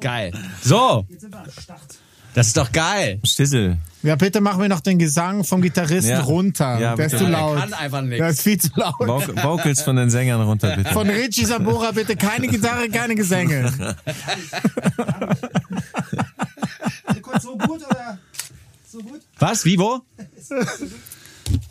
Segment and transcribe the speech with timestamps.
[0.00, 0.32] Geil.
[0.62, 1.06] So.
[2.34, 3.20] Das ist doch geil.
[3.24, 3.78] Stissel.
[4.02, 6.20] Ja, bitte mach mir noch den Gesang vom Gitarristen Ja.
[6.22, 6.78] runter.
[6.80, 7.58] Ja, Der ist zu Der laut.
[7.58, 8.18] kann einfach nichts.
[8.18, 8.94] Der ist viel zu laut.
[8.98, 10.90] Voc- Vocals von den Sängern runter, bitte.
[10.92, 13.72] Von Richie Sambora bitte keine Gitarre, keine Gesänge.
[17.22, 18.18] Kurz so gut oder
[18.90, 19.20] so gut?
[19.38, 19.64] Was?
[19.64, 20.00] Wie, wo?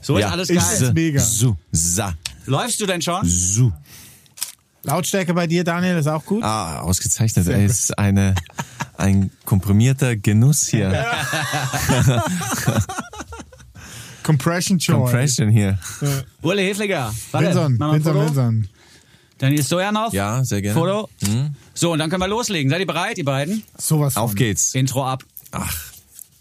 [0.02, 0.30] So ist Ja.
[0.30, 0.58] alles geil.
[0.58, 1.20] ist mega.
[1.20, 2.14] Su, sa,
[2.46, 3.26] Läufst du denn schon?
[3.28, 3.72] su.
[4.84, 6.44] Lautstärke bei dir, Daniel, ist auch gut.
[6.44, 7.48] Ah, ausgezeichnet.
[7.48, 8.36] Ey, ist eine,
[8.98, 11.06] ein komprimierter Genuss hier.
[14.24, 14.96] Compression Joy.
[14.96, 15.80] Compression hier.
[16.42, 17.14] Ule Hefliger.
[17.32, 18.26] Ein Winson, Foto.
[18.26, 18.68] Winson.
[19.38, 20.14] Daniel Stojanov.
[20.14, 20.80] Ja, sehr gerne.
[20.80, 21.10] Foto.
[21.74, 22.70] So, und dann können wir loslegen.
[22.70, 23.64] Seid ihr bereit, ihr beiden?
[23.78, 24.18] Sowas.
[24.18, 24.76] Auf geht's.
[24.76, 25.24] Intro ab.
[25.52, 25.76] Ach,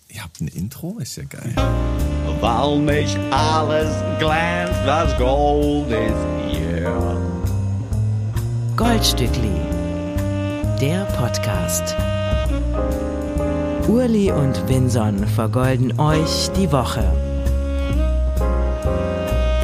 [0.08, 0.98] ihr habt ein Intro?
[0.98, 1.54] Ist ja geil.
[2.40, 7.21] Weil nicht alles glänzt, was Gold ist hier.
[8.76, 9.50] Goldstückli,
[10.80, 11.94] der Podcast.
[13.86, 17.04] Urli und Vinson vergolden euch die Woche.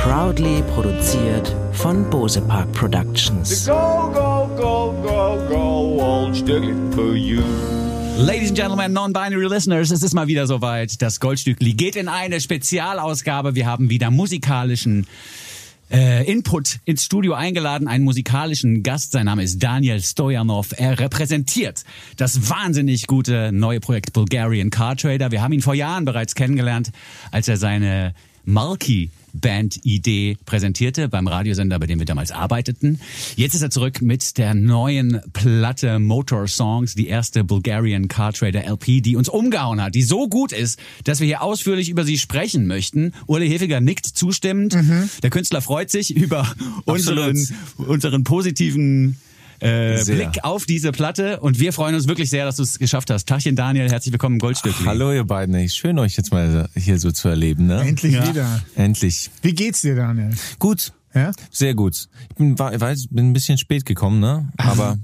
[0.03, 3.67] Proudly produziert von Bose Park Productions.
[3.67, 7.41] Go, go, go, go, go, old Stückli for you.
[8.19, 11.01] Ladies and Gentlemen, Non-Binary Listeners, es ist mal wieder soweit.
[11.01, 13.55] Das Goldstückli geht in eine Spezialausgabe.
[13.55, 15.07] Wir haben wieder musikalischen
[15.91, 19.13] äh, Input ins Studio eingeladen, einen musikalischen Gast.
[19.13, 20.73] Sein Name ist Daniel Stojanov.
[20.77, 21.85] Er repräsentiert
[22.17, 25.31] das wahnsinnig gute neue Projekt Bulgarian Car Trader.
[25.31, 26.91] Wir haben ihn vor Jahren bereits kennengelernt,
[27.31, 33.01] als er seine Marquee Band-Idee präsentierte beim Radiosender, bei dem wir damals arbeiteten.
[33.37, 38.65] Jetzt ist er zurück mit der neuen Platte Motor Songs, die erste Bulgarian Car Trader
[38.65, 42.19] LP, die uns umgehauen hat, die so gut ist, dass wir hier ausführlich über sie
[42.19, 43.13] sprechen möchten.
[43.27, 44.77] Uli Hefiger nickt zustimmend.
[45.23, 46.51] Der Künstler freut sich über
[46.85, 47.37] unseren,
[47.77, 49.19] unseren positiven
[49.61, 50.05] äh.
[50.05, 53.29] Blick auf diese Platte und wir freuen uns wirklich sehr, dass du es geschafft hast.
[53.29, 54.75] Tachchen Daniel, herzlich willkommen im Goldstück.
[54.85, 55.69] Hallo ihr beiden.
[55.69, 57.67] Schön euch jetzt mal hier so zu erleben.
[57.67, 57.81] Ne?
[57.81, 58.63] Endlich wieder.
[58.75, 59.31] Endlich.
[59.43, 60.31] Wie geht's dir, Daniel?
[60.59, 60.93] Gut.
[61.15, 61.33] Ja?
[61.51, 62.09] Sehr gut.
[62.31, 64.51] Ich bin, war, ich weiß, bin ein bisschen spät gekommen, ne?
[64.59, 64.99] Aber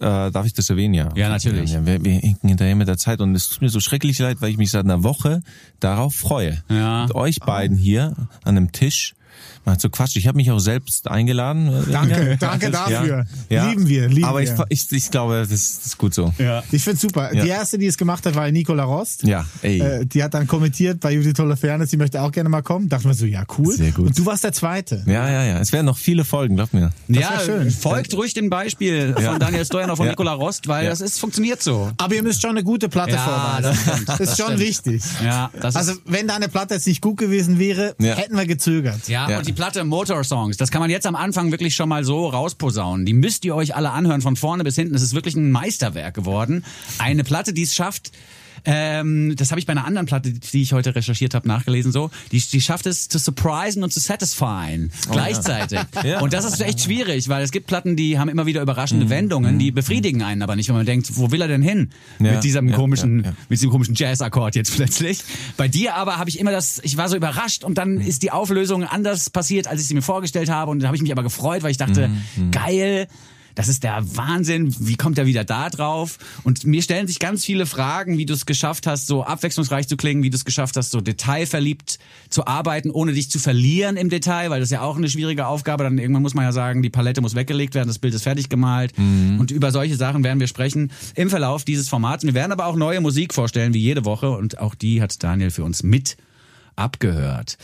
[0.00, 0.94] äh, darf ich das erwähnen?
[0.94, 1.08] Ja.
[1.14, 1.72] Ja, natürlich.
[1.72, 4.38] Ja, wir, wir hinken hinterher mit der Zeit und es tut mir so schrecklich leid,
[4.40, 5.42] weil ich mich seit einer Woche
[5.80, 6.62] darauf freue.
[6.68, 7.02] Ja.
[7.02, 9.14] Mit euch beiden hier an einem Tisch
[9.64, 10.18] mal zu quatschen.
[10.20, 11.70] Ich habe mich auch selbst eingeladen.
[11.90, 12.36] Danke, Ja.
[12.36, 13.26] danke dafür.
[13.48, 13.68] Ja.
[13.68, 14.66] Lieben wir, lieben Aber ich, wir.
[14.68, 16.32] ich, ich glaube, das ist, das ist gut so.
[16.38, 16.62] Ja.
[16.72, 17.34] Ich find's super.
[17.34, 17.42] Ja.
[17.44, 19.22] Die erste, die es gemacht hat, war Nicola Rost.
[19.24, 19.80] Ja, ey.
[19.80, 22.88] Äh, die hat dann kommentiert bei Judith Holofernes, sie möchte auch gerne mal kommen.
[22.88, 23.74] Dachte mir so, ja, cool.
[23.74, 24.06] Sehr gut.
[24.08, 25.02] Und du warst der Zweite.
[25.06, 25.58] Ja, ja, ja.
[25.58, 26.90] Es werden noch viele Folgen, glaub mir.
[27.08, 27.70] ja, wär schön.
[27.70, 30.04] folgt ruhig dem Beispiel von Daniel und Ja.
[30.04, 30.90] Nikola Rost, weil Ja.
[30.90, 31.90] das ist funktioniert so.
[31.98, 33.18] Aber ihr müsst schon eine gute Platte Ja,
[33.60, 33.62] vorweisen.
[33.62, 34.08] das stimmt.
[34.08, 34.60] Das ist schon stimmt.
[34.60, 35.02] wichtig.
[35.24, 38.14] Ja, das Also, wenn deine Platte jetzt nicht gut gewesen wäre, Ja.
[38.16, 39.08] hätten wir gezögert.
[39.08, 42.04] ja, Und die Platte Motor Songs, das kann man jetzt am Anfang wirklich schon mal
[42.04, 43.04] so rausposaunen.
[43.04, 44.94] Die müsst ihr euch alle anhören, von vorne bis hinten.
[44.94, 46.64] Es ist wirklich ein Meisterwerk geworden.
[46.98, 48.12] Eine Platte, die es schafft,
[48.64, 52.10] ähm, das habe ich bei einer anderen Platte, die ich heute recherchiert habe, nachgelesen so.
[52.32, 55.78] Die, die schafft es zu surprisen und zu satisfyen gleichzeitig.
[56.04, 56.20] Ja.
[56.20, 59.10] Und das ist echt schwierig, weil es gibt Platten, die haben immer wieder überraschende Mhm.
[59.10, 62.32] Wendungen, die befriedigen einen aber nicht, wenn man denkt, wo will er denn hin Ja,
[62.32, 65.22] mit diesem ja, komischen, mit diesem komischen Jazz-Akkord jetzt plötzlich.
[65.56, 68.30] Bei dir aber habe ich immer das, ich war so überrascht und dann ist die
[68.30, 71.22] Auflösung anders passiert, als ich sie mir vorgestellt habe und dann habe ich mich aber
[71.22, 73.08] gefreut, weil ich dachte, Mhm, geil.
[73.58, 74.72] Das ist der Wahnsinn.
[74.78, 76.18] Wie kommt er wieder da drauf?
[76.44, 79.96] Und mir stellen sich ganz viele Fragen, wie du es geschafft hast, so abwechslungsreich zu
[79.96, 81.98] klingen, wie du es geschafft hast, so detailverliebt
[82.30, 85.48] zu arbeiten, ohne dich zu verlieren im Detail, weil das ist ja auch eine schwierige
[85.48, 85.82] Aufgabe.
[85.82, 88.48] Dann irgendwann muss man ja sagen, die Palette muss weggelegt werden, das Bild ist fertig
[88.48, 88.92] gemalt.
[89.40, 92.24] Und über solche Sachen werden wir sprechen im Verlauf dieses Formats.
[92.24, 94.30] Wir werden aber auch neue Musik vorstellen, wie jede Woche.
[94.30, 96.16] Und auch die hat Daniel für uns mit
[96.78, 97.58] abgehört.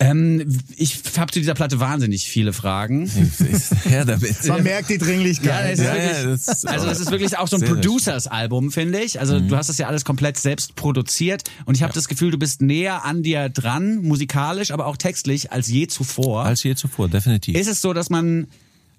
[0.00, 3.06] Ähm, ich habe zu dieser Platte wahnsinnig viele Fragen.
[3.84, 4.44] Her damit.
[4.46, 5.72] Man merkt die Ja, Dringlichkeit.
[5.74, 9.00] ist Ja, wirklich, ja, das ist- also das ist wirklich auch so ein Producers-Album, finde
[9.00, 9.20] ich.
[9.20, 12.38] Also du hast das ja alles komplett selbst produziert und ich habe das Gefühl, du
[12.38, 16.44] bist näher an dir dran, musikalisch, aber auch textlich, als je zuvor.
[16.44, 17.56] Als je zuvor, definitiv.
[17.56, 18.46] ist es so, dass man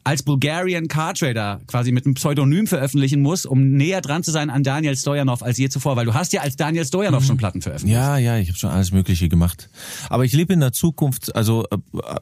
[0.07, 4.50] als Bulgarian Car Trader quasi mit einem Pseudonym veröffentlichen muss, um näher dran zu sein
[4.50, 7.61] an Daniel Stojanov als je zuvor, weil du hast ja als Daniel Stojanov schon Platten
[7.61, 7.93] veröffentlicht.
[7.93, 9.70] Ja, ja, ich habe schon alles Mögliche gemacht.
[10.09, 11.78] Aber ich lebe in der Zukunft, also äh,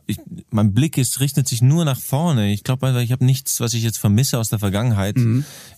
[0.07, 0.17] ich,
[0.49, 2.51] mein Blick ist, richtet sich nur nach vorne.
[2.51, 5.15] Ich glaube, ich habe nichts, was ich jetzt vermisse aus der Vergangenheit.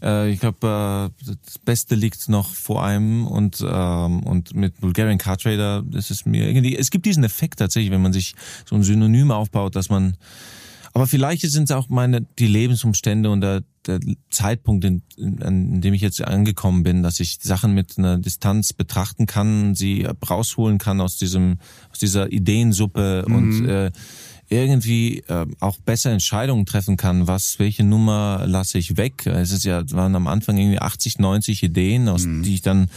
[0.01, 5.17] Äh, ich glaube, äh, das Beste liegt noch vor einem und, ähm, und mit Bulgarian
[5.17, 8.33] Car Trader, das ist mir irgendwie, es gibt diesen Effekt tatsächlich, wenn man sich
[8.65, 10.15] so ein Synonym aufbaut, dass man
[10.97, 13.99] aber vielleicht sind es auch meine die Lebensumstände und der, der
[14.31, 18.73] Zeitpunkt, in, in, in dem ich jetzt angekommen bin, dass ich Sachen mit einer Distanz
[18.73, 21.59] betrachten kann, sie rausholen kann aus diesem
[21.91, 23.91] aus dieser Ideensuppe und äh,
[24.49, 29.27] irgendwie äh, auch besser Entscheidungen treffen kann, was, welche Nummer lasse ich weg.
[29.27, 32.89] Es ist ja, waren am Anfang irgendwie 80, 90 Ideen, aus die ich dann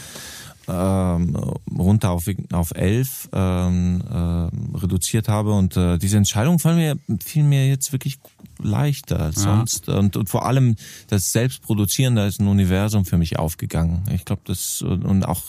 [0.71, 1.37] ähm,
[1.77, 7.43] runter auf, auf elf ähm, äh, reduziert habe und äh, diese Entscheidung fallen mir, fiel
[7.43, 8.19] mir jetzt wirklich
[8.63, 9.57] leichter als Ja.
[9.57, 10.77] sonst und, und vor allem
[11.09, 14.03] das Selbstproduzieren, da ist ein Universum für mich aufgegangen.
[14.15, 15.43] Ich glaube, das und und auch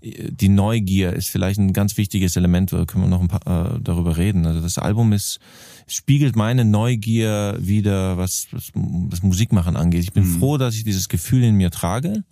[0.00, 3.74] äh, die Neugier ist vielleicht ein ganz wichtiges Element, da können wir noch ein paar
[3.74, 4.46] äh, darüber reden.
[4.46, 5.40] Also das Album ist
[5.88, 8.70] spiegelt meine Neugier wieder, was, was
[9.10, 10.02] das Musikmachen angeht.
[10.02, 12.24] Ich bin froh, dass ich dieses Gefühl in mir trage.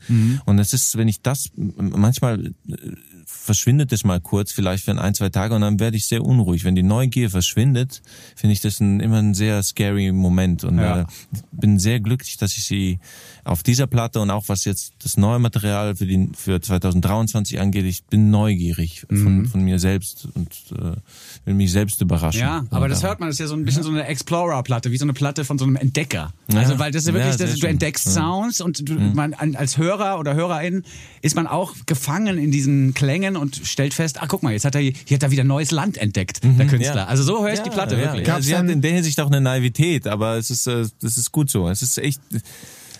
[0.44, 2.52] Und es ist, wenn ich das manchmal äh,
[3.46, 6.64] verschwindet es mal kurz, vielleicht für ein, zwei Tage und dann werde ich sehr unruhig.
[6.64, 8.02] Wenn die Neugier verschwindet,
[8.34, 11.02] finde ich das ein, immer ein sehr scary Moment und Ja.
[11.02, 11.06] äh,
[11.52, 12.98] bin sehr glücklich, dass ich sie
[13.44, 17.84] auf dieser Platte und auch was jetzt das neue Material für die für 2023 angeht,
[17.84, 20.96] ich bin neugierig von, von mir selbst und äh,
[21.44, 22.40] will mich selbst überraschen.
[22.40, 24.90] Ja, aber das da- hört man, das ist ja so ein bisschen so eine Explorer-Platte,
[24.90, 26.32] wie so eine Platte von so einem Entdecker.
[26.52, 26.58] Ja.
[26.58, 27.70] Also, weil das ist ja wirklich, Ja, das, du schön.
[27.70, 28.12] entdeckst Ja.
[28.12, 28.16] Mhm.
[28.16, 30.82] Sounds und du, man, an- als Hörer oder Hörerin
[31.22, 34.74] ist man auch gefangen in diesen Klängen und stellt fest, ah, guck mal, jetzt hat
[34.74, 36.92] er, hier hat er wieder neues Land entdeckt, der Künstler.
[36.92, 36.98] Mhm.
[36.98, 37.04] Ja.
[37.06, 38.26] Also so höre ich Ja, die Platte ja, wirklich.
[38.26, 40.86] Ja, Gab's sie hat dann- in der Hinsicht auch eine Naivität, aber es ist, äh,
[41.00, 41.68] das ist gut so.
[41.68, 42.20] Es ist echt,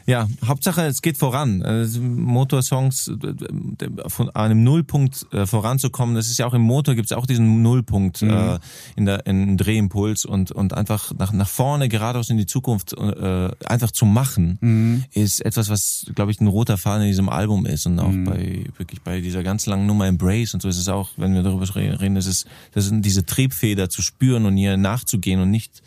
[0.07, 1.63] ja, Hauptsache es geht voran.
[1.63, 7.11] Also Motorsongs äh, von einem Nullpunkt äh, voranzukommen, das ist ja auch im Motor gibt
[7.11, 8.59] es auch diesen Nullpunkt äh,
[8.95, 13.51] in der in Drehimpuls und und einfach nach nach vorne geradeaus in die Zukunft äh,
[13.67, 17.87] einfach zu machen ist etwas, was glaube ich ein roter Faden in diesem Album ist
[17.87, 21.11] und auch bei wirklich bei dieser ganz langen Nummer Embrace und so ist es auch,
[21.17, 25.51] wenn wir darüber reden, ist das sind diese Triebfeder zu spüren und ihr nachzugehen und
[25.51, 25.83] nicht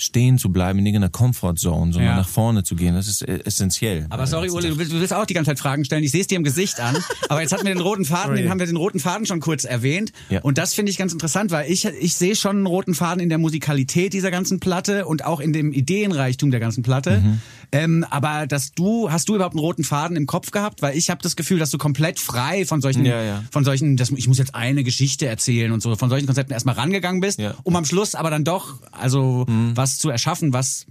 [0.00, 2.16] stehen zu bleiben in irgendeiner Comfortzone, sondern Ja.
[2.16, 2.94] nach vorne zu gehen.
[2.94, 4.06] Das ist äh, essentiell.
[4.08, 6.02] Aber sorry, Uli, du willst, auch die ganze Zeit Fragen stellen.
[6.02, 6.96] Ich sehe es dir im Gesicht an.
[7.28, 9.64] Aber jetzt hatten wir den roten Faden, den haben wir den roten Faden schon kurz
[9.64, 10.12] erwähnt.
[10.30, 10.40] Ja.
[10.40, 13.28] Und das finde ich ganz interessant, weil ich, ich sehe schon einen roten Faden in
[13.28, 17.20] der Musikalität dieser ganzen Platte und auch in dem Ideenreichtum der ganzen Platte.
[17.20, 17.40] Mhm.
[17.72, 20.82] Ähm, aber dass du, hast du überhaupt einen roten Faden im Kopf gehabt?
[20.82, 23.44] Weil ich habe das Gefühl, dass du komplett frei von solchen, Ja, ja.
[23.50, 26.74] von solchen, das, ich muss jetzt eine Geschichte erzählen und so, von solchen Konzepten erstmal
[26.74, 30.86] rangegangen bist, um am Schluss aber dann doch, also was zu erschaffen, was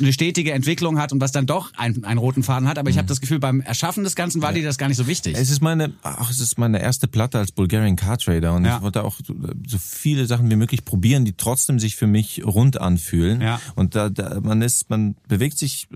[0.00, 2.78] eine stetige Entwicklung hat und was dann doch einen, einen roten Faden hat.
[2.78, 5.06] Aber ich habe das Gefühl, beim Erschaffen des Ganzen war dir das gar nicht so
[5.06, 5.36] wichtig.
[5.36, 8.76] Es ist meine, ach, es ist meine erste Platte als Bulgarian Car Trader und Ja.
[8.76, 9.34] ich wollte auch so,
[9.66, 13.40] so viele Sachen wie möglich probieren, die trotzdem sich für mich rund anfühlen.
[13.40, 13.60] Ja.
[13.74, 15.88] Und da, da man ist, man bewegt sich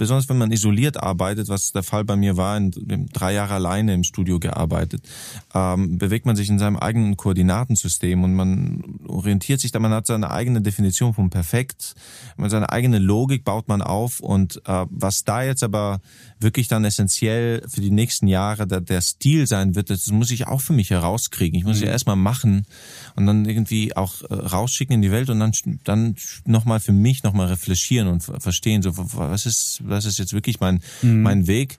[0.00, 2.70] besonders wenn man isoliert arbeitet, was der Fall bei mir war, in,
[3.12, 5.02] drei Jahre alleine im Studio gearbeitet,
[5.54, 10.06] ähm, bewegt man sich in seinem eigenen Koordinatensystem und man orientiert sich da, man hat
[10.06, 11.94] seine eigene Definition von perfekt,
[12.36, 16.00] man seine eigene Logik baut man auf und äh, was da jetzt aber
[16.40, 20.46] wirklich dann essentiell für die nächsten Jahre der, der Stil sein wird, das muss ich
[20.46, 21.58] auch für mich herauskriegen.
[21.58, 21.84] Ich muss Mhm.
[21.86, 22.64] ja erstmal machen
[23.16, 25.52] und dann irgendwie auch äh, rausschicken in die Welt und dann
[25.84, 26.14] dann
[26.46, 30.60] nochmal für mich nochmal reflektieren und ver- verstehen, so was ist was ist jetzt wirklich
[30.60, 31.22] mein Mhm.
[31.22, 31.78] mein Weg.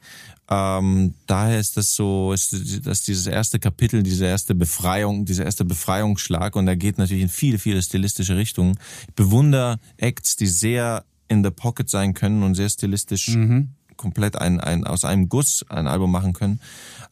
[0.50, 2.54] Ähm, daher ist das so, ist
[2.86, 7.30] das dieses erste Kapitel, diese erste Befreiung, dieser erste Befreiungsschlag und da geht natürlich in
[7.30, 8.76] viele, viele stilistische Richtungen.
[9.08, 13.30] Ich bewundere Acts, die sehr in the pocket sein können und sehr stilistisch
[13.96, 16.60] komplett ein, ein, aus einem Guss ein Album machen können.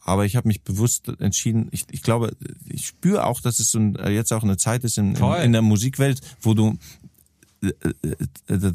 [0.02, 2.36] Aber ich habe mich bewusst entschieden, ich, ich glaube,
[2.66, 5.52] ich spüre auch, dass es so ein, jetzt auch eine Zeit ist in, in, in
[5.52, 6.76] der Musikwelt, wo du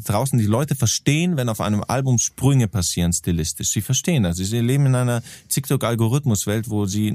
[0.04, 3.68] draußen die Leute verstehen, wenn auf einem Album Sprünge passieren stilistisch.
[3.70, 4.36] Sie verstehen das.
[4.36, 7.12] Sie leben in einer TikTok-Algorithmuswelt, wo sie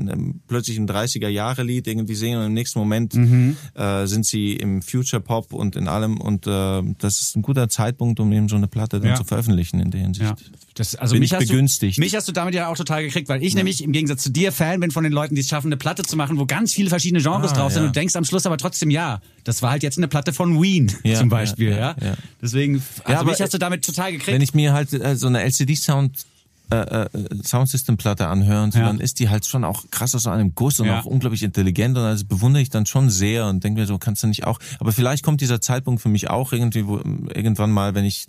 [0.47, 3.57] plötzlich ein 30er-Jahre-Lied irgendwie sehen und im nächsten Moment Mhm.
[3.75, 6.19] äh, sind sie im Future-Pop und in allem.
[6.19, 9.15] Und äh, das ist ein guter Zeitpunkt, um eben so eine Platte dann Ja.
[9.15, 10.29] zu veröffentlichen in der Hinsicht.
[10.29, 10.35] Ja.
[10.75, 11.97] Das, also Bin mich ich begünstigt.
[11.97, 14.29] Du, mich hast du damit ja auch total gekriegt, weil ich nämlich im Gegensatz zu
[14.31, 16.73] dir Fan bin von den Leuten, die es schaffen, eine Platte zu machen, wo ganz
[16.73, 17.87] viele verschiedene Genres Ah, drauf sind ja.
[17.87, 20.61] und du denkst am Schluss aber trotzdem, ja, das war halt jetzt eine Platte von
[20.61, 21.77] Ween Ja, zum Beispiel, ja.
[21.77, 22.13] ja, ja, ja.
[22.41, 24.31] Deswegen, also aber mich hast du damit total gekriegt.
[24.33, 26.25] Wenn ich mir halt äh, so eine LCD-Sound
[26.71, 27.09] äh, äh,
[27.43, 28.85] Soundsystem-Platte anhöre, und so, Ja.
[28.85, 31.01] dann ist die halt schon auch krass aus einem Guss und Ja.
[31.01, 34.23] auch unglaublich intelligent und das bewundere ich dann schon sehr und denke mir so, kannst
[34.23, 34.57] du nicht auch.
[34.79, 36.97] Aber vielleicht kommt dieser Zeitpunkt für mich auch irgendwie, wo,
[37.33, 38.25] irgendwann mal, wenn ich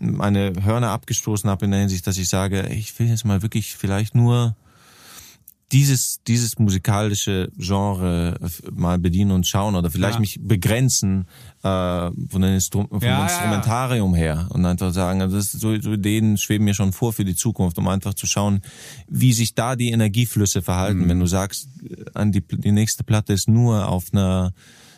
[0.00, 3.76] meine Hörner abgestoßen habe in der Hinsicht, dass ich sage, ich will jetzt mal wirklich
[3.76, 4.56] vielleicht nur
[5.74, 10.20] dieses, dieses musikalische Genre äh, mal bedienen und schauen oder vielleicht Ja.
[10.20, 11.26] mich begrenzen
[11.62, 11.68] äh,
[12.30, 13.24] von den Instru vom Ja, ja, ja.
[13.24, 17.24] Instrumentarium her und einfach sagen, also das, so, so Ideen schweben mir schon vor für
[17.24, 18.60] die Zukunft, um einfach zu schauen,
[19.08, 21.00] wie sich da die Energieflüsse verhalten.
[21.00, 21.08] Mhm.
[21.08, 24.52] Wenn du sagst, äh, an die, die nächste Platte ist nur auf einer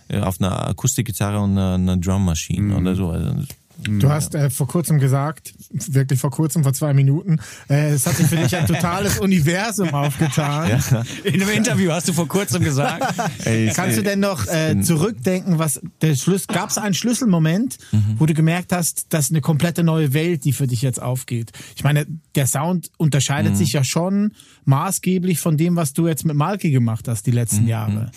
[0.08, 2.76] äh, auf einer Akustikgitarre und einer, einer Drummaschine Mhm.
[2.76, 3.10] oder so.
[3.10, 3.34] Also,
[3.82, 8.16] Du hast äh, vor kurzem gesagt, wirklich vor kurzem, vor zwei Minuten, äh, es hat
[8.16, 10.82] sich für dich ein totales Universum aufgetan.
[11.24, 13.04] In einem Interview hast du vor kurzem gesagt.
[13.44, 17.78] Ey, Kannst du denn noch äh, zurückdenken, was der Schluss gab es einen Schlüsselmoment,
[18.18, 21.52] wo du gemerkt hast, dass eine komplette neue Welt, die für dich jetzt aufgeht.
[21.76, 24.32] Ich meine, der Sound unterscheidet sich ja schon
[24.64, 28.10] maßgeblich von dem, was du jetzt mit Malki gemacht hast die letzten Jahre.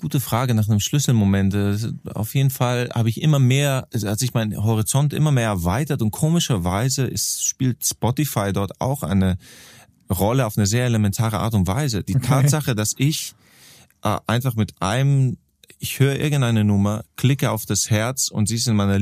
[0.00, 1.54] Gute Frage nach einem Schlüsselmoment.
[1.54, 1.76] Äh,
[2.14, 6.02] Auf jeden Fall habe ich immer mehr, also hat sich mein Horizont immer mehr erweitert
[6.02, 9.38] und komischerweise ist, spielt Spotify dort auch eine
[10.10, 12.04] Rolle auf eine sehr elementare Art und Weise.
[12.04, 13.34] Die Tatsache, dass ich
[14.02, 15.38] äh, einfach mit einem,
[15.78, 18.98] ich höre irgendeine Nummer, klicke auf das Herz und sie ist in meiner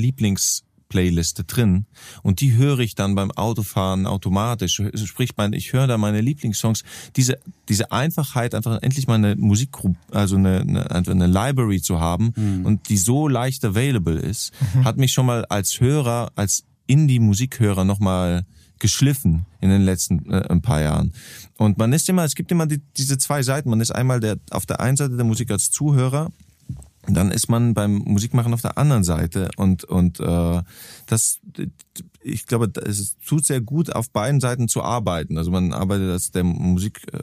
[0.92, 1.86] Lieblingsplayliste drin
[2.22, 4.82] und die höre ich dann beim Autofahren automatisch.
[4.94, 6.84] Sprich, mein, ich höre da meine Lieblingssongs.
[7.16, 12.32] Diese, diese Einfachheit, einfach endlich mal eine Musikgruppe, also eine, eine, eine Library zu haben
[12.64, 14.52] und die so leicht available ist,
[14.84, 18.44] hat mich schon mal als Hörer, als Indie-Musikhörer nochmal
[18.78, 21.12] geschliffen in den letzten äh, ein paar Jahren.
[21.56, 23.70] Und man ist immer, es gibt immer die, diese zwei Seiten.
[23.70, 26.32] Man ist einmal der auf der einen Seite der Musik als Zuhörer,
[27.08, 30.62] dann ist man beim Musikmachen auf der anderen Seite und und äh,
[31.06, 31.40] das
[32.22, 36.30] ich glaube es tut sehr gut auf beiden Seiten zu arbeiten also man arbeitet als
[36.30, 37.18] der Musik äh,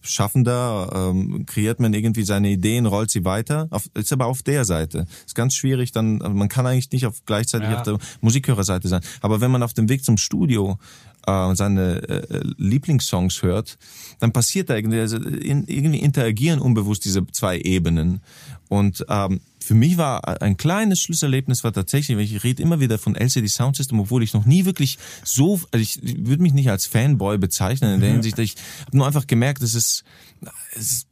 [0.00, 3.66] Schaffender ähm, kreiert man irgendwie seine Ideen, rollt sie weiter.
[3.70, 5.06] Auf, ist aber auf der Seite.
[5.26, 7.78] Ist ganz schwierig, dann also man kann eigentlich nicht auf gleichzeitig Ja.
[7.78, 9.02] auf der Musikhörerseite sein.
[9.20, 10.78] Aber wenn man auf dem Weg zum Studio
[11.26, 13.78] äh, seine äh, Lieblingssongs hört,
[14.20, 18.20] dann passiert da irgendwie, also in, irgendwie interagieren unbewusst diese zwei Ebenen.
[18.68, 22.98] Und ähm, für mich war ein kleines Schlüsselerlebnis war tatsächlich, weil ich rede immer wieder
[22.98, 26.52] von LCD Sound System, obwohl ich noch nie wirklich so, also ich, ich würde mich
[26.52, 30.04] nicht als Fanboy bezeichnen in der Hinsicht, ich habe nur einfach gemerkt, ist, es,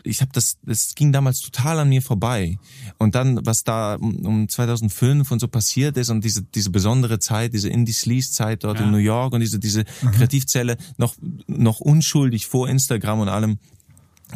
[0.03, 2.59] ich habe das, das ging damals total an mir vorbei.
[2.99, 7.19] Und dann, was da um um 2005 und so passiert ist und diese diese besondere
[7.19, 11.15] Zeit, diese Indie Sleaze Zeit dort in New York und diese diese Kreativzelle noch
[11.47, 13.59] noch unschuldig vor Instagram und allem.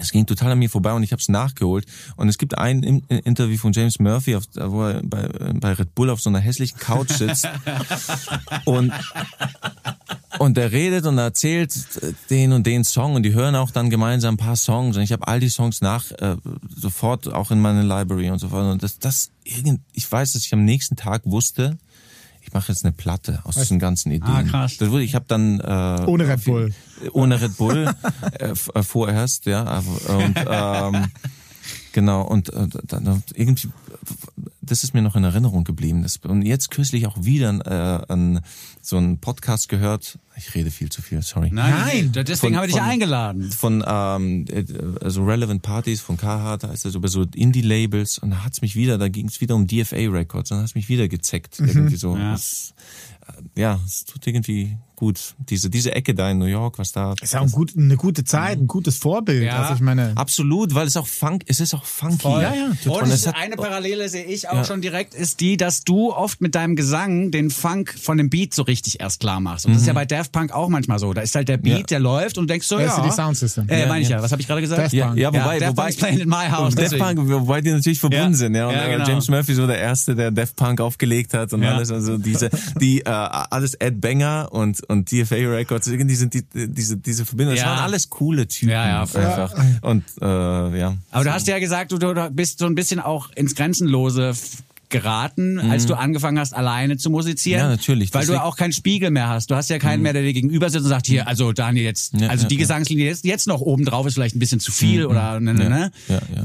[0.00, 1.87] Es ging total an mir vorbei und ich habe es nachgeholt.
[2.17, 5.95] Und es gibt ein In- Interview von James Murphy, auf, wo er bei, bei Red
[5.95, 7.49] Bull auf so einer hässlichen Couch sitzt.
[8.65, 8.93] Und
[10.38, 11.73] und der redet und erzählt
[12.29, 14.97] den und den Song und die hören auch dann gemeinsam ein paar Songs.
[14.97, 16.37] Und ich habe all die Songs nach äh,
[16.69, 18.71] sofort auch in meine Library und so fort.
[18.71, 21.79] Und das das irgend ich weiß, dass ich am nächsten Tag wusste,
[22.57, 24.29] mache jetzt eine Platte aus diesen ganzen Ideen.
[24.31, 24.77] Ah, krass.
[24.79, 26.73] Das wurde, ich habe dann äh, Ohne Red Bull.
[27.13, 27.95] ohne Red Bull
[28.41, 29.65] äh, äh, vorerst, ja.
[29.65, 30.35] aber- Und
[30.97, 31.07] ähm,
[31.97, 33.71] genau und äh, dann irgendwie,
[34.61, 36.03] das ist mir noch in Erinnerung geblieben.
[36.03, 38.41] Das, und jetzt kürzlich auch wieder äh, an
[38.83, 40.19] so einen Podcast gehört.
[40.37, 41.49] Ich rede viel zu viel, sorry.
[41.50, 43.50] Nein, deswegen Von- habe ich dich von- eingeladen.
[43.50, 44.65] Von ähm, äh,
[45.03, 48.76] also Relevant Parties von Carhartt, da ist das über so Indie-Labels und da hat's mich
[48.76, 51.59] wieder, da ging es wieder um DFA Records und da hat's mich wieder gezeckt.
[51.61, 52.15] Irgendwie so.
[52.15, 52.33] Ja.
[52.33, 52.75] Das,
[53.55, 55.35] äh, ja, es tut irgendwie gut.
[55.50, 57.15] Diese, diese Ecke da in New York, was da.
[57.23, 59.45] Ist auch ein gut, eine gute Zeit, ein gutes Vorbild.
[59.45, 59.62] Ja.
[59.62, 62.19] Also ich meine, Absolut, weil es auch funk, es ist auch funky.
[62.23, 62.43] Voll.
[62.43, 64.65] Ja, ja, Und Und es hat, eine Parallele sehe ich auch Ja.
[64.65, 68.55] schon direkt, ist die, dass du oft mit deinem Gesang den Funk von dem Beat
[68.55, 69.67] so richtig erst klar machst.
[69.67, 71.12] Und das ist ja bei Daft Punk auch manchmal so.
[71.12, 71.79] Da ist halt der Beat, Mhm.
[71.81, 71.87] Ja.
[71.87, 73.05] der läuft und du denkst so, Das ist ja.
[73.05, 73.69] die Sound System.
[73.69, 74.17] Äh, Ja, meine ich ja.
[74.17, 74.23] ja.
[74.23, 74.81] Was habe ich gerade gesagt?
[74.83, 75.19] Daft ja, Punk.
[75.19, 76.75] ja, wobei, Daft wobei, playing in my house.
[76.75, 76.97] Daft.
[76.99, 78.37] Punk, wobei die natürlich verbunden Ja.
[78.38, 78.67] sind, ja.
[78.69, 79.09] Und Ja, äh, genau.
[79.09, 81.75] James Murphy so der erste, der Daft Punk aufgelegt hat und Ja.
[81.75, 82.49] alles, also diese,
[82.81, 87.57] die äh, alles Ed Banger und und DFA Records, irgendwie sind die diese diese Verbindungen.
[87.57, 87.71] Das Ja.
[87.73, 89.55] waren alles coole Typen Ja, ja, einfach.
[89.83, 90.97] Und äh, ja.
[91.11, 94.35] Aber du hast ja gesagt, du, du bist so ein bisschen auch ins Grenzenlose
[94.88, 97.61] geraten, als du angefangen hast, alleine zu musizieren.
[97.61, 97.64] Mhm.
[97.64, 98.14] Ja, natürlich.
[98.14, 99.50] Weil du Deswegen- auch keinen Spiegel mehr hast.
[99.50, 102.14] Du hast ja keinen mehr, der dir gegenüber sitzt und sagt, hier, also Daniel, jetzt,
[102.14, 102.21] Mhm.
[102.21, 102.57] Ja, also ja, die.
[102.57, 105.69] Gesangslinie jetzt, jetzt noch oben drauf ist vielleicht ein bisschen zu viel oder ne, ne,
[105.69, 105.90] ne.
[106.09, 106.43] ja, ja.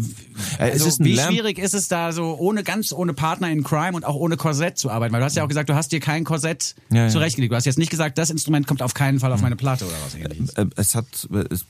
[0.65, 3.63] Äh, Also, ist wie Lamp schwierig ist es da so ohne ganz ohne Partner in
[3.63, 5.13] Crime und auch ohne Korsett zu arbeiten?
[5.13, 7.51] Weil du hast ja auch gesagt, du hast dir kein Korsett zurechtgelegt.
[7.51, 9.95] Du hast jetzt nicht gesagt, das Instrument kommt auf keinen Fall auf meine Platte oder
[10.03, 10.53] was ähnliches.
[10.55, 11.05] äh, es hat,
[11.51, 11.65] es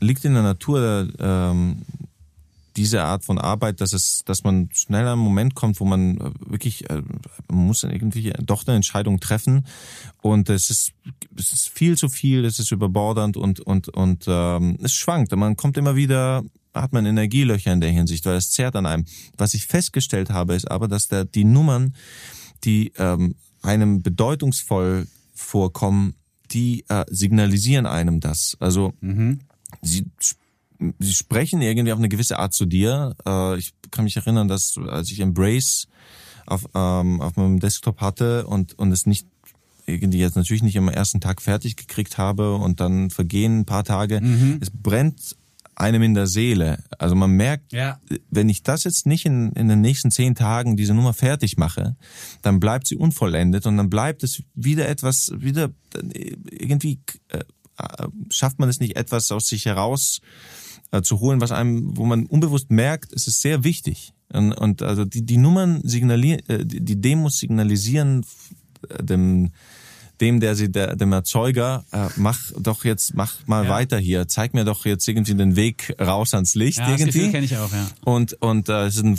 [0.00, 1.82] liegt in der Natur ähm,
[2.76, 6.30] diese Art von Arbeit, dass es, dass man schneller einen Moment kommt, wo man äh,
[6.46, 7.02] wirklich, äh,
[7.48, 9.66] man muss dann irgendwie doch eine Entscheidung treffen
[10.22, 10.92] und es ist,
[11.36, 15.34] es ist viel zu viel, es ist überbordernd und und und ähm, es schwankt.
[15.34, 16.42] Man kommt immer wieder
[16.74, 19.06] hat man Energielöcher in der Hinsicht, weil es zerrt an einem.
[19.38, 21.94] Was ich festgestellt habe, ist aber, dass der, die Nummern,
[22.64, 26.16] die ähm, einem bedeutungsvoll vorkommen,
[26.50, 28.58] die äh, signalisieren einem das.
[28.60, 28.92] Also
[29.80, 30.04] sie,
[30.98, 33.14] sie sprechen irgendwie auf eine gewisse Art zu dir.
[33.26, 35.88] Äh, ich kann mich erinnern, dass als ich Embrace
[36.46, 39.26] auf, ähm, auf meinem Desktop hatte und, und es nicht
[39.86, 43.84] irgendwie jetzt natürlich nicht am ersten Tag fertig gekriegt habe und dann vergehen ein paar
[43.84, 44.20] Tage.
[44.60, 45.36] Es brennt
[45.76, 46.82] einem in der Seele.
[46.98, 48.00] Also man merkt, Ja.
[48.30, 51.96] wenn ich das jetzt nicht in, in den nächsten zehn Tagen diese Nummer fertig mache,
[52.42, 57.40] dann bleibt sie unvollendet und dann bleibt es wieder etwas, wieder äh, irgendwie äh,
[57.78, 60.20] äh, schafft man es nicht, etwas aus sich heraus
[60.92, 64.12] äh, zu holen, was einem, wo man unbewusst merkt, es ist sehr wichtig.
[64.32, 68.24] Und, und also die, die Nummern signalieren, äh, die die Demos signalisieren
[68.88, 69.50] äh, dem
[70.20, 73.70] dem, der sie, der, dem Erzeuger, äh, mach doch jetzt, mach mal Ja.
[73.70, 77.18] weiter hier, zeig mir doch jetzt irgendwie den Weg raus ans Licht Ja, das irgendwie.
[77.18, 77.86] Gefühl kenne ich auch, ja.
[78.04, 79.18] Und, und äh, es ist ein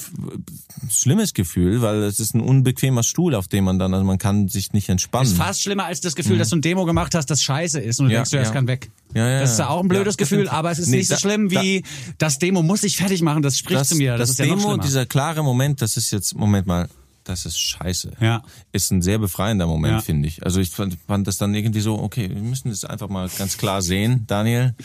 [0.89, 4.47] schlimmes Gefühl, weil es ist ein unbequemer Stuhl, auf dem man dann, also man kann
[4.47, 5.27] sich nicht entspannen.
[5.27, 7.99] Ist fast schlimmer als das Gefühl, dass du ein Demo gemacht hast, das scheiße ist
[7.99, 8.53] und du Ja, denkst, du, das ja.
[8.53, 8.89] kann weg.
[9.13, 10.97] Ja, ja, das ist ja auch ein blödes Ja, das Gefühl, aber es ist Nee,
[10.97, 11.83] nicht so da- schlimm wie
[12.17, 14.11] das Demo muss ich fertig machen, das spricht das, zu mir.
[14.17, 14.83] Das, das ist ja noch Demo, schlimmer.
[14.83, 16.89] dieser klare Moment, das ist jetzt, Moment mal,
[17.27, 18.11] das ist scheiße.
[18.19, 18.41] Ja.
[18.71, 20.01] Ist ein sehr befreiender Moment, Ja.
[20.01, 20.43] finde ich.
[20.45, 23.57] Also ich fand, fand das dann irgendwie so, okay, wir müssen das einfach mal ganz
[23.57, 24.75] klar sehen, Daniel.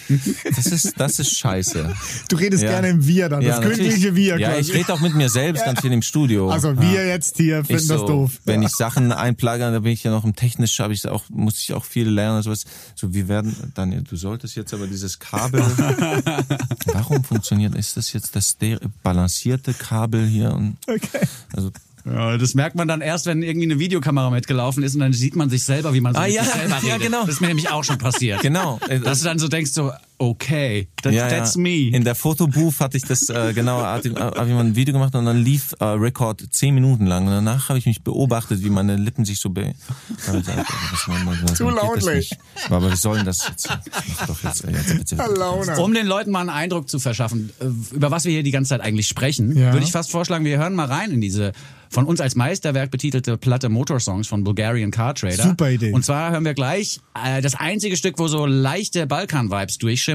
[0.56, 1.94] Das ist, das ist scheiße.
[2.28, 2.70] Du redest Ja.
[2.70, 3.78] gerne im Wir dann, das natürlich.
[3.78, 4.38] königliche Wir.
[4.38, 4.70] Ja, quasi.
[4.70, 6.50] ich rede auch mit mir selbst ganz viel im Studio.
[6.50, 8.40] Also wir jetzt hier Ich finden das so, doof.
[8.44, 8.68] Wenn Ja.
[8.68, 11.72] ich Sachen einplage, da bin ich ja noch im technisch, habe ich auch, muss ich
[11.74, 12.42] auch viel lernen.
[12.42, 12.64] Sowas.
[12.94, 15.60] So, wir werden, Daniel, du solltest jetzt aber dieses Kabel.
[16.86, 17.74] warum funktioniert?
[17.74, 18.56] Ist das jetzt das
[19.02, 20.52] balancierte Kabel hier?
[20.52, 21.26] Und, Okay.
[21.54, 21.70] also,
[22.04, 25.36] Ja, das merkt man dann erst, wenn irgendwie eine Videokamera mitgelaufen ist und dann sieht
[25.36, 27.02] man sich selber, wie man so Ah, ja, sich selber ja, redet.
[27.06, 27.20] genau.
[27.20, 28.40] Das ist mir nämlich auch schon passiert.
[28.42, 28.80] genau.
[29.04, 29.92] Dass du dann so denkst, so,
[30.22, 31.60] okay, that, ja, that's ja.
[31.60, 31.88] me.
[31.88, 35.14] In der Fotobooth hatte ich das äh, genau, habe hab ich mal ein Video gemacht
[35.14, 38.70] und dann lief äh, Record zehn Minuten lang und danach habe ich mich beobachtet, wie
[38.70, 39.74] meine Lippen sich so be.
[40.18, 42.32] Zu das lautlich.
[42.68, 43.68] Aber wir sollen das jetzt.
[43.68, 45.16] Mach doch jetzt, äh, jetzt bitte.
[45.16, 45.78] Laune.
[45.80, 48.70] Um den Leuten mal einen Eindruck zu verschaffen, äh, über was wir hier die ganze
[48.70, 49.72] Zeit eigentlich sprechen, Ja.
[49.72, 51.52] würde ich fast vorschlagen, wir hören mal rein in diese
[51.92, 55.42] von uns als Meisterwerk betitelte Platte Motorsongs von Bulgarian Car Trader.
[55.42, 55.92] Super Idee.
[55.92, 60.11] Und zwar hören wir gleich äh, das einzige Stück, wo so leichte Balkan-Vibes durchschimmern.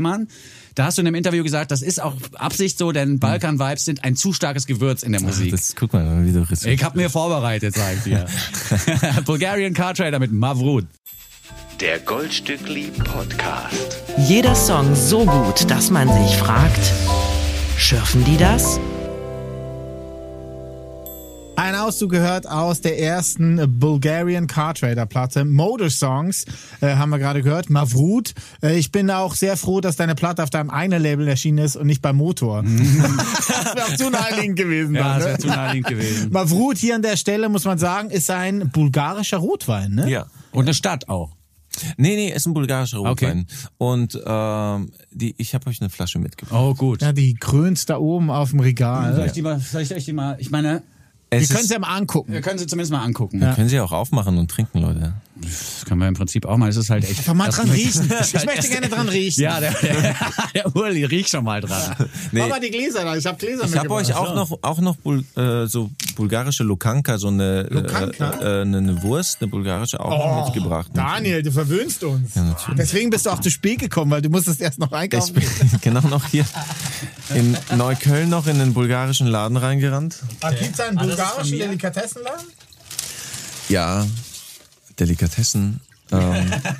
[0.75, 4.03] Da hast du in einem Interview gesagt, das ist auch Absicht so, denn Balkan-Vibes sind
[4.03, 5.49] ein zu starkes Gewürz in der Musik.
[5.49, 8.27] Das, guck mal, wie du Ich hab mir vorbereitet, sag ich dir.
[9.25, 10.85] Bulgarian Car Trader mit Mavrud.
[11.79, 14.03] Der Goldstückli Podcast.
[14.17, 16.91] Jeder Song so gut, dass man sich fragt,
[17.77, 18.79] schürfen die das?
[21.57, 25.43] Ein Auszug gehört aus der ersten Bulgarian Car Trader Platte.
[25.43, 26.45] Motor Songs
[26.81, 27.71] äh, haben wir gerade gehört.
[27.71, 28.35] Mavrud.
[28.61, 31.75] Äh, ich bin auch sehr froh, dass deine Platte auf deinem eigenen Label erschienen ist
[31.75, 32.61] und nicht beim Motor.
[32.63, 34.93] das wäre auch zu naheliegend gewesen.
[34.93, 35.29] Ja, dann, das ne?
[35.29, 36.31] wäre zu naheliegend gewesen.
[36.31, 39.95] Mavrud hier an der Stelle, muss man sagen, ist ein bulgarischer Rotwein.
[39.95, 40.11] Ne?
[40.11, 40.27] Ja.
[40.51, 41.31] Und eine Stadt auch.
[41.97, 43.47] Nee, nee, ist ein bulgarischer Rotwein.
[43.79, 46.61] Und ähm, die, ich habe euch eine Flasche mitgebracht.
[46.61, 47.01] Oh, gut.
[47.01, 49.15] Ja, die krönt da oben auf dem Regal.
[49.15, 50.83] Soll ich die mal, soll ich euch die mal, ich meine,
[51.29, 52.31] Wir Es können ist- sie ja mal angucken.
[52.31, 53.39] wir können sie zumindest mal angucken.
[53.39, 55.13] Können Sie auch aufmachen und trinken, Leute.
[55.41, 56.69] Das können wir im Prinzip auch mal.
[56.69, 57.19] Es ist halt echt.
[57.19, 58.09] Einfach mal dran riechen.
[58.19, 59.41] ist Ich halt möchte gerne dran riechen.
[59.43, 60.15] Ja, der, der,
[60.53, 61.95] der Uli riecht schon mal dran.
[62.31, 62.41] Nee.
[62.41, 63.15] Mach mal die Gläser da.
[63.15, 67.17] Ich habe Gläser Ich habe euch auch noch auch noch Bul äh, so bulgarische Lukanka,
[67.17, 68.31] so eine Lukanka?
[68.41, 70.91] Äh, äh, eine, Wurst, eine bulgarische auch noch mitgebracht.
[70.93, 72.35] Daniel, du verwöhnst uns.
[72.35, 72.75] natürlich.
[72.77, 75.35] Deswegen bist du auch zu spät gekommen, weil du musstest erst noch Ich einkaufen.
[75.35, 75.47] bin
[75.81, 76.45] genau noch hier
[77.33, 80.17] in Neukölln noch in den bulgarischen Laden reingerannt.
[80.59, 81.57] Gibt es einen Ah, bulgarischen?
[81.59, 82.45] Delikatessenladen?
[83.69, 84.05] Ja,
[84.99, 85.79] Delikatessen.
[86.11, 86.19] Ähm,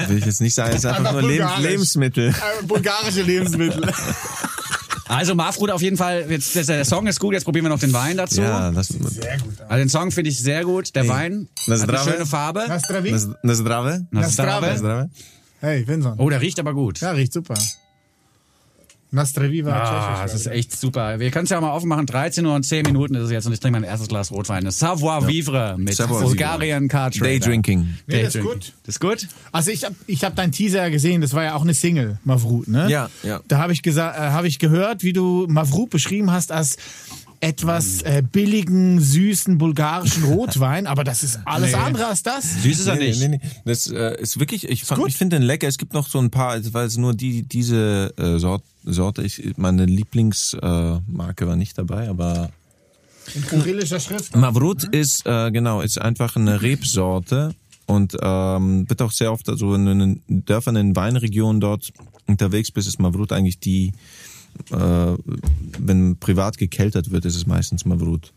[0.08, 1.64] will ich jetzt nicht sagen, es ist einfach Einfach nur bulgarisch.
[1.66, 2.30] Lebensmittel.
[2.30, 3.82] Äh, bulgarische Lebensmittel.
[5.10, 7.94] Also Marfrud auf jeden Fall, jetzt, der- Song ist gut, jetzt probieren wir noch den
[7.94, 8.42] Wein dazu.
[8.42, 9.54] Ja, das, Sehr gut.
[9.62, 12.66] Also den Song finde ich sehr gut, der Wein Das hat eine schöne Farbe.
[12.68, 13.12] Nastravi?
[13.12, 14.06] das, das Zdrave.
[14.12, 14.66] Na, Zdrave.
[14.66, 15.10] Das Zdrave.
[15.62, 16.16] Hey, Vincent.
[16.20, 17.00] Oh, der riecht aber gut.
[17.00, 17.54] Ja, riecht super.
[19.12, 21.20] Nastravi war Ah, das ist echt super.
[21.20, 22.06] Wir können es ja mal aufmachen.
[22.06, 24.66] 13 Uhr und 10 Minuten ist es jetzt und ich trinke mein erstes Glas Rotwein.
[24.66, 27.26] Das Savoir Vivre mit Savoir Bulgarian Car Trader.
[27.26, 27.96] Day Drinking.
[28.06, 28.52] Nee, das ist Drinking.
[28.54, 28.74] gut.
[28.86, 29.28] Das ist gut?
[29.52, 32.20] Also ich habe ich hab deinen Teaser ja gesehen, das war ja auch eine Single,
[32.26, 32.90] Mavrut, ne?
[32.90, 33.40] Ja, ja.
[33.48, 36.78] Da habe ich gesagt, äh, habe ich gehört, wie du Mavrut beschrieben hast als
[37.40, 42.62] etwas äh, billigen, süßen bulgarischen Rotwein, aber das ist alles andere als das.
[42.64, 43.20] Süß ist er Nee, nicht.
[43.20, 43.40] nee, nee.
[43.66, 45.68] Das äh, ist wirklich, ich, fand- ich finde den lecker.
[45.68, 49.54] Es gibt noch so ein paar, weil es nur die, diese äh, Sort, Sorte, ich,
[49.58, 52.50] meine Lieblingsmarke äh, war nicht dabei, aber
[53.36, 54.36] In kyrillischer Schrift.
[54.36, 57.54] Mavrut ist, äh, genau, ist einfach eine Rebsorte
[57.86, 61.92] und ähm, wird auch sehr oft also in den Dörfern, in Weinregionen dort
[62.26, 63.94] unterwegs bist, ist Mavrut eigentlich die,
[64.72, 65.18] äh,
[65.80, 68.34] wenn privat gekeltert wird, ist es meistens Mavrut.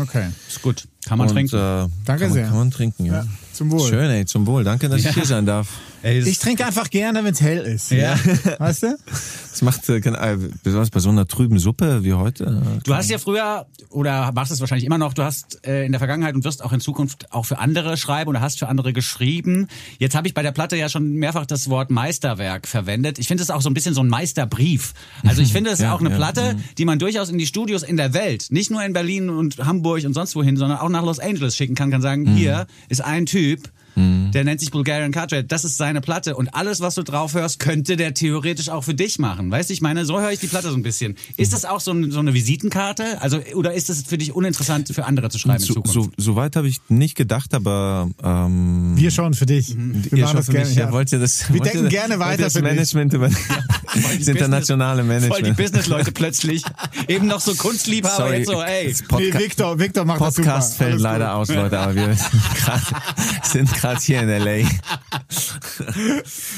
[0.00, 0.28] Okay.
[0.48, 0.88] Ist gut.
[1.06, 1.56] Kann man und, trinken.
[1.56, 2.46] Äh, Danke kann man, sehr.
[2.46, 3.12] Kann man trinken, ja.
[3.14, 3.88] Ja, zum Wohl.
[3.88, 4.62] Schön, ey, zum Wohl.
[4.64, 5.68] Danke, dass ich hier sein darf.
[6.04, 7.92] Ich trinke einfach gerne, wenn es hell ist.
[7.92, 8.16] Ja.
[8.58, 8.96] Weißt du?
[9.06, 12.44] Das macht äh, keine- äh, besonders bei so einer trüben Suppe wie heute.
[12.44, 15.14] äh, Du hast ja früher oder machst es wahrscheinlich immer noch.
[15.14, 18.30] Du hast äh, in der Vergangenheit und wirst auch in Zukunft auch für andere schreiben
[18.30, 19.68] oder hast für andere geschrieben.
[19.98, 23.20] Jetzt habe ich bei der Platte ja schon mehrfach das Wort Meisterwerk verwendet.
[23.20, 24.94] Ich finde es auch so ein bisschen so ein Meisterbrief.
[25.24, 26.64] Also ich finde es Ja, auch eine ja, Platte, mhm.
[26.78, 30.04] die man durchaus in die Studios in der Welt, nicht nur in Berlin und Hamburg
[30.04, 31.90] und sonst wohin, sondern auch nach Los Angeles schicken kann.
[31.90, 32.36] Kann sagen, Mhm.
[32.36, 33.68] hier ist ein Typ.
[33.94, 35.52] Der nennt sich Bulgarian Cartwright.
[35.52, 36.34] Das ist seine Platte.
[36.36, 39.50] Und alles, was du drauf hörst, könnte der theoretisch auch für dich machen.
[39.50, 41.16] Weißt du, ich meine, so höre ich die Platte so ein bisschen.
[41.36, 43.20] Ist das auch so, ein, so eine Visitenkarte?
[43.20, 45.92] Also, oder ist es für dich uninteressant, für andere zu schreiben in So, Zukunft?
[45.94, 49.74] so, so weit habe ich nicht gedacht, aber ähm, Wir schon für dich.
[49.76, 50.68] Wir ihr machen das gerne.
[50.68, 50.92] mich, ja, ja.
[50.92, 52.70] wollt ihr das, Wir wollt denken ihr, gerne weiter das für dich.
[52.70, 53.28] Management über
[54.18, 55.56] das internationale Voll die Management.
[55.56, 56.62] Businessleute plötzlich.
[57.08, 58.88] Eben noch so Kunstliebhaber, Sorry, jetzt so, ey.
[58.88, 60.48] das Nee, Victor, Victor macht das super.
[60.48, 61.34] Podcast fällt Alles leider gut.
[61.34, 62.16] aus, Leute, aber wir
[63.42, 64.68] sind sind gerade hier in LA.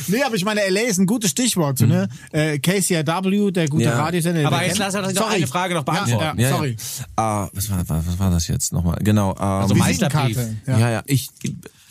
[0.09, 1.79] Nee, aber ich meine, LA ist ein gutes Stichwort.
[1.79, 2.09] So, ne?
[2.33, 3.97] Äh, KCRW, der gute Ja.
[4.03, 4.47] Radiosender.
[4.47, 6.39] Aber jetzt lass uns doch eine Frage noch beantworten.
[6.39, 6.77] Ja, ja, sorry.
[7.17, 8.99] Ah, was war, was, war das jetzt nochmal?
[9.03, 9.33] Genau.
[9.33, 10.37] Ähm, Also Meisterbrief.
[10.37, 10.91] Visitenkarte, Ja, Ja.
[10.91, 11.29] ja, ich,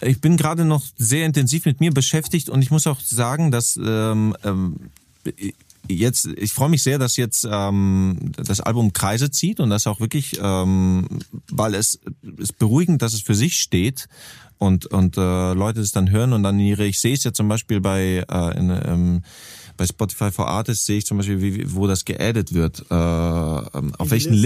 [0.02, 3.78] ich bin gerade noch sehr intensiv mit mir beschäftigt und ich muss auch sagen, dass
[3.84, 4.76] ähm, ähm,
[5.88, 10.00] jetzt, ich freue mich sehr, dass jetzt ähm, das Album Kreise zieht und das auch
[10.00, 11.08] wirklich, ähm,
[11.50, 12.00] weil es
[12.38, 14.08] ist beruhigend, dass es für sich steht
[14.58, 17.48] und und äh, Leute es dann hören und dann ihre, ich sehe es ja zum
[17.48, 19.24] Beispiel bei äh, in, ähm,
[19.78, 23.94] bei Spotify for Artists sehe ich zum Beispiel, wie, wo das geaddet wird, äh, ähm,
[23.98, 24.44] auf welchen Listen,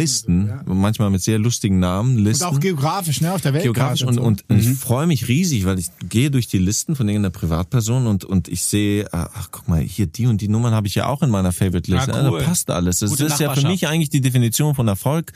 [0.47, 0.73] Listen, so, ja.
[0.75, 3.63] manchmal mit sehr lustigen Namen, Und Listen auch geografisch, ne, auf der Welt.
[3.63, 7.31] geografisch und, und ich freue mich riesig, weil ich gehe durch die Listen von irgendeiner
[7.31, 10.87] Privatperson und und ich sehe, äh, ach guck mal, hier die und die Nummern habe
[10.87, 12.09] ich ja auch in meiner Favorite List.
[12.09, 12.39] Ah, cool.
[12.39, 12.99] Da passt alles.
[12.99, 15.31] Das Gute ist ja für mich eigentlich die Definition von Erfolg.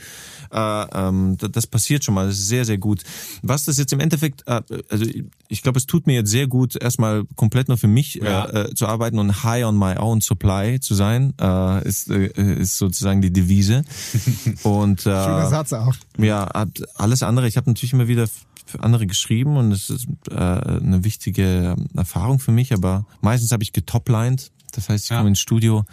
[0.50, 3.02] Äh, ähm, das, das passiert schon mal, das ist sehr, sehr gut.
[3.42, 6.46] Was das jetzt im Endeffekt, äh, also ich- ich glaube, es tut mir jetzt sehr
[6.46, 8.44] gut, erstmal komplett nur für mich Ja.
[8.46, 12.26] äh, äh, zu arbeiten und high on my own supply zu sein, äh, ist, äh,
[12.60, 13.84] ist sozusagen die Devise.
[14.62, 15.94] und äh, Schöner Satz auch.
[16.18, 17.48] ja, hat alles andere.
[17.48, 18.26] Ich habe natürlich immer wieder
[18.66, 23.62] für andere geschrieben und es ist äh, eine wichtige Erfahrung für mich, aber meistens habe
[23.62, 24.50] ich getoplined.
[24.74, 25.18] Das heißt, ich Ja.
[25.18, 25.84] komme ins Studio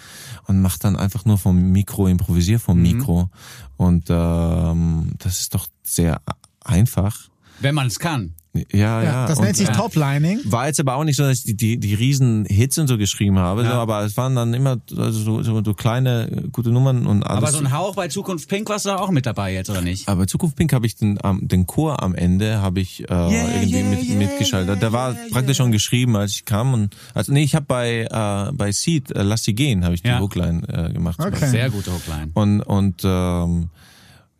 [0.48, 3.30] und mache dann einfach nur vom Mikro, improvisiere vom Mikro.
[3.76, 6.22] Und ähm, das ist doch sehr
[6.64, 7.28] einfach.
[7.60, 8.36] Wenn man es kann.
[8.54, 9.04] Ja, ja.
[9.04, 10.40] Ja, das und, nennt sich äh, Toplining.
[10.46, 12.98] war jetzt aber auch nicht so, dass ich die, die, die riesen Hits und so
[12.98, 13.70] geschrieben habe, Ja.
[13.70, 17.22] so, aber es waren dann immer also so, so, so kleine, äh, gute Nummern und
[17.24, 17.44] alles.
[17.44, 20.10] Aber so ein Hauch bei Zukunft Pink warst du auch mit dabei jetzt, oder nicht?
[20.10, 23.76] Aber Zukunft Pink habe ich den, am- den Chor am Ende habe ich äh, irgendwie
[23.78, 24.82] yeah, mit, yeah, mitgeschaltet.
[24.82, 28.52] Der war praktisch schon geschrieben, als ich kam und also nee, ich habe bei äh,
[28.54, 30.20] bei Seed äh, Lass sie gehen habe ich die Ja.
[30.20, 31.20] Hookline äh, gemacht.
[31.20, 31.48] Okay.
[31.50, 32.32] Sehr gute Hookline.
[32.34, 33.70] Und und ähm,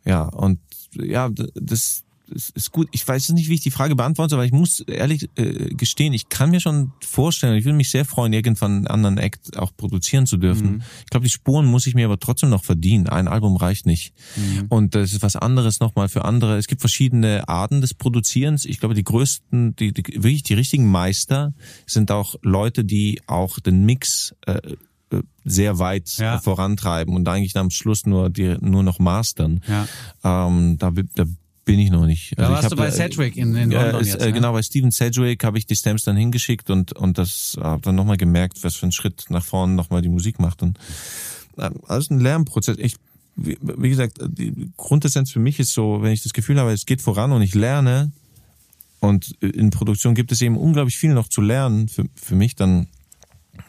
[0.04, 0.58] ja und
[0.94, 2.88] ja das ist ist gut.
[2.92, 6.28] Ich weiß nicht, wie ich die Frage beantworte, aber ich muss ehrlich äh, gestehen, ich
[6.28, 10.26] kann mir schon vorstellen, ich würde mich sehr freuen, irgendwann einen anderen Act auch produzieren
[10.26, 10.82] zu dürfen.
[11.04, 13.08] Ich glaube, die Spuren muss ich mir aber trotzdem noch verdienen.
[13.08, 14.12] Ein Album reicht nicht.
[14.68, 16.56] Und das ist was anderes nochmal für andere.
[16.56, 18.64] Es gibt verschiedene Arten des Produzierens.
[18.64, 21.52] Ich glaube, die größten, die, die wirklich die richtigen Meister
[21.86, 24.60] sind auch Leute, die auch den Mix äh,
[25.12, 26.38] äh, sehr weit Ja.
[26.38, 29.60] vorantreiben und eigentlich am Schluss nur die nur noch mastern.
[29.66, 29.88] Ja.
[30.46, 31.24] Ähm, da, da
[31.70, 32.32] bin ich noch nicht.
[32.36, 34.22] Da Also warst ich du hab, bei äh, Cedric in, in ja, London ist, jetzt,
[34.22, 34.32] äh, ne?
[34.32, 37.94] genau, bei Steven Sedgwick habe ich die Stamps dann hingeschickt und und das habe dann
[37.94, 40.62] nochmal gemerkt, was für ein Schritt nach vorne nochmal die Musik macht.
[40.62, 40.78] Und
[41.56, 42.76] äh, alles ein Lernprozess.
[42.78, 42.96] Ich,
[43.36, 46.86] wie, wie gesagt, die Grundessenz für mich ist so, wenn ich das Gefühl habe, es
[46.86, 48.10] geht voran und ich lerne
[48.98, 52.88] und in Produktion gibt es eben unglaublich viel noch zu lernen für, für mich, dann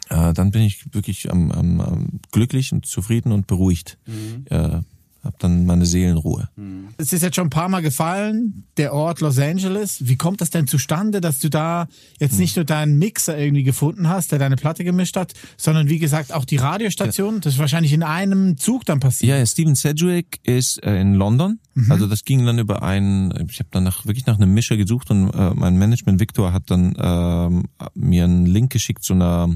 [0.09, 3.97] äh, dann bin ich wirklich am, am, am glücklich und zufrieden und beruhigt.
[4.05, 4.45] Mhm.
[4.49, 4.81] Äh,
[5.23, 6.49] hab dann meine Seelenruhe.
[6.97, 10.07] Es ist jetzt schon ein paar Mal gefallen, der Ort Los Angeles.
[10.07, 11.87] Wie kommt das denn zustande, dass du da
[12.19, 15.99] jetzt nicht nur deinen Mixer irgendwie gefunden hast, der deine Platte gemischt hat, sondern wie
[15.99, 17.39] gesagt auch die Radiostation?
[17.41, 19.29] Das ist wahrscheinlich in einem Zug dann passiert.
[19.29, 21.59] Ja, ja Steven Sedgwick ist äh, in London.
[21.89, 25.09] Also das ging dann über einen, ich habe dann nach, wirklich nach einem Mischer gesucht
[25.09, 29.49] und äh, mein Management Victor hat dann ähm, mir einen Link geschickt zu einer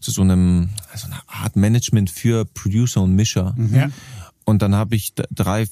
[0.00, 3.54] zu so einem also einer Art Management für Producer und Mischer.
[3.72, 3.90] Ja.
[4.44, 5.66] Und dann habe ich drei äh,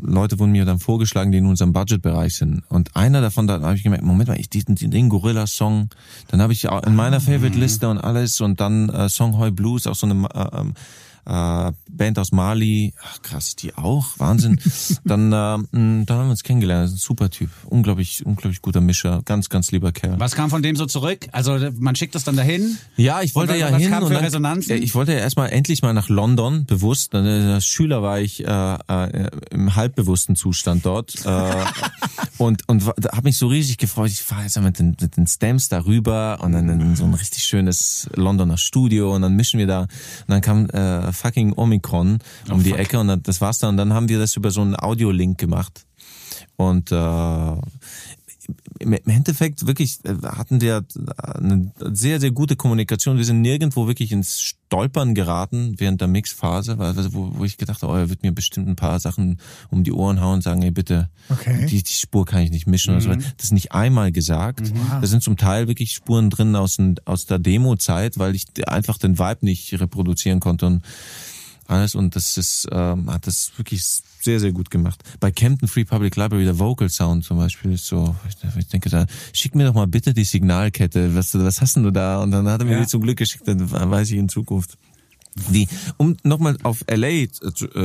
[0.00, 2.62] Leute wurden mir dann vorgeschlagen, die in unserem Budgetbereich sind.
[2.68, 5.90] Und einer davon, da habe ich gemerkt, Moment mal, ich diesen den Gorilla-Song,
[6.28, 9.94] dann habe ich auch in meiner Favorite-Liste und alles und dann äh, Songhoi Blues, auch
[9.94, 10.72] so eine äh,
[11.26, 14.60] äh, Band aus Mali, ach krass, die auch, Wahnsinn.
[15.04, 19.48] dann, äh, dann haben wir uns kennengelernt, ein super Typ, unglaublich, unglaublich guter Mischer, ganz,
[19.48, 20.18] ganz lieber Kerl.
[20.18, 21.26] Was kam von dem so zurück?
[21.32, 22.78] Also man schickt das dann dahin.
[22.96, 24.82] Ja, ich wollte ja was hin kam und dann, Resonanzen?
[24.82, 27.14] Ich wollte ja erstmal endlich mal nach London, bewusst.
[27.14, 31.64] Dann, äh, Als Schüler war ich äh, äh, im halbbewussten Zustand dort äh,
[32.38, 34.10] und und habe mich so riesig gefreut.
[34.10, 37.44] Ich fahre jetzt mit den, mit den Stamps darüber und dann in so ein richtig
[37.44, 39.82] schönes Londoner Studio und dann mischen wir da.
[39.82, 39.90] Und
[40.28, 42.18] dann kam äh, fucking Omikron
[42.50, 43.70] um die Ecke und das war's dann.
[43.70, 45.86] Und dann haben wir das über so einen Audiolink gemacht
[46.56, 46.94] und äh,
[48.78, 50.84] im Endeffekt wirklich äh, hatten wir
[51.16, 53.16] eine sehr, sehr gute Kommunikation.
[53.16, 56.78] Wir sind nirgendwo wirklich ins Stolpern geraten während der Mixphase,
[57.12, 59.38] wo, wo ich gedacht habe, oh, er wird mir bestimmt ein paar Sachen
[59.70, 61.66] um die Ohren hauen und sagen, ey, bitte, Okay.
[61.66, 62.92] die, die Spur kann ich nicht mischen.
[62.94, 63.10] oder so.
[63.14, 64.72] Das ist nicht einmal gesagt.
[65.00, 69.18] Da sind zum Teil wirklich Spuren drin aus, aus der Demo-Zeit, weil ich einfach den
[69.18, 70.82] Vibe nicht reproduzieren konnte und
[71.68, 73.82] alles und das ist ähm, hat das wirklich
[74.26, 75.02] sehr sehr gut gemacht.
[75.20, 79.06] Bei Campton Free Public Library der Vocal Sound zum Beispiel ist so, ich, denke da,
[79.32, 82.22] schick mir doch mal bitte die Signalkette, was was hast denn du da?
[82.22, 82.80] Und dann hat er mir Ja.
[82.80, 84.76] die zum Glück geschickt, dann weiß ich in Zukunft.
[85.50, 87.28] Die, um nochmal auf LA äh,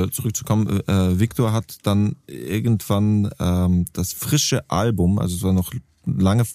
[0.10, 5.72] zurückzukommen, äh, Victor hat dann irgendwann ähm, das frische Album, also es war noch
[6.06, 6.46] lange,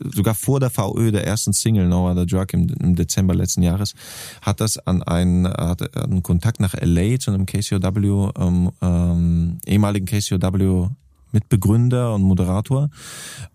[0.00, 3.94] sogar vor der VÖ der ersten Single No Other Drug im, im Dezember letzten Jahres,
[4.42, 10.06] hat das an einen, hat einen Kontakt nach LA zu einem KCOW, ähm, ähm, ehemaligen
[10.06, 10.90] KCOW
[11.32, 12.90] Mitbegründer und Moderator,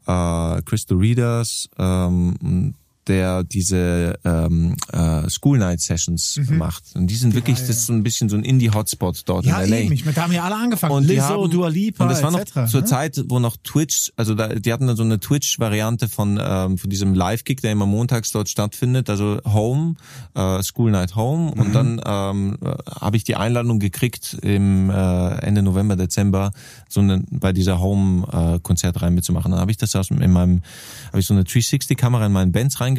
[0.05, 2.75] äh, Crystal Readers, ähm,
[3.09, 6.83] der diese ähm, äh, School Night Sessions macht.
[6.95, 9.69] Und die sind wirklich, das ist so ein bisschen so ein Indie-Hotspot dort Ja, in
[9.69, 9.77] LA.
[9.77, 9.93] eben.
[9.93, 10.93] Ich meine, da haben ja alle angefangen.
[10.93, 12.71] Und Lizzo, haben, Dua Lipa, und das war noch etc.
[12.71, 12.85] zur ne?
[12.85, 16.89] Zeit, wo noch Twitch, also da, die hatten dann so eine Twitch-Variante von ähm, von
[16.89, 19.95] diesem Live-Gig, der immer montags dort stattfindet, also Home,
[20.35, 21.51] äh, School Night Home.
[21.53, 21.61] Mhm.
[21.61, 22.69] Und dann ähm, äh,
[22.99, 26.51] habe ich die Einladung gekriegt, im äh, Ende November, Dezember
[26.87, 29.51] so eine, bei dieser Home-Konzertreihe mitzumachen.
[29.51, 30.61] Dann habe ich das aus in meinem,
[31.07, 32.51] habe ich so eine 360-Kamera in meinen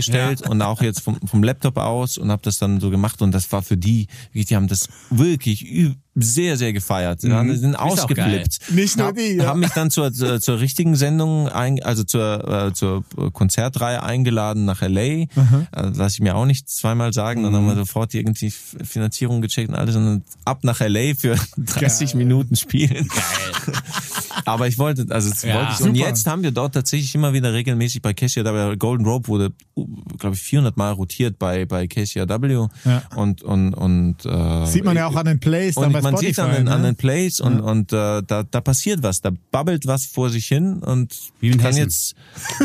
[0.06, 3.22] Bands reingestellt und auch jetzt vom, vom Laptop aus und habe das dann so gemacht
[3.22, 5.64] und das war für die, wirklich, die haben das wirklich
[6.22, 7.22] sehr, sehr gefeiert.
[7.22, 7.76] Ja, die sind Mhm.
[7.76, 8.70] ausgeflippt.
[8.72, 9.46] Nicht nur die, ja.
[9.46, 14.64] Haben mich dann zur, zur, zur richtigen Sendung, ein, also zur, äh, zur Konzertreihe eingeladen
[14.64, 15.00] nach L.A.
[15.02, 15.26] Äh,
[15.72, 17.42] lass ich mir auch nicht zweimal sagen.
[17.42, 17.68] Dann haben Mhm.
[17.70, 21.14] wir sofort irgendwie Finanzierung gecheckt und alles und dann ab nach L.A.
[21.14, 23.08] für 30 Minuten spielen.
[24.44, 25.80] Aber ich wollte, also Ja, wollte ich.
[25.80, 26.08] Und super.
[26.08, 29.52] jetzt haben wir dort tatsächlich immer wieder regelmäßig bei KCRW, Golden Rope wurde,
[30.18, 32.66] glaube ich, 400 Mal rotiert bei, bei KCRW.
[32.84, 33.02] Ja.
[33.16, 36.38] Und, und, und, äh, Sieht man ja auch an den Plays dann bei man sieht
[36.38, 36.72] an den, ne?
[36.72, 40.46] an den Plays und, und äh, da, da passiert was, da babbelt was vor sich
[40.46, 41.82] hin und Wie in kann Hessen.
[41.82, 42.14] jetzt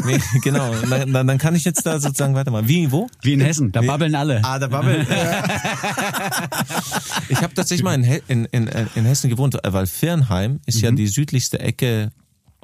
[0.05, 2.67] nee, genau, dann, dann, kann ich jetzt da sozusagen weitermachen.
[2.67, 3.08] Wie wo?
[3.21, 4.41] Wie in Hessen, da Wie- babbeln alle.
[4.43, 5.08] Ah, da babbelt.
[7.29, 11.08] ich habe tatsächlich mal in, in, in, in Hessen gewohnt, weil Firnheim ist ja die
[11.08, 12.12] südlichste Ecke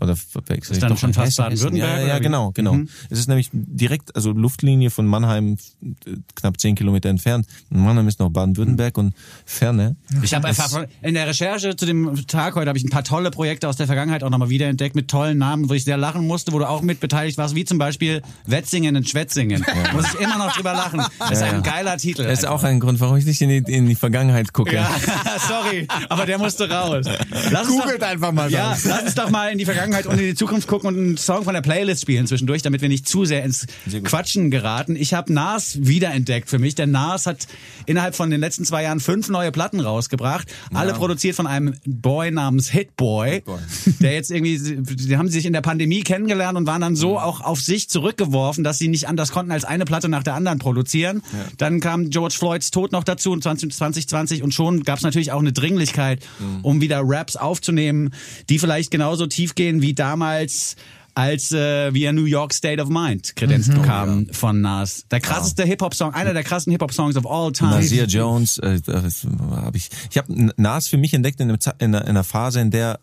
[0.02, 1.38] oder verwechsel Ist dann schon in fast.
[1.38, 2.78] Baden-Württemberg, Ja, ja, genau, genau.
[3.10, 7.46] Es ist nämlich direkt, also Luftlinie von Mannheim äh, knapp zehn Kilometer entfernt.
[7.70, 9.14] Mannheim ist noch Baden-Württemberg und
[9.46, 9.96] Ferne.
[10.24, 13.32] Ich habe einfach in der Recherche zu dem Tag heute habe ich ein paar tolle
[13.32, 16.52] Projekte aus der Vergangenheit auch nochmal wiederentdeckt mit tollen Namen, wo ich sehr lachen musste,
[16.52, 19.64] wo du auch mit beteiligt warst, wie zum Beispiel Wetzingen und Schwetzingen.
[19.94, 21.00] Muss ich immer noch drüber lachen.
[21.32, 21.60] ist Ja, ein ja.
[21.60, 22.24] geiler Titel.
[22.24, 24.74] Das ist auch ein Grund, warum ich nicht in die, in die Vergangenheit gucke.
[24.76, 24.90] ja,
[25.48, 27.06] sorry, aber der musste raus.
[27.52, 28.86] Lass Googelt doch, einfach mal Ja, das.
[28.86, 31.44] lass uns doch mal in die Vergangenheit und in die Zukunft gucken und einen Song
[31.44, 34.04] von der Playlist spielen zwischendurch, damit wir nicht zu sehr ins gut.
[34.04, 34.96] Quatschen geraten.
[34.96, 36.76] Ich habe Nas wiederentdeckt für mich.
[36.76, 37.48] Der Nas hat
[37.86, 40.48] innerhalb von den letzten zwei Jahren fünf neue Platten rausgebracht.
[40.74, 43.60] Alle produziert von einem Boy namens Hitboy, Hitboy.
[44.00, 47.42] der jetzt irgendwie, die haben sich in der Pandemie kennengelernt und waren dann so auch
[47.42, 51.22] auf sich zurückgeworfen, dass sie nicht anders konnten, als eine Platte nach der anderen produzieren.
[51.58, 55.32] Dann kam George Floyds Tod noch dazu in 20, 2020 und schon gab es natürlich
[55.32, 56.26] auch eine Dringlichkeit,
[56.62, 58.14] um wieder Raps aufzunehmen,
[58.50, 60.76] die vielleicht genauso tief gehen wie damals
[61.14, 65.04] als äh, wie er New York State of Mind kredenzt bekam von Nas.
[65.12, 67.72] Der krasseste Hip-Hop-Song, einer der krassen Hip-Hop-Songs of all time.
[67.72, 69.90] Nasir Jones, äh, das hab ich.
[70.10, 72.98] Ich habe Nas für mich entdeckt in, einem, in, einer, in einer Phase, in der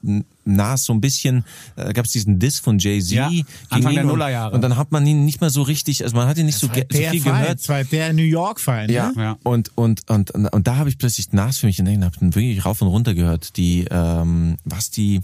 [0.46, 1.44] Nas so ein bisschen,
[1.76, 3.10] äh, gab es diesen Diss von Jay Z.
[3.12, 3.30] Ja,
[3.68, 4.54] Anfang der und- Nullerjahre.
[4.54, 6.68] Und dann hat man ihn nicht mehr so richtig, also man hat ihn nicht so,
[6.68, 7.58] ge- so viel Feind, gehört.
[7.58, 8.90] das war der New York-Feind.
[8.90, 9.08] Ja.
[9.14, 9.22] Ne?
[9.22, 9.38] Ja.
[9.42, 12.34] Und, und, und, und, und da habe ich plötzlich Nas für mich entdeckt und habe
[12.34, 13.58] wirklich rauf und runter gehört.
[13.58, 15.20] Die, ähm, was die,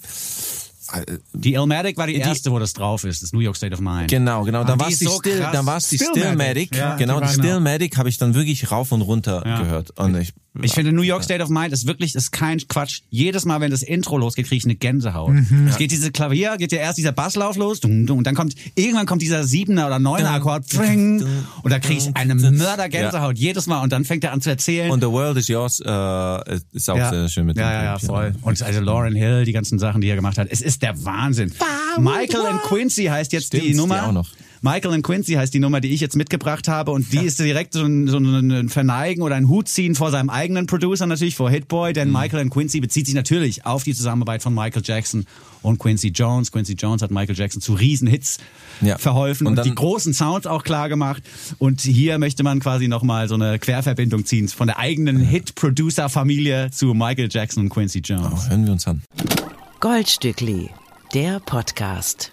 [1.32, 4.08] Die Elmatic war die erste, wo das drauf ist, das New York State of Mind.
[4.08, 4.64] Genau, genau.
[4.64, 6.68] Dann die war es die, so Still, dann war's die Stillmatic.
[6.68, 6.76] Stillmatic.
[6.76, 9.58] Ja, genau, die die Stillmatic habe ich dann wirklich rauf und runter Ja.
[9.60, 9.90] gehört.
[9.98, 13.00] Und ich, Ich finde, New York State of Mind ist wirklich, ist kein Quatsch.
[13.10, 15.32] Jedes Mal, wenn das Intro losgeht, kriege ich eine Gänsehaut.
[15.32, 15.66] Mhm.
[15.68, 18.54] Es geht diese Klavier, geht ja erst dieser Basslauf los, dum, dum, und dann kommt,
[18.76, 21.24] irgendwann kommt dieser Siebener oder Neuner Akkord, pring,
[21.62, 24.92] und da kriege ich eine Mörder-Gänsehaut jedes Mal, und dann fängt er an zu erzählen.
[24.92, 27.98] und The World is Yours äh, ist auch sehr schön mit ja, dem ja, ja,
[27.98, 28.34] voll.
[28.42, 30.46] Und also Lauren Hill, die ganzen Sachen, die er gemacht hat.
[30.50, 31.52] Es ist der Wahnsinn.
[31.98, 34.06] Michael and Quincy heißt jetzt Stimmt, die die Nummer.
[34.08, 34.28] auch noch.
[34.62, 36.90] Michael and Quincy heißt die Nummer, die ich jetzt mitgebracht habe.
[36.92, 40.30] Und die ist direkt so ein, so ein Verneigen oder ein Hut ziehen vor seinem
[40.30, 41.92] eigenen Producer natürlich, vor Hitboy.
[41.92, 42.14] Denn Mhm.
[42.14, 45.26] Michael and Quincy bezieht sich natürlich auf die Zusammenarbeit von Michael Jackson
[45.60, 46.50] und Quincy Jones.
[46.50, 48.38] Quincy Jones hat Michael Jackson zu Riesenhits
[48.80, 48.96] Ja.
[48.96, 51.22] verholfen und, Und die großen Sounds auch klar gemacht.
[51.58, 56.94] Und hier möchte man quasi nochmal so eine Querverbindung ziehen von der eigenen Hit-Producer-Familie zu
[56.94, 58.44] Michael Jackson und Quincy Jones.
[58.46, 59.02] Oh, hören wir uns an.
[59.84, 60.70] Goldstückli,
[61.12, 62.32] der Podcast.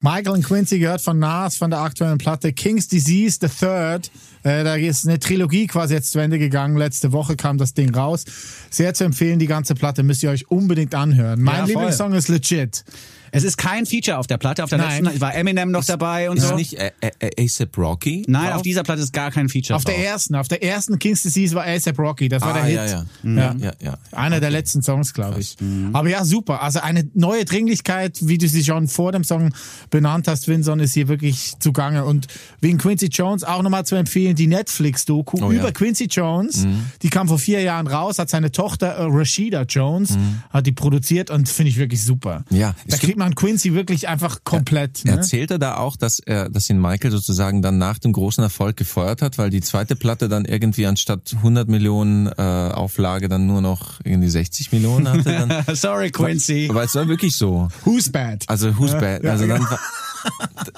[0.00, 4.08] Michael und Quincy gehört von Nas von der aktuellen Platte King's Disease the Third.
[4.44, 6.76] Äh, da ist eine Trilogie quasi jetzt zu Ende gegangen.
[6.76, 8.24] Letzte Woche kam das Ding raus.
[8.70, 11.42] Sehr zu empfehlen, die ganze Platte müsst ihr euch unbedingt anhören.
[11.42, 11.64] Mein Ja.
[11.64, 12.84] Lieblingssong ist Legit.
[13.32, 14.64] Es ist kein Feature auf der Platte.
[14.64, 15.04] Auf der Nein.
[15.04, 16.54] letzten war Eminem noch dabei und Ist so.
[16.54, 18.24] nicht äh, äh, ASAP Rocky?
[18.26, 18.56] Nein, drauf?
[18.56, 20.04] auf dieser Platte ist gar kein Feature Auf der drauf.
[20.04, 22.28] ersten, auf der ersten King's Disease war ASAP Rocky.
[22.28, 22.90] Das war Ah, der ja, Hit.
[22.90, 23.30] ja.
[23.30, 23.54] Ja.
[23.58, 23.98] Ja, ja.
[24.12, 25.56] Einer der letzten Songs, glaube ich.
[25.92, 26.62] Aber ja, super.
[26.62, 29.52] Also eine neue Dringlichkeit, wie du sie schon vor dem Song
[29.90, 32.04] benannt hast, Vinson, ist hier wirklich zugange.
[32.04, 32.26] Und
[32.60, 35.60] wegen Quincy Jones auch nochmal zu empfehlen, die Netflix-Doku Oh, ja.
[35.60, 36.66] über Quincy Jones.
[37.02, 40.16] Die kam vor vier Jahren raus, hat seine Tochter äh, Rashida Jones,
[40.50, 42.44] hat die produziert und finde ich wirklich super.
[42.50, 45.04] Ja, Da kriegt man Quincy wirklich einfach komplett.
[45.04, 45.12] Ne?
[45.12, 48.76] Erzählt er da auch, dass er, dass ihn Michael sozusagen dann nach dem großen Erfolg
[48.76, 53.60] gefeuert hat, weil die zweite Platte dann irgendwie anstatt 100 Millionen äh, Auflage dann nur
[53.60, 55.64] noch irgendwie 60 Millionen hatte?
[55.74, 56.70] Sorry, Quincy.
[56.72, 57.68] weil es war wirklich so.
[57.84, 58.44] Who's bad?
[58.48, 59.24] Also who's bad?
[59.26, 59.66] Also dann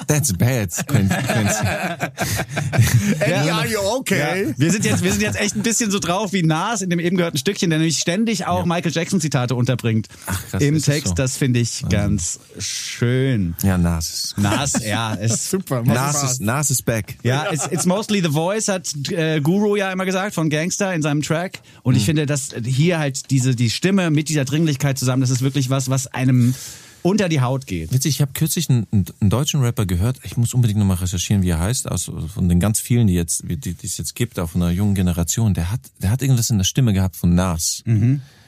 [0.06, 1.64] that's bad, Quin- Quincy.
[3.20, 4.46] Eddie, are you okay?
[4.48, 4.54] Ja.
[4.56, 7.00] Wir sind jetzt, wir sind jetzt echt ein bisschen so drauf wie Nas in dem
[7.00, 11.08] eben gehörten Stückchen, der nämlich ständig auch Michael Jackson Zitate unterbringt krass, im Text.
[11.08, 11.14] so?
[11.14, 13.54] Das finde ich ganz schön.
[13.62, 14.34] Ja, Nas.
[14.36, 15.82] Nas, ja, ist Super.
[15.82, 17.16] Nas ist, Nas ist back.
[17.22, 21.02] Ja, it's, it's mostly the voice, hat äh, Guru ja immer gesagt von Gangster in
[21.02, 21.60] seinem Track.
[21.82, 25.42] Und ich finde, dass hier halt diese die Stimme mit dieser Dringlichkeit zusammen, das ist
[25.42, 26.54] wirklich was, was einem
[27.02, 27.92] unter die Haut geht.
[27.92, 30.18] Witzig, ich habe kürzlich einen, einen deutschen Rapper gehört.
[30.24, 31.90] Ich muss unbedingt nochmal recherchieren, wie er heißt.
[31.90, 34.70] Aus, von den ganz vielen, die jetzt, die, die es jetzt gibt, auch von einer
[34.72, 35.54] jungen Generation.
[35.54, 37.82] Der hat, der hat irgendwas in der Stimme gehabt von Nas.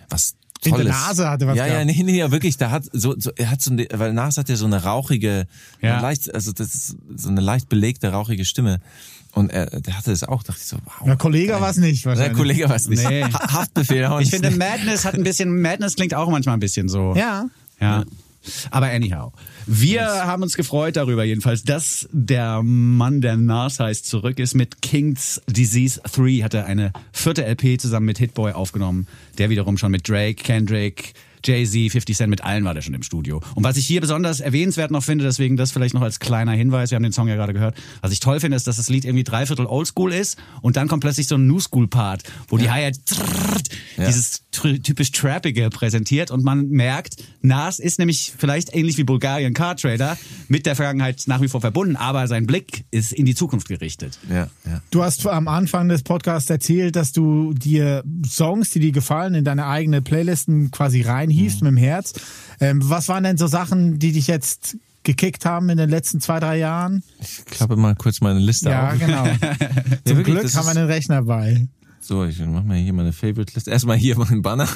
[0.09, 0.35] Was
[0.65, 0.93] In der Tolles.
[0.93, 1.87] Nase hatte was Ja, ja, gehabt.
[1.99, 2.57] nee, nee, ja, wirklich.
[2.57, 5.47] Da hat so, so er hat so, eine, weil Nas hat ja so eine rauchige,
[5.81, 5.95] Ja.
[5.95, 8.81] eine leicht, also das ist so eine leicht belegte rauchige Stimme.
[9.35, 10.43] Und er, der hatte das auch.
[10.43, 11.07] Dachte ich so, wow.
[11.07, 12.37] Der Kollege war es nicht Der wahrscheinlich.
[12.37, 13.03] Kollege war es nicht.
[13.03, 13.25] Nee.
[13.25, 14.35] Ha- Haftbefehl Ich nicht.
[14.35, 17.15] finde, Madness hat ein bisschen, Madness klingt auch manchmal ein bisschen so.
[17.17, 17.47] Ja.
[17.81, 18.05] Ja.
[18.71, 19.33] Aber anyhow.
[19.67, 24.83] Wir haben uns gefreut darüber jedenfalls, dass der Mann, der Nas heißt, zurück ist mit
[24.83, 26.43] King's Disease 3.
[26.43, 29.07] Hat er eine vierte LP zusammen mit Hitboy aufgenommen.
[29.39, 33.03] Der wiederum schon mit Drake, Kendrick, Jay-Z, 50 Cent, mit allen war der schon im
[33.03, 33.41] Studio.
[33.55, 36.91] Und was ich hier besonders erwähnenswert noch finde, deswegen das vielleicht noch als kleiner Hinweis,
[36.91, 39.05] wir haben den Song ja gerade gehört, was ich toll finde, ist, dass das Lied
[39.05, 42.71] irgendwie dreiviertel Oldschool ist und dann kommt plötzlich so ein New School Part, wo die
[42.71, 42.97] Hi-Hat
[43.99, 49.53] dieses tr- typisch Trappige präsentiert und man merkt, Nas ist nämlich vielleicht ähnlich wie Bulgarian
[49.55, 50.17] Car Trader
[50.49, 54.19] mit der Vergangenheit nach wie vor verbunden, aber sein Blick ist in die Zukunft gerichtet.
[54.29, 54.81] ja, ja.
[54.91, 59.45] Du hast am Anfang des Podcasts erzählt, dass du dir Songs, die dir gefallen, in
[59.45, 61.69] deine eigene Playlisten quasi reinhiefst Mhm.
[61.69, 62.13] mit dem Herz.
[62.61, 66.39] Ähm, was waren denn so Sachen, die dich jetzt gekickt haben in den letzten zwei,
[66.41, 67.03] drei Jahren?
[67.21, 68.99] Ich klappe mal kurz meine Liste Ja, auf.
[68.99, 69.25] genau.
[69.41, 69.57] Ja,
[70.05, 71.67] Zum wirklich, Glück haben wir den Rechner bei.
[72.05, 73.71] So, ich mach mal hier meine Favorite-Liste.
[73.71, 74.69] Erstmal hier meinen Banner.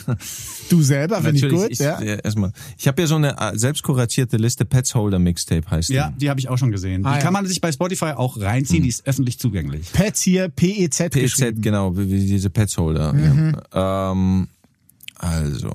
[0.70, 1.66] Du selber, finde ich gut.
[1.70, 1.98] ich, ja.
[2.00, 2.52] erstmal.
[2.78, 6.18] Ich habe ja so eine äh, selbst kuratierte Liste, Pets Holder Mixtape heißt Ja, die.
[6.18, 7.04] die habe ich auch schon gesehen.
[7.04, 7.22] Ah, die ja.
[7.24, 9.92] kann man sich bei Spotify auch reinziehen, die ist öffentlich zugänglich.
[9.92, 11.62] Pets hier, PEZ geschrieben.
[11.62, 13.12] genau, wie, wie diese Pets Holder.
[13.72, 14.12] Ja.
[14.12, 14.46] Ähm,
[15.16, 15.72] also,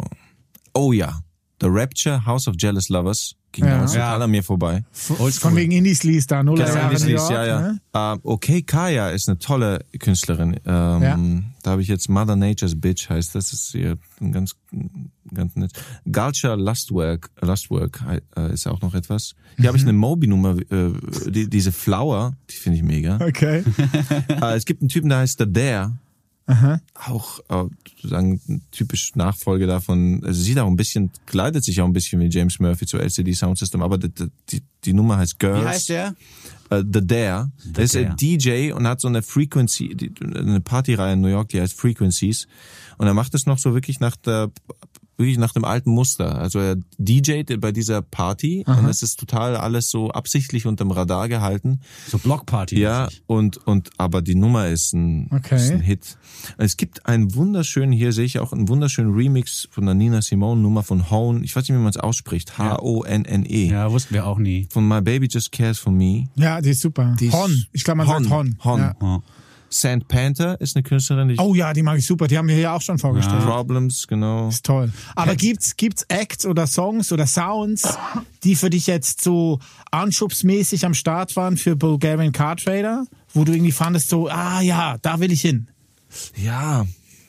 [0.73, 1.19] oh ja,
[1.61, 3.71] The Rapture, House of Jealous Lovers, ging Ja.
[3.71, 4.05] damals Ja.
[4.07, 4.83] total an mir vorbei.
[4.91, 7.61] Von wegen Indies-Lies da, null Genau, Jahre Indies New Lies, York, ja, ja.
[7.61, 7.81] ne?
[7.93, 10.59] Ähm, okay, Kaya ist eine tolle Künstlerin.
[10.65, 11.19] Ähm, Ja.
[11.63, 13.53] Da habe ich jetzt Mother Nature's Bitch heißt das.
[13.53, 14.55] ist hier ein ganz,
[15.31, 15.71] ganz nett.
[16.11, 18.03] Gulcher Lustwork, Lustwork
[18.35, 19.35] äh, ist auch noch etwas.
[19.57, 20.89] Hier habe ich eine Moby-Nummer, äh,
[21.29, 23.19] die, diese Flower, die finde ich mega.
[23.21, 23.63] Okay.
[24.29, 25.91] äh, es gibt einen Typen, der heißt The Dare.
[26.93, 30.23] Auch äh, sozusagen typisch Nachfolge davon.
[30.25, 33.33] Also sieht auch ein bisschen, kleidet sich auch ein bisschen wie James Murphy zu LCD
[33.33, 34.11] Sound System, aber die,
[34.49, 35.63] die, die Nummer heißt Girls.
[35.63, 36.15] Wie heißt der?
[36.69, 37.51] Äh, The Dare.
[37.65, 41.61] Der ist ein DJ und hat so eine Frequency, eine Partyreihe in New York, die
[41.61, 42.47] heißt Frequencies.
[42.97, 44.51] Und er macht es noch so wirklich nach der
[45.21, 46.37] wirklich nach dem alten Muster.
[46.39, 51.29] Also er DJt bei dieser Party und es ist total alles so absichtlich unterm Radar
[51.29, 51.79] gehalten.
[52.07, 52.79] So Blockparty.
[52.79, 55.55] Ja, und, und, aber die Nummer ist ein, Okay.
[55.55, 56.17] ist ein Hit.
[56.57, 60.59] Es gibt einen wunderschönen, hier sehe ich auch einen wunderschönen Remix von der Nina Simone
[60.61, 61.43] Nummer von Hone.
[61.43, 62.57] Ich weiß nicht, wie man es ausspricht.
[62.57, 63.69] H-O-N-N-E.
[63.69, 64.67] Ja, wussten wir auch nie.
[64.71, 66.27] Von My Baby Just Cares for Me.
[66.35, 67.15] Ja, die ist super.
[67.19, 67.65] Die Hon.
[67.71, 68.57] Ich glaube, man sagt Hon.
[68.63, 68.79] Hon.
[68.79, 68.95] Ja.
[69.01, 69.21] Ja.
[69.73, 72.27] Sand Panther ist eine Künstlerin, die Oh ja, die mag ich super.
[72.27, 73.41] Die haben wir hier auch schon vorgestellt.
[73.43, 74.49] Problems, genau.
[74.49, 74.91] Ist toll.
[75.15, 77.83] Aber gibt's gibt's Acts oder Songs oder Sounds,
[78.43, 79.59] die für dich jetzt so
[79.91, 84.97] anschubsmäßig am Start waren für Bulgarian Car Trader, wo du irgendwie fandest so, ah ja,
[85.01, 85.67] da will ich hin.
[86.35, 86.85] Ja,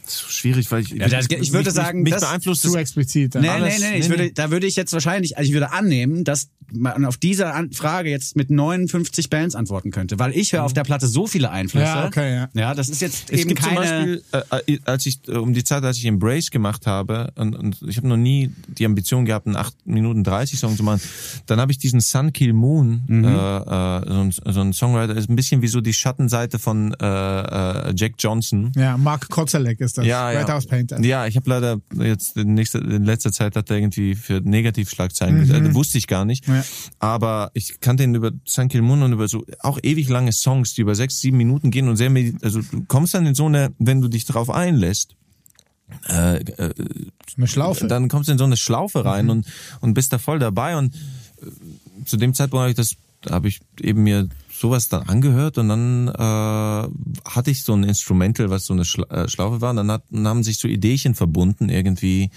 [0.09, 3.35] schwierig, weil ich, Ja, das- ich würde mich, sagen, mich das- beeinflusst Zu explizit.
[3.37, 4.33] Nee, Alles- nee, nee, ich nee, würde, nee.
[4.35, 8.37] da würde ich jetzt wahrscheinlich, also ich würde annehmen, dass man auf diese Frage jetzt
[8.37, 11.85] mit 59 Bands antworten könnte, weil ich höre auf der Platte so viele Einflüsse.
[11.87, 12.49] Ja, okay, ja.
[12.55, 13.77] Ja, das ist jetzt Es eben gibt keine.
[13.77, 14.23] zum Beispiel,
[14.67, 17.83] äh, äh, als ich äh, um die Zeit, als ich Embrace gemacht habe, und, und
[17.87, 21.01] ich habe noch nie die Ambition gehabt, einen 8 Minuten 30 Song zu machen,
[21.47, 23.25] dann habe ich diesen Sun Kill Moon, Mhm.
[23.25, 26.95] äh, äh, so, ein, so ein Songwriter, ist ein bisschen wie so die Schattenseite von
[27.01, 27.05] äh,
[27.91, 28.73] äh, Jack Johnson.
[28.77, 30.07] Ja, Mark Kozelek ist das.
[30.07, 30.55] Ja, Red ja.
[30.55, 31.01] House Painter.
[31.01, 35.41] Ja, ich habe leider jetzt in, nächster, in letzter Zeit hat er irgendwie für Negativschlagzeilen
[35.41, 36.49] gesagt, wusste ich gar nicht.
[36.49, 36.62] Mhm.
[36.63, 36.93] Ja.
[36.99, 40.83] Aber ich kannte ihn über San Kilmun und über so auch ewig lange Songs, die
[40.83, 42.11] über sechs, sieben Minuten gehen und sehr,
[42.43, 45.17] also du kommst dann in so eine, wenn du dich darauf einlässt,
[46.09, 46.75] äh, äh,
[47.37, 47.87] Eine Schlaufe.
[47.87, 49.47] dann kommst du in so eine Schlaufe rein und,
[49.81, 52.97] und bist da voll dabei und äh, zu dem Zeitpunkt habe ich das,
[53.31, 58.51] habe ich eben mir sowas dann angehört und dann äh, hatte ich so ein Instrumental,
[58.51, 61.15] was so eine Schla äh, Schlaufe war und dann, hat, dann haben sich so Ideechen
[61.15, 62.31] verbunden, irgendwie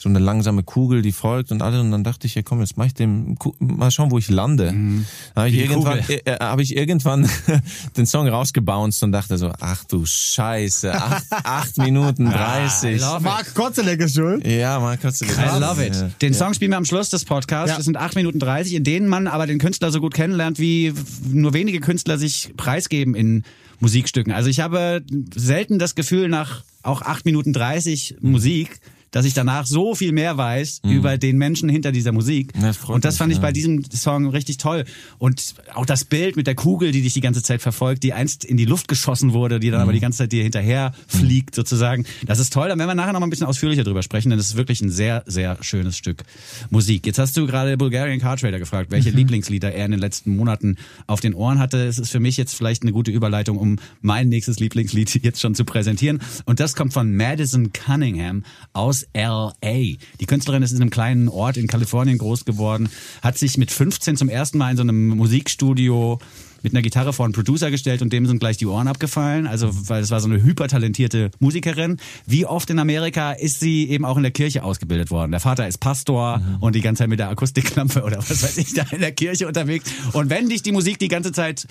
[0.00, 2.78] so eine langsame Kugel, die folgt und alles und dann dachte ich, ja komm, jetzt
[2.78, 4.66] mach ich dem, mal schauen, wo ich lande.
[4.66, 7.28] Dann Habe ich, irgendwann, äh, äh, hab ich irgendwann
[7.98, 12.98] den Song rausgebounced und dachte so, ach du Scheiße, acht, acht Minuten dreißig.
[13.00, 13.22] love it.
[13.22, 14.46] Mark Kozelek ist schuld.
[14.46, 15.94] Ja, kannst du I love it.
[15.94, 16.10] Ja.
[16.22, 17.70] Den Song spielen wir am Schluss des Podcasts.
[17.70, 17.76] Ja.
[17.76, 20.94] Das sind 8 Minuten 30, in denen man aber den Künstler so gut kennenlernt, wie
[21.28, 23.44] nur wenige Künstler sich preisgeben in
[23.80, 24.32] Musikstücken.
[24.32, 25.02] Also ich habe
[25.34, 28.80] selten das Gefühl nach auch 8 Minuten 30 Musik,
[29.10, 32.52] dass ich danach so viel mehr weiß über den Menschen hinter dieser Musik.
[32.60, 33.42] Das Und das mich, fand ich ja.
[33.42, 34.84] bei diesem Song richtig toll.
[35.18, 38.44] Und auch das Bild mit der Kugel, die dich die ganze Zeit verfolgt, die einst
[38.44, 42.04] in die Luft geschossen wurde, die dann aber die ganze Zeit dir hinterher fliegt sozusagen.
[42.26, 42.68] Das ist toll.
[42.68, 44.80] Da werden wir nachher noch mal ein bisschen ausführlicher drüber sprechen, denn das ist wirklich
[44.80, 46.24] ein sehr, sehr schönes Stück
[46.70, 47.06] Musik.
[47.06, 50.76] Jetzt hast du gerade Bulgarian Car Trader gefragt, welche Lieblingslieder er in den letzten Monaten
[51.06, 51.84] auf den Ohren hatte.
[51.86, 55.54] Es ist für mich jetzt vielleicht eine gute Überleitung, um mein nächstes Lieblingslied jetzt schon
[55.54, 56.20] zu präsentieren.
[56.44, 59.74] Und das kommt von Madison Cunningham aus L.A.
[60.20, 62.88] Die Künstlerin ist in einem kleinen Ort in Kalifornien groß geworden,
[63.22, 66.18] hat sich mit 15 zum ersten Mal in so einem Musikstudio
[66.62, 69.46] mit einer Gitarre vor einen Producer gestellt und dem sind gleich die Ohren abgefallen.
[69.46, 71.98] Also, weil es war so eine hypertalentierte Musikerin.
[72.26, 75.30] Wie oft in Amerika ist sie eben auch in der Kirche ausgebildet worden.
[75.30, 78.74] Der Vater ist Pastor und die ganze Zeit mit der Akustiklampe oder was weiß ich
[78.74, 79.90] da in der Kirche unterwegs.
[80.12, 81.66] Und wenn dich die Musik die ganze Zeit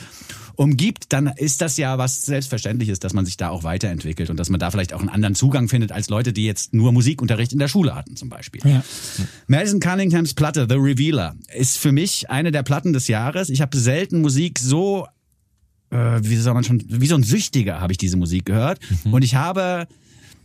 [0.56, 4.50] umgibt, dann ist das ja was Selbstverständliches, dass man sich da auch weiterentwickelt und dass
[4.50, 7.60] man da vielleicht auch einen anderen Zugang findet als Leute, die jetzt nur Musikunterricht in
[7.60, 8.60] der Schule hatten zum Beispiel.
[8.66, 8.84] Ja.
[9.48, 13.50] Madison Cunninghams Platte The Revealer ist für mich eine der Platten des Jahres.
[13.50, 14.79] Ich habe selten Musik so
[15.92, 18.80] äh, wie soll man schon wie so ein Süchtiger habe ich diese Musik gehört.
[19.06, 19.88] Und ich habe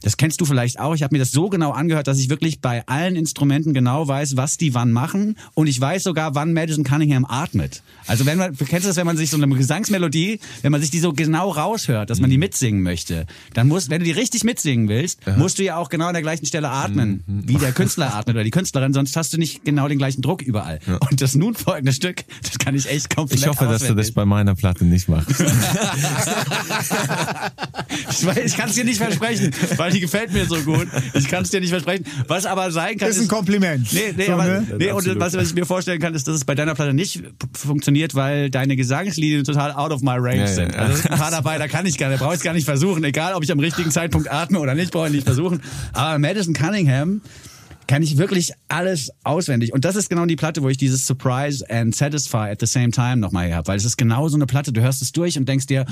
[0.05, 0.94] das kennst du vielleicht auch.
[0.94, 4.36] Ich habe mir das so genau angehört, dass ich wirklich bei allen Instrumenten genau weiß,
[4.36, 5.36] was die wann machen.
[5.55, 7.82] Und ich weiß sogar, wann Madison Cunningham atmet.
[8.07, 10.90] Also wenn man, kennst du das, wenn man sich so eine Gesangsmelodie, wenn man sich
[10.90, 14.44] die so genau raushört, dass man die mitsingen möchte, dann musst, wenn du die richtig
[14.44, 18.14] mitsingen willst, musst du ja auch genau an der gleichen Stelle atmen, wie der Künstler
[18.14, 20.80] atmet oder die Künstlerin, sonst hast du nicht genau den gleichen Druck überall.
[21.09, 24.12] Und das nun folgende Stück, das kann ich echt komplett Ich hoffe, dass du das
[24.12, 25.30] bei meiner Platte nicht machst.
[28.11, 30.86] Ich, ich kann es dir nicht versprechen, weil die gefällt mir so gut.
[31.14, 32.05] Ich kann es dir nicht versprechen.
[32.28, 33.90] Was aber sein kann, Das ist ein Kompliment.
[33.92, 34.66] Nee, nee, So, aber, ne?
[34.78, 37.22] nee und was, was ich mir vorstellen kann, ist, dass es bei deiner Platte nicht
[37.53, 40.72] funktioniert, weil deine Gesangslinien total out of my range Ja, sind.
[40.74, 40.78] ja.
[40.80, 42.64] Also es sind ein paar dabei, da kann ich gar nicht, brauche ich gar nicht
[42.64, 43.03] versuchen.
[43.05, 45.62] Egal, ob ich am richtigen Zeitpunkt atme oder nicht, brauche ich nicht versuchen.
[45.92, 47.20] Aber Madison Cunningham
[47.86, 49.72] kann ich wirklich alles auswendig.
[49.74, 52.90] Und das ist genau die Platte, wo ich dieses Surprise and Satisfy at the same
[52.90, 53.68] time nochmal her habe.
[53.68, 55.84] Weil es ist genau so eine Platte, du hörst es durch und denkst dir,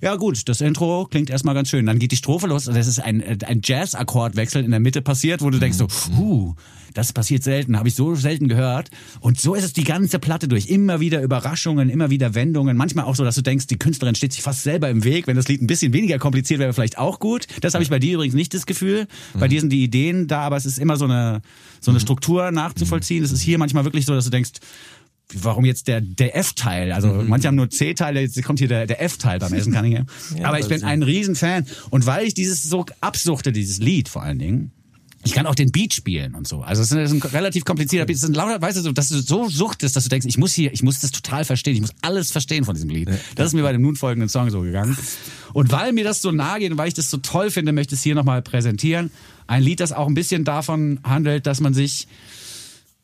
[0.00, 1.86] ja gut, das Intro klingt erstmal ganz schön.
[1.86, 5.42] Dann geht die Strophe los und das ist ein, ein Jazz-Akkordwechsel in der Mitte passiert,
[5.42, 6.54] wo du denkst so, huh,
[6.96, 8.90] das passiert selten, habe ich so selten gehört.
[9.20, 10.68] Und so ist es die ganze Platte durch.
[10.68, 12.76] Immer wieder Überraschungen, immer wieder Wendungen.
[12.76, 15.26] Manchmal auch so, dass du denkst, die Künstlerin steht sich fast selber im Weg.
[15.26, 17.46] Wenn das Lied ein bisschen weniger kompliziert wäre, vielleicht auch gut.
[17.60, 19.06] Das habe ich bei dir übrigens nicht das Gefühl.
[19.34, 21.42] Bei dir sind die Ideen da, aber es ist immer so eine,
[21.80, 23.22] so eine Struktur nachzuvollziehen.
[23.22, 24.52] Es ist hier manchmal wirklich so, dass du denkst,
[25.34, 26.92] warum jetzt der, der F-Teil?
[26.92, 30.06] Also manche haben nur C-Teile, jetzt kommt hier der, der F-Teil beim Essen Cunningham.
[30.42, 31.66] Aber ich bin ein Riesenfan.
[31.90, 34.72] Und weil ich dieses so absuchte, dieses Lied vor allen Dingen,
[35.24, 36.60] Ich kann auch den Beat spielen und so.
[36.60, 38.16] Also es ist ein, relativ komplizierter Beat.
[38.16, 40.72] Es sind lauter, weißt du, dass du so suchtest, dass du denkst, ich muss hier,
[40.72, 43.10] ich muss das total verstehen, ich muss alles verstehen von diesem Lied.
[43.34, 44.96] Das ist mir bei dem nun folgenden Song so gegangen.
[45.52, 47.94] Und weil mir das so nahe geht und weil ich das so toll finde, möchte
[47.94, 49.10] ich es hier nochmal präsentieren.
[49.48, 52.06] Ein Lied, das auch ein bisschen davon handelt, dass man sich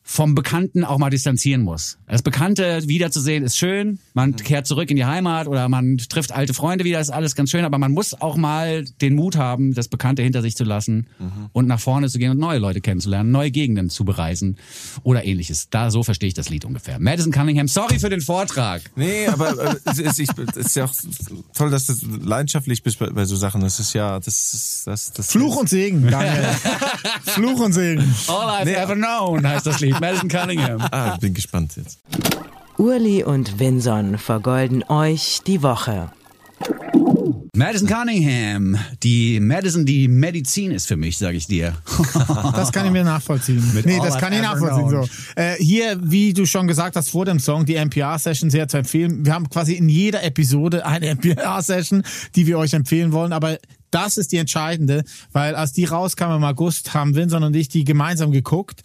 [0.05, 1.97] vom Bekannten auch mal distanzieren muss.
[2.07, 6.53] Das Bekannte wiederzusehen ist schön, man kehrt zurück in die Heimat oder man trifft alte
[6.53, 9.87] Freunde wieder, ist alles ganz schön, aber man muss auch mal den Mut haben, das
[9.87, 11.07] Bekannte hinter sich zu lassen
[11.53, 14.57] und nach vorne zu gehen und neue Leute kennenzulernen, neue Gegenden zu bereisen
[15.03, 15.69] oder ähnliches.
[15.69, 16.99] Da so verstehe ich das Lied ungefähr.
[16.99, 18.81] Madison Cunningham, sorry für den Vortrag.
[18.95, 20.93] Nee, aber äh, es, ist, ich, es ist ja auch
[21.53, 23.61] toll, dass du leidenschaftlich bist bei, bei so Sachen.
[23.61, 26.49] Das ist ja, das ist, das, das Fluch und Segen, Daniel.
[27.23, 28.13] Fluch und Segen.
[28.27, 29.92] All I've ever known heißt das Lied.
[29.99, 30.81] Madison Cunningham.
[30.91, 31.99] Ah, bin gespannt jetzt.
[32.77, 36.11] Urli und Vinson vergolden euch die Woche.
[37.55, 38.75] Madison Cunningham.
[39.03, 41.75] Die Madison, die Medizin ist für mich, sage ich dir.
[42.55, 43.61] Das kann ich mir nachvollziehen.
[43.85, 44.87] nee, All das kann ich nachvollziehen.
[44.87, 45.05] Known.
[45.05, 45.09] So.
[45.35, 49.25] Äh, hier, wie du schon gesagt hast vor dem Song, die NPR-Session sehr zu empfehlen.
[49.25, 52.03] Wir haben quasi in jeder Episode eine NPR-Session,
[52.35, 53.57] die wir euch empfehlen wollen, aber
[53.93, 57.83] das ist die entscheidende, weil als die rauskam im August, haben Vincent und ich die
[57.83, 58.81] gemeinsam geguckt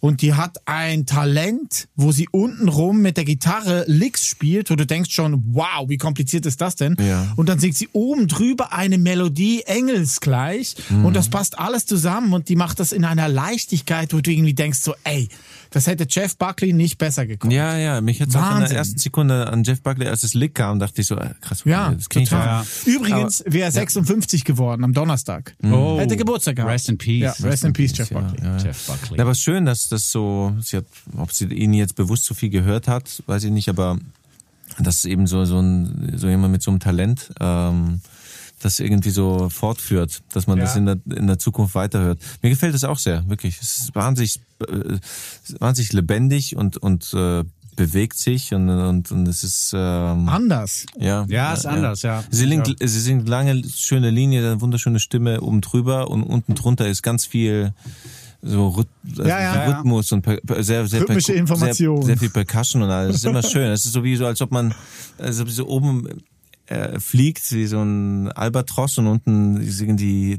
[0.00, 4.86] und die hat ein Talent, wo sie untenrum mit der Gitarre Licks spielt, wo du
[4.86, 6.96] denkst schon, wow, wie kompliziert ist das denn?
[7.00, 7.32] Ja.
[7.36, 12.48] Und dann singt sie oben drüber eine Melodie engelsgleich und das passt alles zusammen und
[12.48, 15.28] die macht das in einer Leichtigkeit, wo du irgendwie denkst so, ey,
[15.70, 17.52] das hätte Jeff Buckley nicht besser gekonnt.
[17.52, 20.54] Ja, ja, mich hat's auch in der ersten Sekunde an Jeff Buckley, als das Lick
[20.54, 22.62] kam, dachte ich so, äh, krass, okay, Ja, das ich total.
[22.64, 22.86] doch.
[22.86, 25.54] Übrigens wäre 56 geworden am Donnerstag.
[25.62, 25.98] Oh.
[25.98, 26.72] Hätte Geburtstag gehabt.
[26.72, 27.20] Rest in peace.
[27.40, 28.44] Ja, rest in peace, Jeff Ja, Buckley.
[28.44, 28.56] ja.
[28.58, 29.16] Jeff Buckley.
[29.18, 32.50] Ja, aber schön, dass das so, sie hat, ob sie ihn jetzt bewusst so viel
[32.50, 33.98] gehört hat, weiß ich nicht, aber
[34.78, 38.00] dass eben so, so ein, so jemand mit so einem Talent, ähm,
[38.60, 42.20] das irgendwie so fortführt, dass man das in der, in der Zukunft weiterhört.
[42.42, 43.58] Mir gefällt es auch sehr, wirklich.
[43.60, 44.98] Es ist wahnsinnig, äh,
[45.58, 47.44] wahnsinnig lebendig und, und, äh,
[47.76, 50.84] bewegt sich und, und, und es ist, ähm, Anders.
[50.98, 51.24] ja.
[51.28, 52.22] Ja, ist anders, ja.
[52.30, 56.88] Sie singt, sie singt lange, schöne Linie, eine wunderschöne Stimme oben drüber und unten drunter
[56.88, 57.72] ist ganz viel
[58.42, 59.64] so Rhyth also Ja, ja, ja.
[59.66, 61.98] Rhythmus und per, per, sehr, sehr, Rhythmische Information.
[61.98, 63.16] Sehr, sehr viel Percussion und alles.
[63.16, 63.70] Es ist immer schön.
[63.70, 64.74] Es ist so wie so, als ob man
[65.18, 66.06] also so oben
[66.70, 70.38] äh, fliegt wie so ein Albatros und unten singen die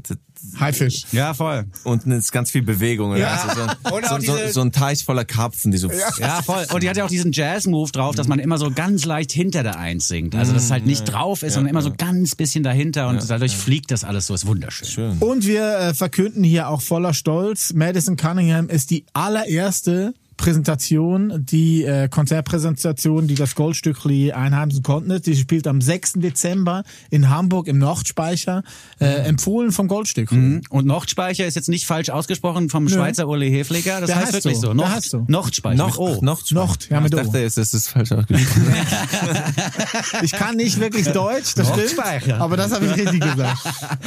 [0.58, 1.04] Haifisch.
[1.12, 1.66] Ja, voll.
[1.84, 3.14] unten ist ganz viel Bewegung.
[3.16, 3.28] Ja.
[3.46, 6.42] Also so, Und so, auch so, diese- so ein Teich voller Karpfen, die so Ja,
[6.42, 6.66] voll.
[6.72, 9.62] Und die hat ja auch diesen Jazz-Move drauf, dass man immer so ganz leicht hinter
[9.62, 10.34] der Eins singt.
[10.34, 13.56] Also, dass es halt nicht drauf ist, sondern immer so ganz bisschen dahinter und dadurch
[13.56, 14.34] fliegt das alles so.
[14.34, 14.88] Ist wunderschön.
[14.88, 15.18] schön.
[15.18, 21.84] Und wir äh, verkünden hier auch voller Stolz, Madison Cunningham ist die allererste Präsentation, die
[21.84, 25.20] äh, Konzertpräsentation, die das Goldstückli einheimsen konnte.
[25.20, 26.14] Die spielt am 6.
[26.14, 28.62] Dezember in Hamburg im Nordspeicher,
[29.00, 30.36] äh, empfohlen vom Goldstückli.
[30.38, 30.62] Mhm.
[30.70, 34.00] Und Nordspeicher ist jetzt nicht falsch ausgesprochen vom Schweizer Uli Hefliger.
[34.00, 34.68] Das Der heißt, heißt wirklich so.
[34.68, 34.74] so.
[34.74, 35.24] Nord, heißt so.
[35.28, 35.76] Nordspeicher.
[35.76, 36.24] Noch, mit O.
[36.24, 37.18] noch, Nocht, ja, ich mit O.
[37.18, 38.72] dachte, es ist falsch ausgesprochen.
[40.22, 43.58] Ich kann nicht wirklich Deutsch, das stimmt, aber das habe ich richtig gesagt.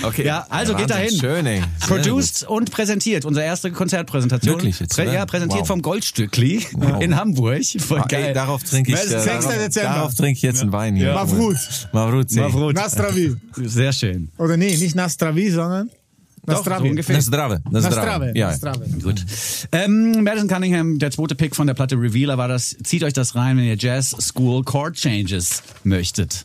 [0.04, 0.26] Okay.
[0.26, 1.20] Ja, also geht Wahnsinn.
[1.20, 1.20] dahin.
[1.20, 1.62] Schön, ey.
[1.82, 3.26] Produced und präsentiert.
[3.26, 4.56] Unsere erste Konzertpräsentation.
[4.56, 5.68] Wirklich jetzt, Prä ja, präsentiert Wow.
[5.68, 7.64] vom Goldstückli in Hamburg.
[7.80, 8.10] Voll gut.
[8.10, 8.26] geil.
[8.26, 9.76] Ey, darauf trinke ich, äh, 6.
[9.76, 11.14] darauf, trinke ich jetzt einen Wein hier.
[11.14, 11.58] Mavrut.
[11.92, 12.32] Mavrut.
[12.32, 12.40] ey.
[12.40, 12.76] Mavrut.
[12.76, 13.36] Nastravi.
[13.56, 14.30] Sehr schön.
[14.38, 15.90] Oder nee, nicht Nastravi, sondern
[16.46, 16.84] Doch, Nastravi.
[16.84, 17.16] so ungefähr.
[17.16, 17.62] Das Strave.
[17.72, 18.32] Das Nastrave.
[18.36, 18.48] Ja.
[18.48, 18.86] Nastrave.
[19.02, 19.26] Gut.
[19.72, 22.76] Ähm, Madison Cunningham, der zweite Pick von der Platte Revealer war das.
[22.84, 26.44] Zieht euch das rein, wenn ihr Jazz School Chord Changes möchtet.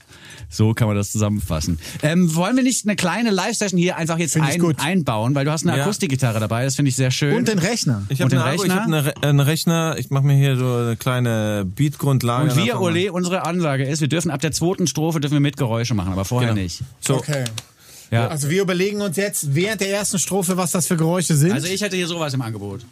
[0.53, 1.79] So kann man das zusammenfassen.
[2.03, 4.81] Ähm, wollen wir nicht eine kleine Live-Session hier einfach jetzt ein, gut.
[4.81, 5.85] einbauen, weil du hast eine Ja.
[5.85, 7.37] Akustikgitarre dabei, das finde ich sehr schön.
[7.37, 8.03] Und den Rechner.
[8.09, 8.81] Ich Und habe den eine, Akku, ich Rechner?
[8.81, 12.51] hab eine, Re- einen Rechner, ich mache mir hier so eine kleine Beatgrundlage.
[12.51, 15.57] Und wir, Ole, unsere Ansage ist, wir dürfen ab der zweiten Strophe dürfen wir mit
[15.57, 16.63] Geräusche machen, aber vorher Genau.
[16.63, 16.83] nicht.
[17.01, 17.45] So, Okay.
[18.11, 18.27] Ja.
[18.27, 21.53] Also wir überlegen uns jetzt während der ersten Strophe, was das für Geräusche sind.
[21.53, 22.85] Also ich hätte hier sowas im Angebot.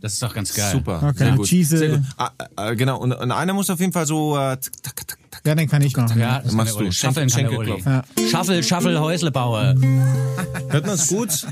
[0.00, 0.70] Das ist doch ganz geil.
[0.70, 1.00] super.
[1.02, 1.24] Okay.
[1.24, 1.46] Sehr gut.
[1.46, 1.78] Cheese.
[1.78, 2.00] Sehr gut.
[2.16, 5.08] Ah, äh, genau, und, und einer muss auf jeden Fall so äh, tick, tack, tack,
[5.08, 5.18] tack.
[5.46, 6.18] Ja, den kann ich machen.
[6.18, 6.88] Ja, das Machst kann der Uli.
[6.88, 6.92] du.
[6.92, 7.68] Schaffeln kann der Uli.
[7.68, 8.28] Schenkelklopfen.
[8.30, 9.74] Schaffel, Schaffel, Häuslebauer.
[10.68, 11.46] Hört man es gut?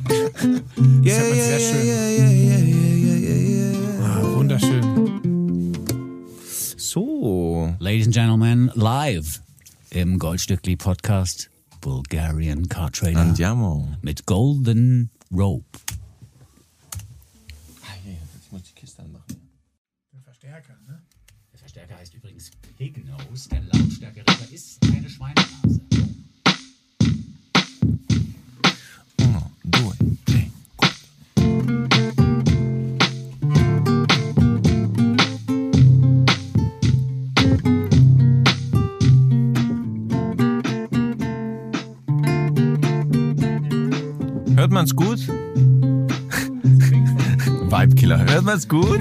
[1.05, 2.85] Yeah, sehr schön.
[4.03, 4.83] Ah, wunderschön.
[6.77, 7.75] So.
[7.79, 9.41] Ladies and Gentlemen, live
[9.91, 13.89] im Goldstückli Podcast Bulgarian Car Trader Andiamo.
[14.03, 15.65] mit Golden Rope.
[18.05, 19.25] Jetzt muss ich die Kiste anmachen.
[20.25, 21.03] Verstärker, ne?
[21.53, 23.49] Der Verstärker heißt übrigens Pig Nose.
[23.49, 23.61] Der
[44.75, 45.21] man's gut?
[47.71, 48.19] Vibekiller.
[48.27, 49.01] Hört man's gut?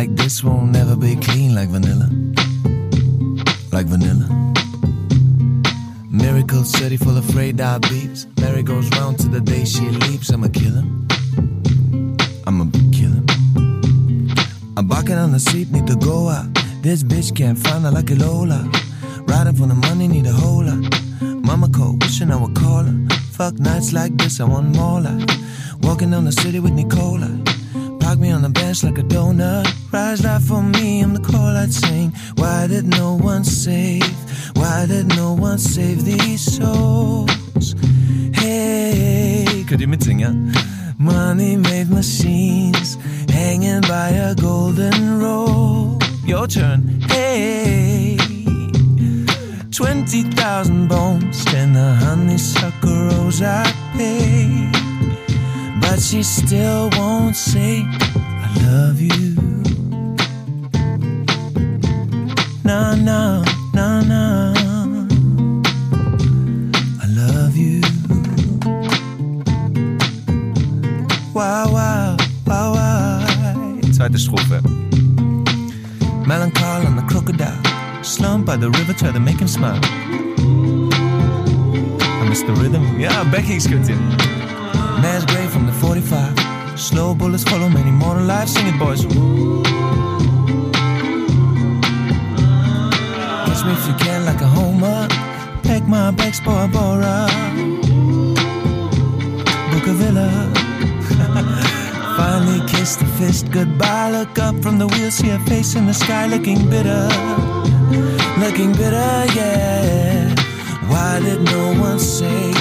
[0.00, 2.08] Like this won't never be clean like vanilla.
[3.70, 4.26] Like vanilla.
[6.10, 8.20] Miracle city full of afraid eye beeps.
[8.40, 10.30] Mary goes round to the day she leaps.
[10.30, 10.84] I'm a killer.
[12.46, 13.22] I'ma a killer.
[14.78, 16.48] I'm barking on the seat, need to go out.
[16.80, 18.60] This bitch can't find her like a Lola.
[19.30, 20.80] Riding for the money, need a lot.
[21.48, 22.98] Mama called, wishing I would call her.
[23.36, 25.30] Fuck nights like this, I want more life.
[25.82, 27.30] Walking down the city with Nicola.
[28.10, 29.68] Park me on the bench like a donut.
[30.10, 32.12] Rise life for me, I'm the call I'd sing.
[32.34, 34.02] Why did no one save?
[34.56, 37.76] Why did no one save these souls?
[38.34, 40.52] Hey, könnt ihr mitsingen?
[40.98, 42.98] Money made machines
[43.28, 46.02] hanging by a golden rope.
[46.26, 48.16] Your turn, hey.
[49.70, 53.62] 20,000 bones and a honeysuckle rose I
[53.96, 54.72] pay.
[55.80, 57.86] But she still won't say,
[111.20, 112.54] Why did no one save?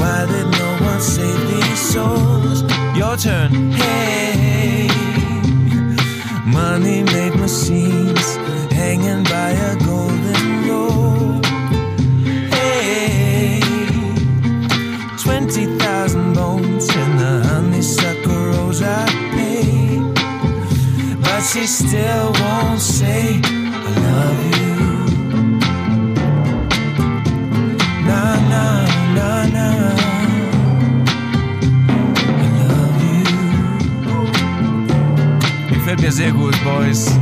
[0.00, 2.62] Why did no one save these souls?
[2.96, 4.07] Your turn, hey.
[36.18, 37.17] Sehr gut, Boys.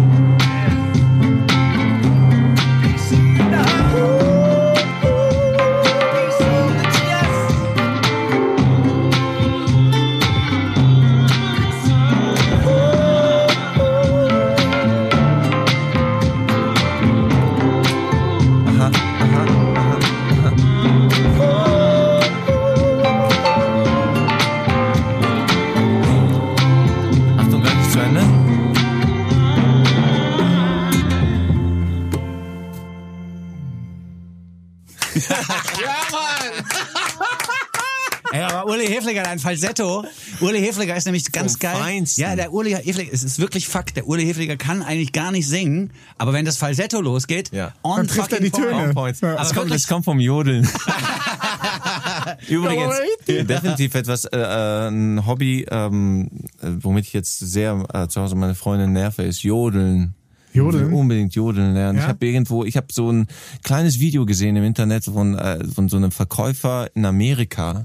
[39.36, 40.04] Ein Falsetto.
[40.40, 41.76] Uli Hefliger ist nämlich ganz Vom geil.
[41.76, 42.20] Feinsten.
[42.22, 43.96] Ja, der Uli Hefliger, es ist wirklich Fakt.
[43.96, 47.72] Der Uli Hefliger kann eigentlich gar nicht singen, aber wenn das Falsetto losgeht, Ja.
[47.82, 48.92] on Dann trifft er die Töne.
[48.94, 49.20] Points.
[49.20, 49.36] Ja.
[49.36, 50.68] Das, kommt, das kommt vom Jodeln.
[52.48, 52.94] Übrigens,
[53.26, 56.28] definitiv etwas, äh, äh, ein Hobby, ähm,
[56.62, 60.14] äh, womit ich jetzt sehr äh, zu Hause meine Freundin nerve, ist Jodeln.
[60.52, 60.84] Jodeln?
[60.86, 61.98] Ich will Unbedingt Jodeln lernen.
[61.98, 62.04] Ja?
[62.04, 63.26] Ich habe irgendwo, ich habe so ein
[63.62, 67.84] kleines Video gesehen im Internet von, äh, von so einem Verkäufer in Amerika,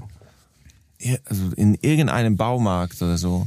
[1.24, 3.46] also in irgendeinem Baumarkt oder so.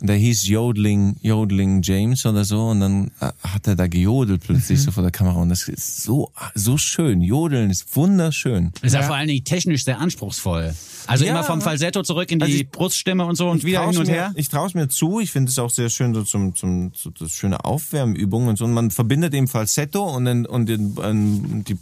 [0.00, 2.70] Und der hieß Jodeling, Jodeling James oder so.
[2.70, 4.82] Und dann äh, hat er da gejodelt plötzlich Mhm.
[4.82, 5.40] so vor der Kamera.
[5.40, 7.20] Und das ist so, so schön.
[7.22, 8.72] Jodeln ist wunderschön.
[8.82, 10.74] Ist ja, vor allen Dingen technisch sehr anspruchsvoll.
[11.06, 11.30] Also Ja.
[11.30, 14.08] immer vom Falsetto zurück in die Also ich- Bruststimme und so und wieder hin und
[14.08, 14.32] mir, her.
[14.34, 15.20] Ich traue es mir zu.
[15.20, 18.64] Ich finde es auch sehr schön, so zum, zum, so das schöne Aufwärmübungen und so.
[18.64, 21.78] Und man verbindet eben Falsetto und, den, und den, die,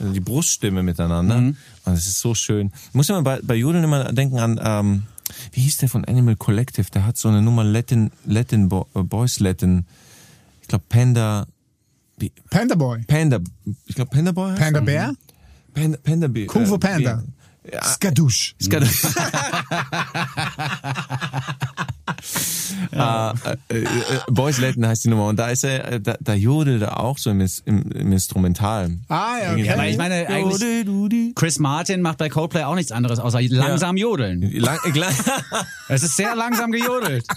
[0.00, 1.36] äh, die Bruststimme miteinander.
[1.40, 1.56] Mhm.
[1.84, 2.70] Und es ist so schön.
[2.88, 5.02] Ich muss immer bei, bei Jodeln immer denken an, ähm,
[5.52, 6.90] wie hieß der von Animal Collective?
[6.90, 9.86] Der hat so eine Nummer Latin, Latin Bo äh, Boys Latin.
[10.62, 11.46] Ich glaube Panda,
[12.50, 13.02] Panda Boy.
[13.06, 13.38] Panda,
[13.86, 14.80] ich glaube Panda Boy heißt Panda?
[14.80, 15.14] Bär.
[15.74, 16.46] Panda, Panda Bär.
[16.46, 17.14] Kung Fu äh, Panda.
[17.16, 17.24] Bär.
[17.72, 18.54] Ja, Skadusch.
[18.70, 18.82] kann-
[23.00, 23.86] äh, äh, äh,
[24.28, 27.18] Boys Latin heißt die Nummer und da ist er, äh, da, da jodelt er auch
[27.18, 28.90] so im, im, im Instrumental.
[29.08, 29.64] Ah, ja, okay.
[29.64, 33.96] Ja, aber ich meine, eigentlich, Chris Martin macht bei Coldplay auch nichts anderes, außer langsam
[33.96, 34.42] jodeln.
[34.52, 35.14] Lang, äh, lang,
[35.88, 37.26] Es ist sehr langsam gejodelt.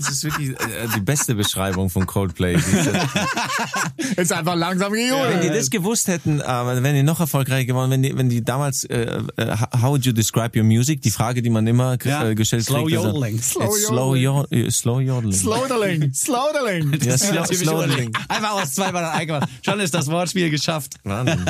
[0.00, 2.56] das ist wirklich äh, die beste Beschreibung von Coldplay.
[4.16, 5.44] Ist einfach langsam Wenn gejodelt.
[5.44, 7.90] die das gewusst hätten, äh, wären die noch erfolgreicher geworden.
[7.90, 11.02] Wenn die, wenn die damals, äh, äh, how would you describe your music?
[11.02, 12.28] Die Frage, die man immer Ja.
[12.28, 12.96] äh, gestellt Slow kriegt.
[12.98, 13.40] ist, äh, yodeling.
[13.42, 15.32] Slow It's slow, yo äh, slow yodeling.
[15.32, 17.00] Slodeling, Slodeling.
[17.02, 18.12] ja, slow, slow Jodeling.
[18.28, 19.48] Einfach aus zweimal eingemacht.
[19.64, 20.94] Schon ist das Wortspiel geschafft.
[21.04, 21.44] Wahnsinn.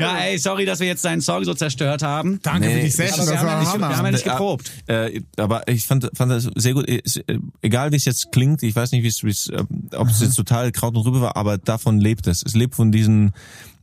[0.00, 2.40] Ja, ey, sorry, dass wir jetzt deinen Song so zerstört haben.
[2.42, 4.24] Danke Nee, für die ich- Session, wir haben, ja war nicht, wir haben ja nicht
[4.24, 4.70] geprobt.
[4.86, 6.88] Äh, aber ich fand, fand das sehr gut.
[7.16, 9.64] Ist, äh, Egal wie es jetzt klingt, ich weiß nicht, wie es, wie es, äh,
[9.96, 12.42] ob es jetzt total Kraut und Rübe war, aber davon lebt es.
[12.44, 13.32] Es lebt von diesen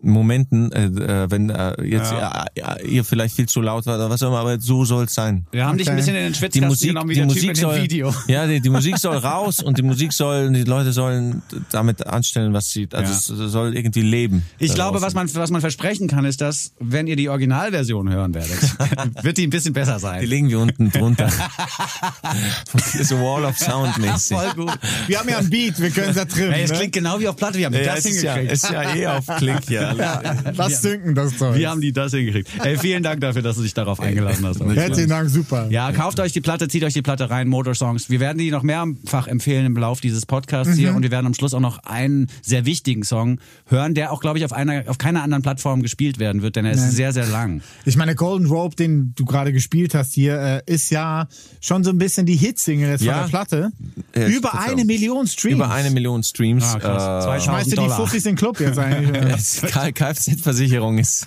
[0.05, 2.45] Momenten, äh, äh, wenn äh, jetzt ja.
[2.55, 5.13] ja, ihr vielleicht viel zu laut war oder was auch immer, aber so soll es
[5.13, 5.45] sein.
[5.51, 6.01] Wir haben dich ein Okay.
[6.01, 7.83] bisschen in den Die Schwitzkasten Musik, genommen, wie die der Musik Typ in soll, dem
[7.83, 8.15] Video.
[8.27, 11.41] ja, die, die Musik soll raus und die Musik soll, die Leute sollen
[11.71, 13.45] damit anstellen, was sie, also Ja.
[13.45, 14.43] es soll irgendwie leben.
[14.59, 18.09] Ich da glaube, was man, was man versprechen kann, ist, dass, wenn ihr die Originalversion
[18.11, 18.59] hören werdet,
[19.23, 20.25] wird die ein bisschen besser Die sein.
[20.25, 21.29] legen wir unten drunter.
[23.03, 24.37] so Wall of Sound mäßig.
[24.37, 24.79] Voll gut.
[25.07, 26.53] Wir haben ja ein Beat, wir können es ja trimmen.
[26.53, 26.77] Ey, es ne?
[26.77, 27.57] klingt genau wie auf Platte.
[27.57, 28.63] Wir haben Ja, das es ist ja, hingekriegt.
[28.63, 29.94] ist ja eh auf Klick, ja.
[29.97, 31.55] Lass sinken, das Zeug.
[31.57, 32.49] Wir haben die das hingekriegt.
[32.63, 34.59] Ey, vielen Dank dafür, dass du dich darauf eingeladen hast.
[34.61, 35.67] Herzlichen Dank, super.
[35.69, 38.09] Ja, kauft euch die Platte, zieht euch die Platte rein, Motorsongs.
[38.09, 41.33] Wir werden die noch mehrfach empfehlen im Lauf dieses Podcasts hier und wir werden am
[41.33, 44.97] Schluss auch noch einen sehr wichtigen Song hören, der auch, glaube ich, auf einer, auf
[44.97, 46.91] keiner anderen Plattform gespielt werden wird, denn er ist Nein.
[46.91, 47.61] sehr, sehr lang.
[47.85, 51.27] Ich meine, Golden Rope, den du gerade gespielt hast hier, äh, ist ja
[51.61, 53.13] schon so ein bisschen die Hitsingle jetzt Ja.
[53.13, 53.69] von der Platte.
[54.15, 55.55] Ja, Über eine Million Streams.
[55.55, 56.63] Über eine Million Streams.
[56.75, 57.03] Ah, krass.
[57.25, 57.89] Äh, 2000 Schmeißt du die.
[57.89, 59.61] Fuffis in den Club jetzt eigentlich?
[59.75, 61.25] Kfz-Versicherung ist,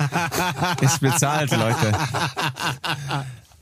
[0.81, 1.93] ist bezahlt, Leute.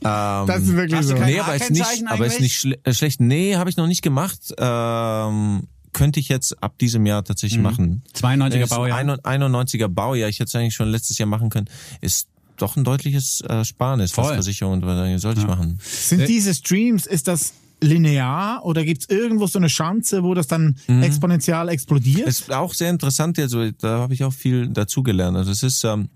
[0.03, 1.15] Ähm, das ist wirklich so.
[1.15, 3.19] nee, aber ist nicht, aber ist nicht schle äh, schlecht.
[3.19, 4.53] Nee, habe ich noch nicht gemacht.
[4.57, 8.03] Ähm, könnte ich jetzt ab diesem Jahr tatsächlich machen.
[8.15, 8.99] 92er Ist Baujahr.
[8.99, 10.29] 91er Baujahr.
[10.29, 11.67] Ich hätte es eigentlich schon letztes Jahr machen können.
[12.01, 12.27] Ist
[12.57, 14.33] doch ein deutliches äh, Sparnis, was Voll.
[14.35, 15.79] Versicherung und was sollte ich machen.
[15.81, 20.77] Sind diese Streams, ist das linear oder gibt's irgendwo so eine Chance, wo das dann
[20.87, 21.03] Mhm.
[21.03, 22.27] exponentiell explodiert?
[22.27, 25.37] ist auch sehr interessant, also da habe ich auch viel dazugelernt.
[25.37, 26.09] Also es ist, ähm,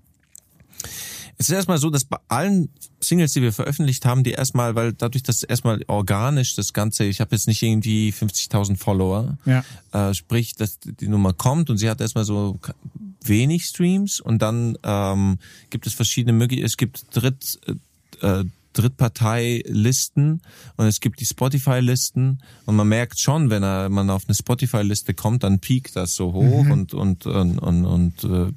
[1.38, 4.94] es ist erstmal so, dass bei allen Singles, die wir veröffentlicht haben, die erstmal, weil
[4.94, 9.64] dadurch, dass erstmal organisch das Ganze, ich habe jetzt nicht irgendwie 50.000 Follower, Ja.
[9.92, 12.60] äh, sprich, dass die Nummer kommt und sie hat erstmal so
[13.24, 15.38] wenig Streams und dann ähm,
[15.72, 17.60] gibt es verschiedene Möglichkeiten, es gibt Dritt,
[18.22, 18.44] äh,
[18.74, 20.42] Drittparteilisten
[20.78, 25.14] und es gibt die Spotify-Listen und man merkt schon, wenn er, man auf eine Spotify-Liste
[25.14, 28.52] kommt, dann piekt das so hoch und und und und, und äh,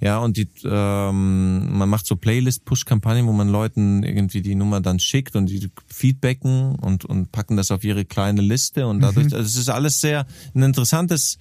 [0.00, 4.98] ja und die ähm, man macht so Playlist-Push-Kampagnen, wo man Leuten irgendwie die Nummer dann
[4.98, 9.46] schickt und die feedbacken und und packen das auf ihre kleine Liste und dadurch, also
[9.46, 11.38] es ist alles sehr ein interessantes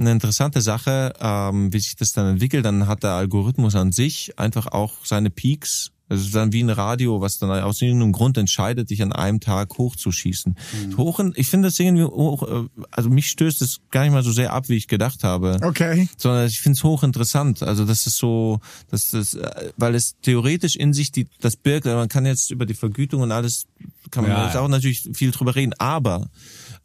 [0.00, 2.64] eine interessante Sache, ähm, wie sich das dann entwickelt.
[2.64, 5.92] Dann hat der Algorithmus an sich einfach auch seine Peaks.
[6.10, 9.12] Also es ist dann wie ein Radio, was dann aus irgendeinem Grund entscheidet, dich an
[9.12, 10.56] einem Tag hochzuschießen.
[10.96, 14.22] Hoch, in- ich finde das irgendwie hoch, äh, also mich stößt es gar nicht mal
[14.22, 16.08] so sehr ab, wie ich gedacht habe Okay.
[16.18, 17.62] sondern ich finde es hochinteressant.
[17.62, 21.86] Also das ist so, dass das, äh, weil es theoretisch in sich die, das birgt,
[21.86, 23.66] also man kann jetzt über die Vergütung und alles,
[24.10, 26.28] kann man Ja, jetzt auch natürlich viel drüber reden, aber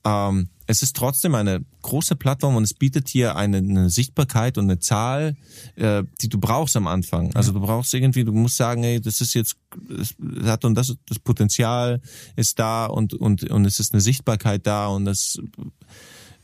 [0.04, 4.66] ähm, es ist trotzdem eine große Plattform und es bietet hier eine, eine Sichtbarkeit und
[4.66, 5.36] eine Zahl,
[5.76, 7.36] äh, die du brauchst am Anfang.
[7.36, 9.58] Also du brauchst irgendwie, du musst sagen, ey, das ist jetzt,
[9.90, 12.02] es hat und das, das Potenzial
[12.36, 15.40] ist da und und und es ist eine Sichtbarkeit da und das,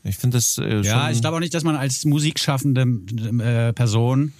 [0.04, 4.32] ich finde das äh, Ja, ich glaube auch nicht, dass man als musikschaffende äh, Person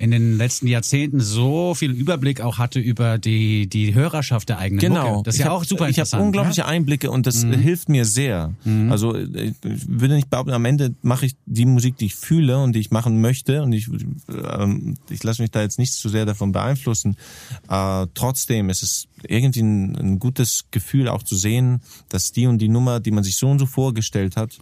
[0.00, 4.80] in den letzten Jahrzehnten so viel Überblick auch hatte über die, die Hörerschaft der eigenen
[4.80, 5.16] Genau.
[5.16, 5.24] Mucke.
[5.24, 6.22] Das ist ich ja hab, auch super Ich habe interessant.
[6.24, 8.54] unglaubliche Einblicke und das hilft mir sehr.
[8.88, 12.72] Also ich würde nicht behaupten, am Ende mache ich die Musik, die ich fühle und
[12.74, 16.24] die ich machen möchte und ich, ähm, ich lasse mich da jetzt nicht zu sehr
[16.24, 17.16] davon beeinflussen.
[17.68, 22.56] Äh, trotzdem ist es irgendwie ein, ein gutes Gefühl auch zu sehen, dass die und
[22.58, 24.58] die Nummer, die man sich so und so vorgestellt hat,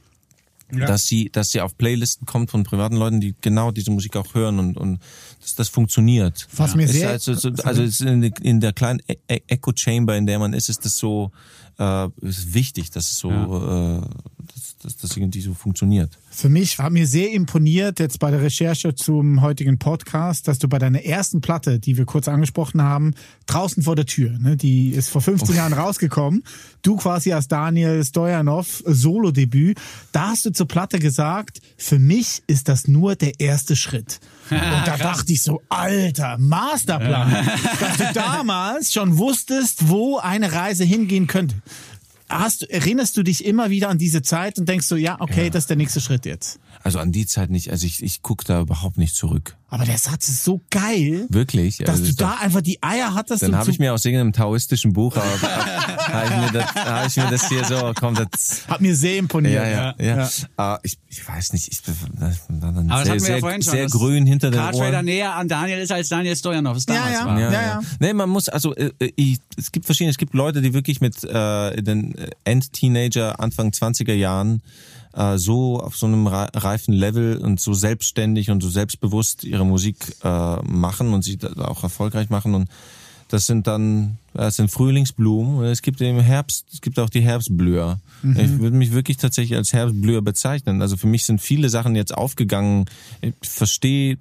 [0.86, 4.34] dass sie, dass sie auf Playlisten kommt von privaten Leuten, die genau diese Musik auch
[4.34, 5.00] hören und, und
[5.40, 6.46] dass das funktioniert.
[6.56, 9.72] Was mir Ist sehr- also, so, also in, der- in der kleinen E- E- Echo
[9.74, 11.30] Chamber, in der man ist, ist das so
[11.78, 16.18] äh, ist wichtig, dass es so, äh, dass, dass das irgendwie so funktioniert.
[16.30, 20.68] Für mich hat mir sehr imponiert jetzt bei der Recherche zum heutigen Podcast, dass du
[20.68, 23.14] bei deiner ersten Platte, die wir kurz angesprochen haben,
[23.46, 26.44] draußen vor der Tür, ne, die ist vor 15 Jahren rausgekommen,
[26.82, 29.78] du quasi als Daniel Stojanov Solo-Debüt,
[30.12, 34.20] da hast du zur Platte gesagt, für mich ist das nur der erste Schritt.
[34.51, 37.49] Und da dachte ich so, alter, Masterplan,
[37.80, 41.57] dass du damals schon wusstest, wo eine Reise hingehen könnte.
[42.28, 45.50] Hast, erinnerst du dich immer wieder an diese Zeit und denkst so, ja, okay, Ja.
[45.50, 46.58] das ist der nächste Schritt jetzt.
[46.82, 49.56] Also an die Zeit nicht, also ich, ich gucke da überhaupt nicht zurück.
[49.70, 51.76] Aber der Satz ist so geil, Wirklich.
[51.76, 53.42] dass also du da doch- einfach die Eier hattest.
[53.42, 57.16] Dann habe ich mir aus irgendeinem taoistischen Buch, aber habe ich, mir das- hab ich
[57.16, 59.54] mir das hier so, komm, das, hat mir sehr imponiert.
[59.66, 60.28] ja, ja, ja.
[60.56, 63.72] Ah, ich, ich weiß nicht, ich bin sehr, ja sehr, vorhin schon.
[63.72, 65.04] sehr dass grün hinter Trader Ohren.
[65.04, 67.26] näher an Daniel ist, als Daniel Stojanov es Ja, damals ja.
[67.26, 67.38] war.
[67.40, 67.80] Ja, ja.
[68.00, 71.22] Nee, man muss, also äh, ich, es gibt verschiedene, es gibt Leute, die wirklich mit
[71.24, 72.14] äh, den
[72.44, 74.62] End-Teenager, Anfang 20er Jahren
[75.18, 79.66] äh, so auf so einem rei- reifen Level und so selbstständig und so selbstbewusst ihre
[79.66, 82.68] Musik äh, machen und sie da auch erfolgreich machen und
[83.30, 87.20] das sind dann, das sind Frühlingsblumen und es gibt im Herbst, es gibt auch die
[87.20, 88.00] Herbstblüher.
[88.22, 90.80] Ich würde mich wirklich tatsächlich als Herbstblüher bezeichnen.
[90.80, 92.86] Also für mich sind viele Sachen jetzt aufgegangen.
[93.20, 94.16] Ich verstehe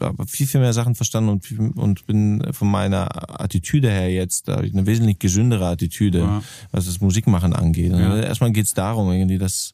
[0.00, 4.84] aber viel, viel mehr Sachen verstanden und, und bin von meiner Attitüde her jetzt, eine
[4.84, 6.42] wesentlich gesündere Attitüde, Ja.
[6.72, 7.92] was das Musikmachen angeht.
[7.94, 8.18] Und Ja.
[8.20, 9.72] Erstmal geht's darum, irgendwie, dass,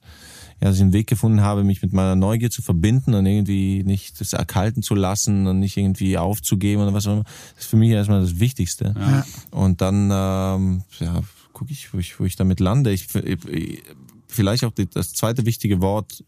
[0.63, 3.83] ja, dass ich einen Weg gefunden habe, mich mit meiner Neugier zu verbinden und irgendwie
[3.83, 7.25] nicht das erkalten zu lassen und nicht irgendwie aufzugeben oder was auch immer.
[7.25, 8.95] Das ist für mich erstmal das Wichtigste.
[8.97, 9.27] Ja.
[9.51, 11.21] Und dann, ähm, ja,
[11.53, 12.93] gucke ich, wo ich, wo ich damit lande.
[12.93, 13.83] Ich, ich,
[14.29, 16.23] vielleicht auch die, das zweite wichtige Wort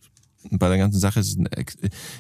[0.51, 1.49] bei der ganzen Sache ist, ein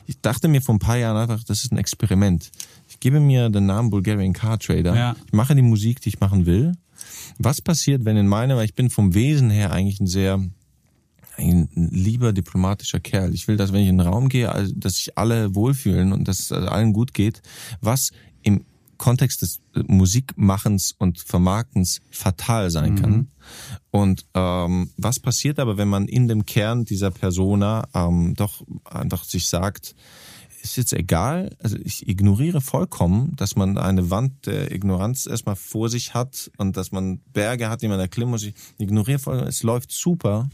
[0.06, 2.52] ich dachte mir vor ein paar Jahren einfach, das ist ein Experiment.
[2.88, 4.94] Ich gebe mir den Namen Bulgarian Car Trader.
[4.94, 5.16] Ja.
[5.26, 6.74] Ich mache die Musik, die ich machen will.
[7.38, 10.40] Was passiert, wenn in meiner, weil ich bin vom Wesen her eigentlich ein sehr
[11.36, 13.34] ein lieber diplomatischer Kerl.
[13.34, 16.28] Ich will, dass wenn ich in den Raum gehe, also, dass sich alle wohlfühlen und
[16.28, 17.42] dass es allen gut geht,
[17.80, 18.10] was
[18.42, 18.64] im
[18.96, 23.28] Kontext des äh, Musikmachens und Vermarktens fatal sein kann.
[23.90, 29.24] Und ähm, was passiert aber, wenn man in dem Kern dieser Persona ähm, doch einfach
[29.24, 29.94] sich sagt,
[30.64, 35.88] ist jetzt egal, also ich ignoriere vollkommen, dass man eine Wand der Ignoranz erstmal vor
[35.88, 38.42] sich hat und dass man Berge hat, die man erklimmen muss.
[38.42, 40.48] Ich ignoriere vollkommen, es läuft super.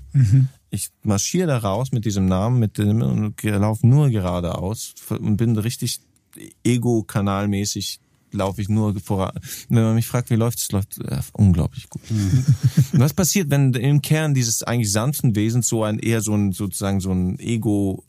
[0.71, 5.57] Ich marschiere da raus mit diesem Namen, mit dem und laufe nur geradeaus und bin
[5.57, 6.01] richtig
[6.65, 8.01] ego-kanalmäßig
[8.33, 9.33] laufe ich nur voran.
[9.69, 12.03] Wenn man mich fragt, wie läuft's, läuft äh, unglaublich gut.
[12.11, 16.53] Und was passiert, wenn im Kern dieses eigentlich sanften Wesens so ein eher so ein
[16.53, 18.05] sozusagen so ein Ego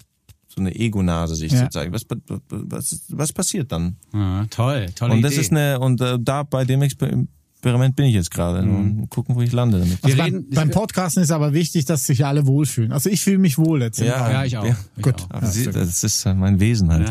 [0.53, 1.63] so eine Ego-Nase sich Ja.
[1.63, 1.93] zu zeigen.
[1.93, 2.05] Was,
[2.49, 3.97] was, was passiert dann?
[4.13, 5.41] Ja, toll, tolle und das Idee.
[5.41, 7.25] ist eine, und äh, da bei dem Exper-
[7.61, 8.61] Experiment bin ich jetzt gerade.
[8.63, 10.03] Und Gucken, wo ich lande damit.
[10.03, 12.91] Wir beim, reden- beim Podcasten ist aber wichtig, dass sich alle wohlfühlen.
[12.91, 13.99] Also ich fühle mich wohl jetzt.
[13.99, 14.65] Ja, ja, ich auch.
[14.65, 14.75] Ja.
[14.97, 15.15] Ich Gut.
[15.31, 15.43] Auch.
[15.43, 17.07] Sie, das ist mein Wesen halt.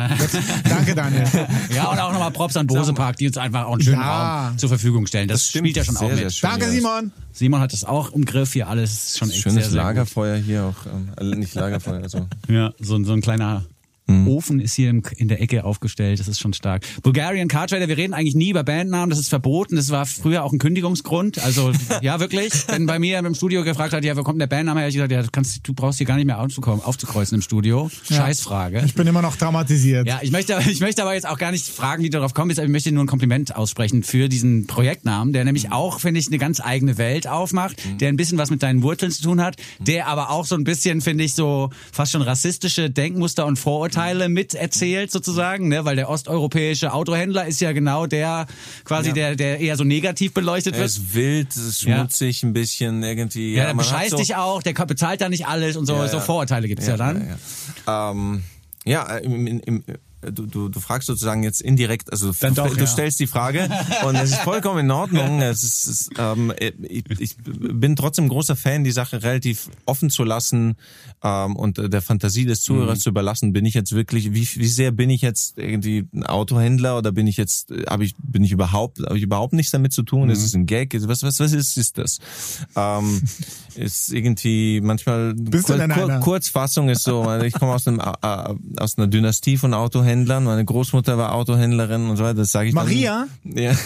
[0.69, 1.25] Danke, Daniel.
[1.75, 4.49] Ja, und auch nochmal Props an Bose Park, die uns einfach auch einen schönen Ja.
[4.49, 5.29] Raum zur Verfügung stellen.
[5.29, 6.19] Das, Das spielt ja schon auch Sehr, mit.
[6.19, 6.51] sehr schön.
[6.51, 6.73] Danke, Ja.
[6.73, 7.13] Simon.
[7.33, 10.65] Simon hat das auch im Griff hier alles schon echt Schönes sehr, sehr Lagerfeuer hier
[10.65, 10.87] auch.
[11.21, 12.19] Ähm, äh, nicht Lagerfeuer, also.
[12.19, 12.29] Gut.
[12.49, 13.65] Ja, so, ein- so ein kleiner
[14.11, 14.29] Mhm.
[14.29, 16.21] Ofen ist hier im, in der Ecke aufgestellt.
[16.21, 16.85] Das ist schon stark.
[17.03, 19.11] Bulgarian Car Trader, wir reden eigentlich nie über Bandnamen.
[19.11, 19.77] Das ist verboten.
[19.77, 21.43] Das war früher auch ein Kündigungsgrund.
[21.45, 22.53] Also, ja, wirklich.
[22.69, 24.89] Wenn bei mir im Studio gefragt hat, ja, wo kommt der Bandname her?
[24.89, 27.91] Ich gesagt, ja, du, kannst, du brauchst hier gar nicht mehr aufzukommen, aufzukreuzen im Studio.
[28.11, 28.83] Scheißfrage.
[28.85, 30.07] Ich bin immer noch traumatisiert.
[30.07, 32.59] Ja, ich möchte, ich möchte aber jetzt auch gar nicht fragen, wie du darauf kommst,
[32.59, 36.27] aber ich möchte nur ein Kompliment aussprechen für diesen Projektnamen, der nämlich auch, finde ich,
[36.27, 39.57] eine ganz eigene Welt aufmacht, der ein bisschen was mit deinen Wurzeln zu tun hat,
[39.79, 44.00] der aber auch so ein bisschen, finde ich, so fast schon rassistische Denkmuster und Vorurteile
[44.29, 45.85] mit erzählt sozusagen, ne?
[45.85, 48.47] weil der osteuropäische Autohändler ist ja genau der,
[48.85, 50.91] quasi der, der eher so negativ beleuchtet Er wird.
[50.91, 51.97] ist wild, es ist Ja.
[51.97, 53.55] schmutzig ein bisschen irgendwie.
[53.55, 55.95] Ja, der man hat bescheißt so, dich auch, der bezahlt da nicht alles und so,
[55.95, 56.23] Ja, so ja.
[56.23, 57.21] Vorurteile gibt's ja, dann.
[57.21, 57.37] Ja,
[57.87, 58.11] ja.
[58.11, 58.43] Ähm,
[58.85, 59.85] ja äh, im, im, im,
[60.23, 62.87] du, du, du fragst sozusagen jetzt indirekt, also Dann du, doch, du ja.
[62.87, 63.69] stellst die Frage
[64.07, 65.41] und es ist vollkommen in Ordnung.
[65.43, 70.25] Es ist, es ähm, ich, ich bin trotzdem großer Fan, die Sache relativ offen zu
[70.25, 70.77] lassen
[71.23, 73.03] ähm, und der Fantasie des Zuhörers Mhm.
[73.03, 73.53] zu überlassen.
[73.53, 77.27] Bin ich jetzt wirklich, wie, wie sehr bin ich jetzt irgendwie ein Autohändler oder bin
[77.27, 80.25] ich jetzt, habe ich, bin ich überhaupt, habe ich überhaupt nichts damit zu tun?
[80.25, 80.31] Mhm.
[80.31, 80.95] Ist es ein Gag?
[81.09, 82.19] Was, was, was ist, ist das?
[82.77, 83.23] Ähm,
[83.75, 86.21] ist irgendwie manchmal Bist kur- kur-?
[86.21, 90.10] Kurzfassung ist so, ich komme aus einem äh, äh, aus einer Dynastie von Autohändlern.
[90.17, 92.35] Meine Großmutter war Autohändlerin und so weiter.
[92.35, 93.27] Das sage ich Maria?
[93.45, 93.63] Dann.
[93.63, 93.73] Ja.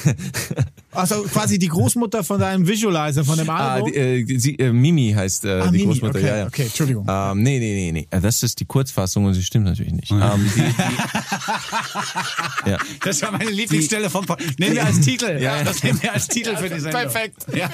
[0.95, 3.91] Also quasi die Großmutter von deinem Visualizer, von dem ah, Album.
[3.93, 6.19] die, äh, sie, äh, Mimi heißt äh, Ah, die Mimi, Großmutter.
[6.19, 6.47] okay, ja, ja.
[6.47, 7.07] okay, Entschuldigung.
[7.09, 8.07] Ähm, nee, nee, nee, nee.
[8.11, 10.11] Äh, Das ist die Kurzfassung und sie stimmt natürlich nicht.
[10.13, 10.21] Ähm,
[10.55, 10.71] die, die,
[12.71, 12.79] ja.
[13.03, 15.37] Das war meine Lieblingsstelle vom Pod Nehmen wir als Titel.
[15.41, 15.65] Ja, ja.
[15.65, 17.01] Das nehmen wir als Titel für die Sendung.
[17.01, 17.45] Perfekt.
[17.55, 17.69] Ja,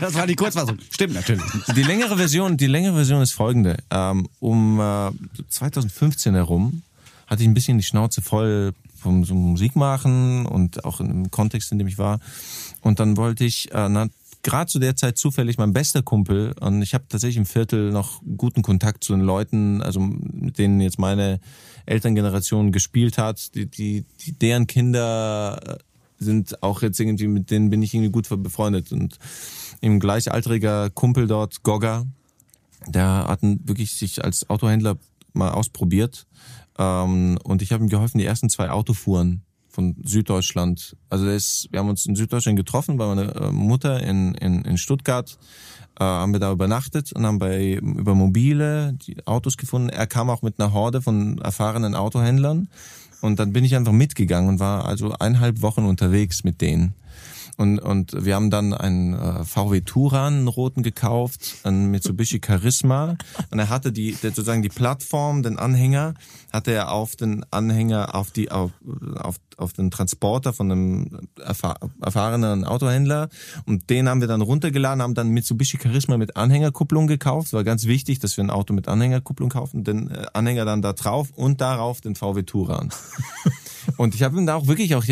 [0.00, 0.78] das war die Kurzfassung.
[0.90, 1.42] Stimmt natürlich.
[1.74, 3.78] Die längere Version, die längere Version ist folgende.
[3.90, 5.10] Ähm, um äh,
[5.48, 6.82] 2015 herum
[7.30, 11.72] hatte ich ein bisschen die Schnauze voll vom so Musik machen und auch im Kontext,
[11.72, 12.20] in dem ich war.
[12.82, 14.08] Und dann wollte ich, äh, na,
[14.42, 18.20] gerade zu der Zeit zufällig mein bester Kumpel und ich habe tatsächlich im Viertel noch
[18.36, 21.40] guten Kontakt zu den Leuten, also mit denen jetzt meine
[21.86, 25.78] Elterngeneration gespielt hat, die, die, die deren Kinder
[26.18, 28.92] sind auch jetzt irgendwie, mit denen bin ich irgendwie gut befreundet.
[28.92, 29.18] Und
[29.80, 32.04] im gleichaltriger Kumpel dort, Gogga,
[32.86, 34.98] der hat wirklich sich als Autohändler
[35.32, 36.26] mal ausprobiert.
[36.80, 40.96] Ähm, und ich habe ihm geholfen, die ersten zwei Autofuhren von Süddeutschland.
[41.10, 44.78] Also ist, wir haben uns in Süddeutschland getroffen bei meiner äh, Mutter in, in, in
[44.78, 45.38] Stuttgart,
[45.98, 49.90] äh, haben wir da übernachtet und haben bei über mobile die Autos gefunden.
[49.90, 52.68] Er kam auch mit einer Horde von erfahrenen Autohändlern
[53.20, 56.94] und dann bin ich einfach mitgegangen und war also eineinhalb Wochen unterwegs mit denen.
[57.60, 63.16] Und, und wir haben dann einen äh, VW Touran, einen roten gekauft, einen Mitsubishi Charisma.
[63.50, 66.14] Und er hatte die, der, sozusagen die Plattform, den Anhänger,
[66.54, 68.70] hatte er auf den Anhänger, auf die, auf,
[69.14, 73.28] auf, auf den Transporter von einem erfahr erfahrenen Autohändler.
[73.66, 77.52] Und den haben wir dann runtergeladen, haben dann Mitsubishi Charisma mit Anhängerkupplung gekauft.
[77.52, 79.84] War ganz wichtig, dass wir ein Auto mit Anhängerkupplung kaufen.
[79.84, 82.88] Den äh, Anhänger dann da drauf und darauf den VW Touran.
[83.96, 85.04] Und ich habe ihm da auch wirklich auch,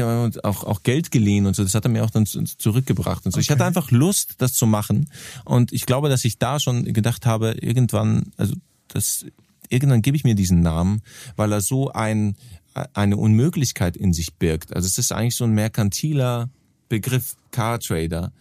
[0.43, 1.63] auch, auch Geld geliehen und so.
[1.63, 3.41] Das hat er mir auch dann zu- zurückgebracht und so.
[3.41, 5.11] Ich hatte einfach Lust, das zu machen.
[5.45, 8.55] Und ich glaube, dass ich da schon gedacht habe, irgendwann, also
[8.89, 9.25] das,
[9.69, 11.03] irgendwann gebe ich mir diesen Namen,
[11.37, 12.37] weil er so ein,
[12.95, 14.75] eine Unmöglichkeit in sich birgt.
[14.75, 16.49] Also es ist eigentlich so ein merkantiler
[16.89, 18.33] Begriff Car Trader.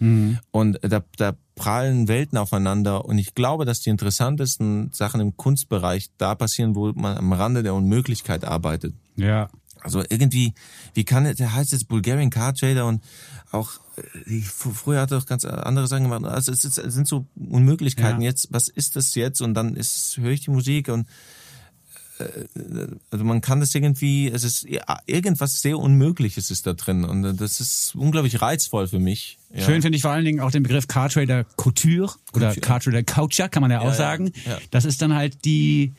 [0.52, 3.04] Und da, da prallen Welten aufeinander.
[3.04, 7.64] Und ich glaube, dass die interessantesten Sachen im Kunstbereich da passieren, wo man am Rande
[7.64, 8.94] der Unmöglichkeit arbeitet.
[9.16, 9.50] Ja.
[9.82, 10.54] Also irgendwie,
[10.94, 13.04] wie kann es, der heißt jetzt Bulgarian Car Trader und
[13.52, 16.24] auch, fr- früher hat er auch ganz andere Sachen gemacht.
[16.26, 18.30] Also es, ist, es sind so Unmöglichkeiten Ja.
[18.30, 19.42] jetzt, was ist das jetzt?
[19.42, 21.08] Und dann ist, höre ich die Musik und
[22.20, 22.26] äh,
[23.12, 24.68] also man kann das irgendwie, es ist
[25.06, 29.38] irgendwas sehr Unmögliches ist da drin und das ist unglaublich reizvoll für mich.
[29.54, 29.62] Ja.
[29.64, 32.62] Schön finde ich vor allen Dingen auch den Begriff Car Trader Couture oder Couture.
[32.62, 34.32] Car Trader Coucher, kann man ja auch Ja, ja, sagen.
[34.46, 34.58] ja.
[34.72, 35.94] Das ist dann halt die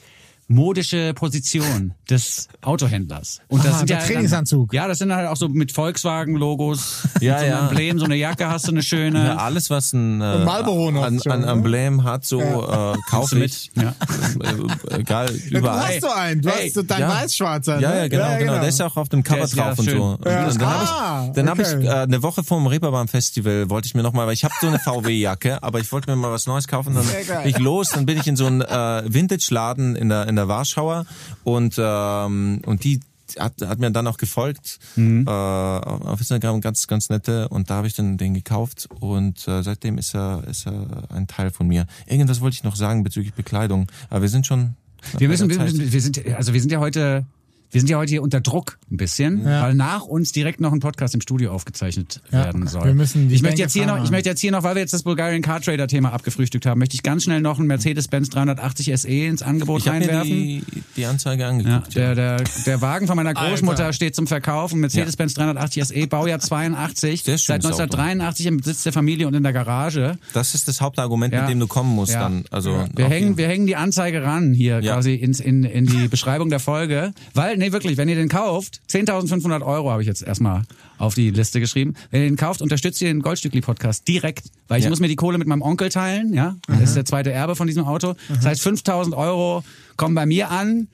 [0.49, 3.41] modische Position des Autohändlers.
[3.49, 4.71] Und das Aha, sind der ja Trainingsanzug.
[4.71, 7.69] Dann, ja, das sind halt auch so mit Volkswagen-Logos, Ja, mit so einem ja.
[7.69, 9.27] Emblem, so eine Jacke hast du eine schöne.
[9.27, 11.47] Ja, alles, was ein, äh, noch an, ne?
[11.47, 13.47] Emblem hat, so äh, kaufe mit.
[13.51, 13.71] ich.
[13.77, 13.95] Ja.
[14.39, 15.89] Äh, egal, Du überall.
[15.89, 16.67] hast so einen, du Hey.
[16.67, 17.09] hast so dein Ja.
[17.09, 17.81] weiß-schwarzer.
[17.81, 17.97] Ja, ne?
[18.03, 18.53] ja, genau, genau.
[18.61, 19.99] Der ist ja auch auf dem Cover Der ja drauf und schön.
[19.99, 20.05] so.
[20.05, 20.49] Und Ja.
[20.49, 21.77] dann habe Ah, ich, dann hab okay.
[21.81, 24.45] ich äh, eine Woche vor dem Reeperbahn Festival wollte ich mir noch mal, weil ich
[24.45, 26.95] habe so eine VW-Jacke, aber ich wollte mir mal was Neues kaufen.
[26.95, 30.37] Dann bin ich los, dann bin ich in so einen äh, Vintage-Laden in der in
[30.39, 31.05] der Warschauer
[31.45, 33.01] und ähm, und die
[33.39, 35.27] hat, hat mir dann auch gefolgt Mhm.
[35.27, 39.63] äh, auf Instagram ganz ganz nette und da habe ich dann den gekauft und äh,
[39.63, 41.87] seitdem ist er ist er ein Teil von mir.
[42.07, 44.77] Irgendwas wollte ich noch sagen bezüglich Bekleidung, aber wir sind schon
[45.19, 45.59] Wir müssen, wir,
[45.93, 47.27] wir sind, also wir sind ja heute,
[47.71, 49.63] wir sind ja heute hier unter Druck ein bisschen, Ja.
[49.63, 52.85] weil nach uns direkt noch ein Podcast im Studio aufgezeichnet Ja, werden soll.
[52.87, 54.81] wir müssen die ich möchte jetzt hier noch, ich möchte jetzt hier noch, weil wir
[54.83, 58.31] jetzt das Bulgarian Car Trader Thema abgefrühstückt haben, möchte ich ganz schnell noch einen Mercedes-Benz
[58.31, 60.31] 380 SE ins Angebot ich habe mir reinwerfen.
[60.31, 60.63] die,
[60.97, 61.95] die Anzeige Ja, angeguckt.
[61.95, 63.93] der, der, der Wagen von meiner Großmutter Alter.
[63.93, 67.83] steht zum Verkauf, ein Mercedes-Benz 380 SE, Baujahr 82, Sehr seit schönes Auto.
[67.83, 70.17] 1983 im Besitz der Familie und in der Garage.
[70.33, 71.43] Das ist das Hauptargument, Ja.
[71.43, 72.21] mit dem du kommen musst Ja.
[72.23, 72.45] dann.
[72.51, 74.95] Also Wir hängen, wir hängen die Anzeige ran hier Ja.
[74.95, 77.13] quasi ins, in, in die Beschreibung der Folge.
[77.35, 80.63] Weil, nee, wirklich, wenn ihr den kauft, 10.500 Euro habe ich jetzt erstmal
[80.97, 81.95] auf die Liste geschrieben.
[82.11, 84.45] Wenn ihr den kauft, unterstützt ihr den Goldstückli-Podcast direkt.
[84.69, 84.91] Weil ich Ja.
[84.91, 86.57] muss mir die Kohle mit meinem Onkel teilen, ja.
[86.67, 88.15] Das ist der zweite Erbe von diesem Auto.
[88.29, 89.63] Das heißt, 5.000 Euro
[89.97, 90.89] kommen bei mir an.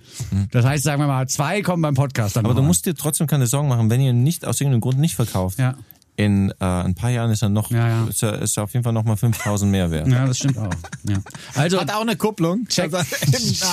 [0.51, 3.27] Das heißt, sagen wir mal, zwei kommen beim Podcast dann aber du musst dir trotzdem
[3.27, 5.59] keine Sorgen machen, wenn ihr ihn nicht aus irgendeinem Grund nicht verkauft.
[5.59, 5.77] Ja.
[6.17, 8.05] In äh, ein paar Jahren ist er noch, Ja, ja.
[8.07, 10.07] Ist, er, ist er auf jeden Fall noch mal 5000 mehr wert.
[10.07, 10.71] Ja, das stimmt auch.
[11.09, 11.17] Ja.
[11.57, 12.67] Also, Hat auch eine Kupplung.
[12.69, 12.95] Check.
[12.95, 13.05] Also,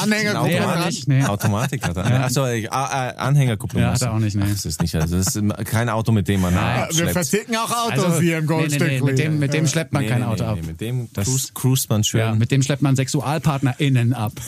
[0.02, 1.24] Anhänger Nee, hat er Automatik, nicht, nee.
[1.24, 2.24] Automatik hat er.
[2.24, 3.84] Achso, äh, Anhängerkupplung.
[3.84, 4.44] Ja, hat er auch nicht, nee.
[4.46, 6.88] Ach, das ist nicht, also das ist kein Auto, mit dem man Nein.
[6.92, 8.88] Wir verticken auch Autos also hier im nee, nee, Goldstück.
[8.88, 10.58] nee, mit dem, mit dem schleppt man Nee, kein Auto nee, ab.
[10.62, 12.22] nee, Mit dem Das- cruist man schön.
[12.22, 14.34] Ja, mit dem schleppt man SexualpartnerInnen ab.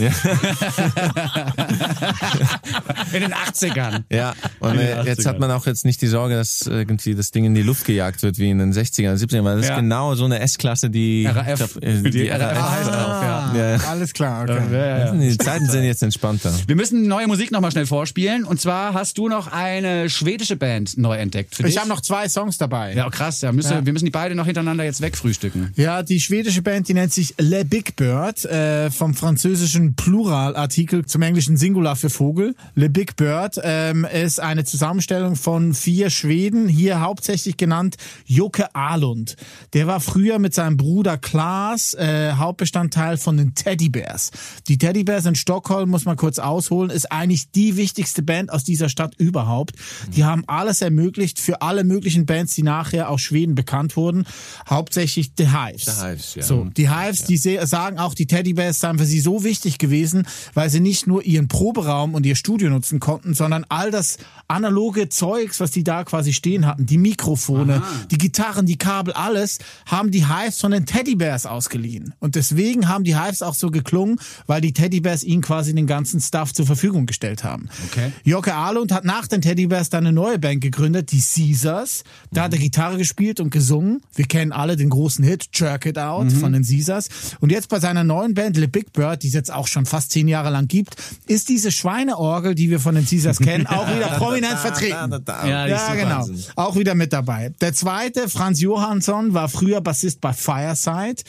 [3.14, 4.04] In den 80ern.
[4.10, 5.30] Ja, und äh, jetzt 80ern.
[5.30, 8.22] hat man auch jetzt nicht die Sorge, dass irgendwie das Ding in die Luft gejagt
[8.24, 9.76] wird wie in den 60ern, 70ern, weil das Ja.
[9.76, 11.58] ist genau so eine S-Klasse, die RAF.
[11.58, 13.54] glaub, äh, Die RAF heißt auch, ja.
[13.56, 13.78] Ja.
[13.90, 14.62] Alles klar, okay.
[14.72, 15.12] Ja, ja.
[15.14, 16.54] Die Zeiten sind jetzt entspannter.
[16.68, 18.44] Wir müssen neue Musik nochmal schnell vorspielen.
[18.46, 21.74] Und zwar hast du noch eine schwedische Band neu entdeckt für dich.
[21.74, 22.94] Ich habe noch zwei Songs dabei.
[22.94, 23.42] Ja, krass.
[23.42, 25.72] Ja, müssen, Wir müssen die beide noch hintereinander jetzt wegfrühstücken.
[25.76, 31.22] Ja, die schwedische Band, die nennt sich Le Big Bird, äh, vom französischen Pluralartikel zum
[31.22, 32.56] englischen Singular für Vogel.
[32.76, 38.74] Le Big Bird ähm, ist eine Zusammenstellung von vier Schweden, hier hauptsächlich genannt genannt Joke
[38.76, 39.36] Ahlund.
[39.74, 44.30] Der war früher mit seinem Bruder Klaas äh, Hauptbestandteil von den Teddy Bears.
[44.68, 48.64] Die Teddy Bears in Stockholm, muss man kurz ausholen, ist eigentlich die wichtigste Band aus
[48.64, 49.76] dieser Stadt überhaupt.
[50.16, 54.26] Die haben alles ermöglicht für alle möglichen Bands, die nachher aus Schweden bekannt wurden.
[54.70, 55.86] Hauptsächlich The Hives.
[55.86, 56.44] The Hives, ja.
[56.44, 59.80] So, die Hives, die se- sagen auch, die Teddy Bears seien für sie so wichtig
[59.80, 64.18] gewesen, weil sie nicht nur ihren Proberaum und ihr Studio nutzen konnten, sondern all das
[64.48, 67.63] analoge Zeugs, was die da quasi stehen hatten, die Mikrofone,
[68.12, 72.14] die Gitarren, die Kabel, alles, haben die Hives von den Teddy Bears ausgeliehen.
[72.20, 75.88] Und deswegen haben die Hives auch so geklungen, weil die Teddy Bears ihnen quasi den
[75.88, 77.70] ganzen Stuff zur Verfügung gestellt haben.
[77.90, 78.12] Okay.
[78.24, 82.04] Joke Ahlund hat nach den Teddy Bears dann eine neue Band gegründet, die Caesars.
[82.32, 84.02] Da hat er Gitarre gespielt und gesungen.
[84.16, 87.10] Wir kennen alle den großen Hit Jerk It Out von den Caesars.
[87.40, 90.12] Und jetzt bei seiner neuen Band Le Big Bird, die es jetzt auch schon fast
[90.12, 90.96] zehn Jahre lang gibt,
[91.28, 95.24] ist diese Schweineorgel, die wir von den Caesars kennen, auch wieder prominent vertreten.
[95.28, 96.28] Ja, genau.
[96.56, 97.53] Auch wieder mit dabei.
[97.62, 101.24] Der zweite, Franz Johansson, war früher Bassist bei Fireside.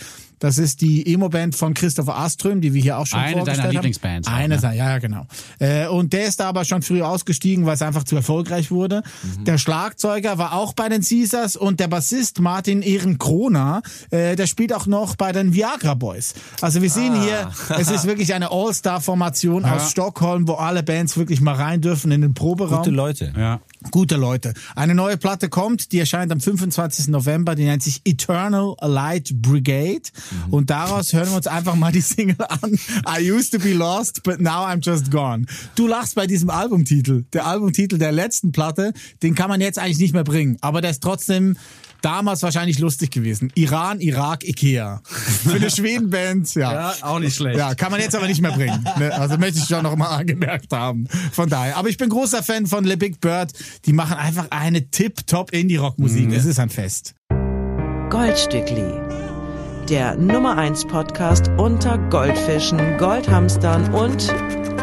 [0.44, 3.68] Das ist die Emo-Band von Christopher Aström, die wir hier auch schon Eine vorgestellt deiner
[3.68, 3.74] haben.
[3.76, 4.60] Lieblingsbands Eine ne?
[4.60, 5.26] seiner, ja, ja, genau.
[5.58, 9.02] Äh, und der ist da aber schon früh ausgestiegen, weil es einfach zu erfolgreich wurde.
[9.22, 9.44] Mhm.
[9.44, 14.74] Der Schlagzeuger war auch bei den Caesars und der Bassist Martin Ehrenkrona, äh, der spielt
[14.74, 16.34] auch noch bei den Viagra Boys.
[16.60, 21.40] Also wir sehen hier, es ist wirklich eine All-Star-Formation aus Stockholm, wo alle Bands wirklich
[21.40, 22.78] mal rein dürfen in den Proberaum.
[22.78, 23.32] Gute Leute.
[23.34, 23.60] Ja.
[23.90, 24.54] Gute Leute.
[24.74, 27.08] Eine neue Platte kommt, die erscheint am 25.
[27.08, 30.02] November, die nennt sich Eternal Light Brigade.
[30.50, 32.78] Und daraus hören wir uns einfach mal die Single an.
[33.06, 35.46] I used to be lost, but now I'm just gone.
[35.74, 37.24] Du lachst bei diesem Albumtitel.
[37.32, 40.56] Der Albumtitel der letzten Platte, den kann man jetzt eigentlich nicht mehr bringen.
[40.60, 41.56] Aber der ist trotzdem
[42.04, 43.50] damals wahrscheinlich lustig gewesen.
[43.54, 45.00] Iran, Irak, Ikea.
[45.04, 46.72] Für eine Schwedenband, ja.
[46.72, 47.58] Ja, auch nicht schlecht.
[47.58, 48.86] Ja, kann man jetzt aber nicht mehr bringen.
[48.98, 49.12] Ne?
[49.12, 51.06] Also möchte ich schon noch mal angemerkt haben.
[51.32, 51.76] Von daher.
[51.76, 53.52] Aber ich bin großer Fan von Le Big Bird.
[53.86, 56.32] Die machen einfach eine tip-top Indie-Rock-Musik.
[56.32, 57.14] Es ist ein Fest.
[58.10, 59.00] Goldstückli.
[59.88, 64.28] Der Nummer 1 Podcast unter Goldfischen, Goldhamstern und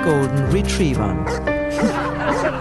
[0.03, 1.26] Golden Retrievern.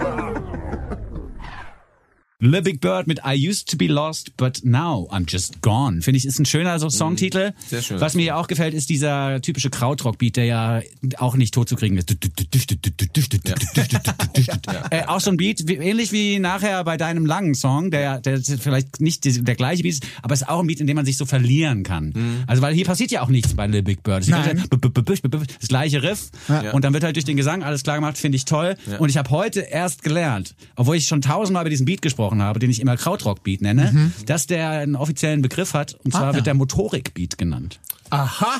[2.42, 6.00] Le Big Bird mit I used to be lost, but now I'm just gone.
[6.00, 7.52] Finde ich, ist ein schöner so Songtitel.
[7.68, 8.00] Sehr schön.
[8.00, 10.80] Was mir ja auch gefällt, ist dieser typische Krautrock-Beat, der ja
[11.18, 12.10] auch nicht tot zu kriegen ist.
[14.90, 18.40] Äh, auch so ein Beat, wie, ähnlich wie nachher bei deinem langen Song, der, der
[18.40, 20.96] vielleicht nicht die- der gleiche Beat ist, aber es ist auch ein Beat, in dem
[20.96, 22.44] man sich so verlieren kann.
[22.46, 24.24] Also weil hier passiert ja auch nichts bei Le Big Bird.
[24.24, 24.56] Zeit
[25.60, 26.30] Das gleiche Riff
[26.72, 28.76] und dann wird halt durch den Gesang alles klar gemacht, finde ich toll.
[28.98, 32.58] Und ich habe heute erst gelernt, obwohl ich schon tausendmal über diesen Beat gesprochen habe,
[32.60, 36.34] den ich immer Krautrock-Beat nenne, dass der einen offiziellen Begriff hat und zwar Ah, ja.
[36.36, 37.80] wird der Motorik-Beat genannt.
[38.10, 38.56] Aha.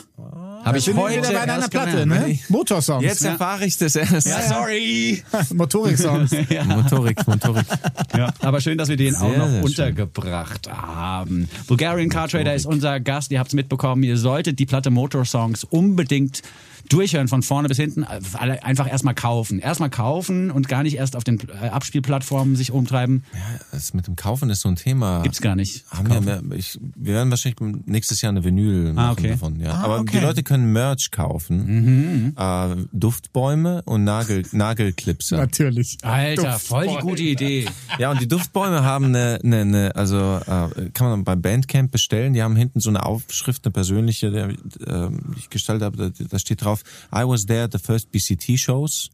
[0.64, 2.28] Habe ich heute wieder bei deiner erst Platte, gelernt.
[2.28, 2.38] ne?
[2.48, 3.02] Motorsongs.
[3.02, 4.26] Jetzt erfahre ich das erst.
[4.28, 5.22] Ja, sorry.
[5.54, 6.30] Motorik-Songs.
[6.66, 7.66] Motorik, Motorik.
[8.16, 9.64] Ja, aber schön, dass wir den auch Sehr, noch sehr schön.
[9.64, 11.48] untergebracht haben.
[11.66, 13.32] Bulgarian Car Trader ist unser Gast.
[13.32, 14.02] Ihr habt es mitbekommen.
[14.04, 16.42] Ihr solltet die Platte Motor Songs unbedingt
[16.90, 18.04] durchhören von vorne bis hinten.
[18.34, 19.58] Alle Einfach erstmal kaufen.
[19.58, 23.24] Erstmal kaufen und gar nicht erst auf den äh, Abspielplattformen sich umtreiben.
[23.72, 25.22] Das mit dem Kaufen ist so ein Thema.
[25.22, 25.84] Gibt's gar nicht.
[25.90, 29.30] Haben wir, mehr- ich, wir werden wahrscheinlich nächstes Jahr eine Vinyl machen okay.
[29.30, 29.58] davon.
[29.60, 29.72] Ja.
[29.72, 30.18] Ah, Aber okay.
[30.18, 32.34] die Leute können Merch kaufen.
[32.36, 35.36] Äh, Duftbäume und Nagel, Nagelklipse.
[35.36, 35.98] Natürlich.
[36.02, 37.66] Alter, voll die gute Idee.
[37.98, 42.32] Ja, und die Duftbäume haben eine, eine, eine also äh, kann man bei Bandcamp bestellen.
[42.34, 44.54] Die haben hinten so eine Aufschrift, eine persönliche, der, äh,
[45.34, 45.96] die ich gestaltet habe.
[45.96, 46.79] Da, da steht drauf:
[47.12, 49.10] I was there at the first BCT shows.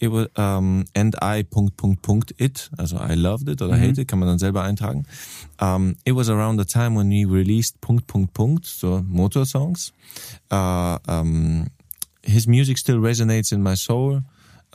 [0.00, 2.70] It was, um, and I Punkt Punkt Punkt it.
[2.78, 5.04] Also I loved it oder hate it kann man dann selber eintragen.
[5.60, 9.92] Um, it was around the time when we released Punkt Punkt Punkt so Motorsongs.
[10.50, 11.66] Uh, um,
[12.22, 14.22] his music still resonates in my soul.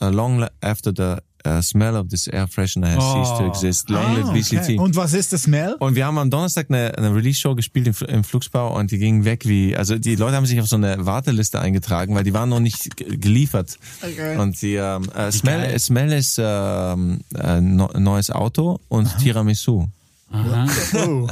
[0.02, 3.90] Uh, long after the uh, smell of this air freshener has ceased to exist.
[3.90, 4.58] Long live Ah, BCT.
[4.62, 4.78] okay.
[4.78, 5.76] Und was ist das Smell?
[5.80, 9.26] Und wir haben am Donnerstag eine, eine Release-Show gespielt im, im Flugsbau und die ging
[9.26, 12.50] weg wie, also die Leute haben sich auf so eine Warteliste eingetragen, weil die waren
[12.50, 13.78] noch nicht ge- geliefert.
[14.02, 14.38] Okay.
[14.38, 19.88] Und die ähm, äh, Smell, Smell ist ähm, äh, no, neues Auto und Tiramisu.
[20.34, 21.28] Oh.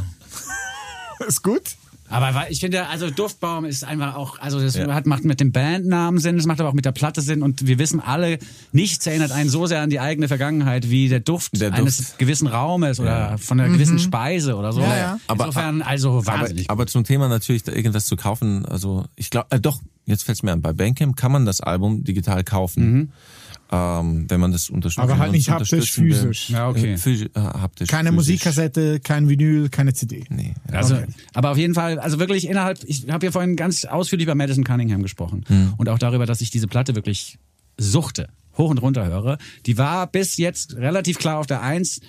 [1.28, 1.76] ist gut.
[2.12, 4.94] Aber ich finde, also Duftbaum ist einfach auch, also das Ja.
[4.94, 7.66] hat, macht mit dem Bandnamen Sinn, das macht aber auch mit der Platte Sinn und
[7.68, 8.38] wir wissen alle,
[8.72, 11.80] nichts erinnert einen so sehr an die eigene Vergangenheit wie der Duft, Der Duft.
[11.82, 14.82] eines gewissen Raumes oder von einer gewissen Speise oder so.
[14.82, 15.20] Ja, ja.
[15.28, 16.70] Aber- Insofern, also Aber, wahnsinnig.
[16.70, 20.44] aber zum Thema natürlich da irgendwas zu kaufen, also ich glaube, äh, doch, jetzt fällt's
[20.44, 23.12] mir an, bei Bandcamp kann man das Album digital kaufen.
[23.74, 25.02] Ähm, wenn man das unterstützt.
[25.02, 26.14] Aber halt nicht haptisch, unterstützen will.
[26.14, 26.50] physisch.
[26.50, 26.94] Ja, okay.
[26.94, 27.88] Äh, physi- äh, haptisch.
[27.88, 28.16] Keine physisch.
[28.34, 30.26] Musikkassette, kein Vinyl, keine CD.
[30.30, 30.56] Nee.
[30.72, 31.06] Also, Okay.
[31.34, 34.66] aber auf jeden Fall, also wirklich innerhalb, ich habe ja vorhin ganz ausführlich über Madison
[34.66, 35.74] Cunningham gesprochen Hm.
[35.78, 37.38] und auch darüber, dass ich diese Platte wirklich
[37.78, 39.38] suchte, hoch und runter höre.
[39.66, 42.02] Die war bis jetzt relativ klar auf der Eins.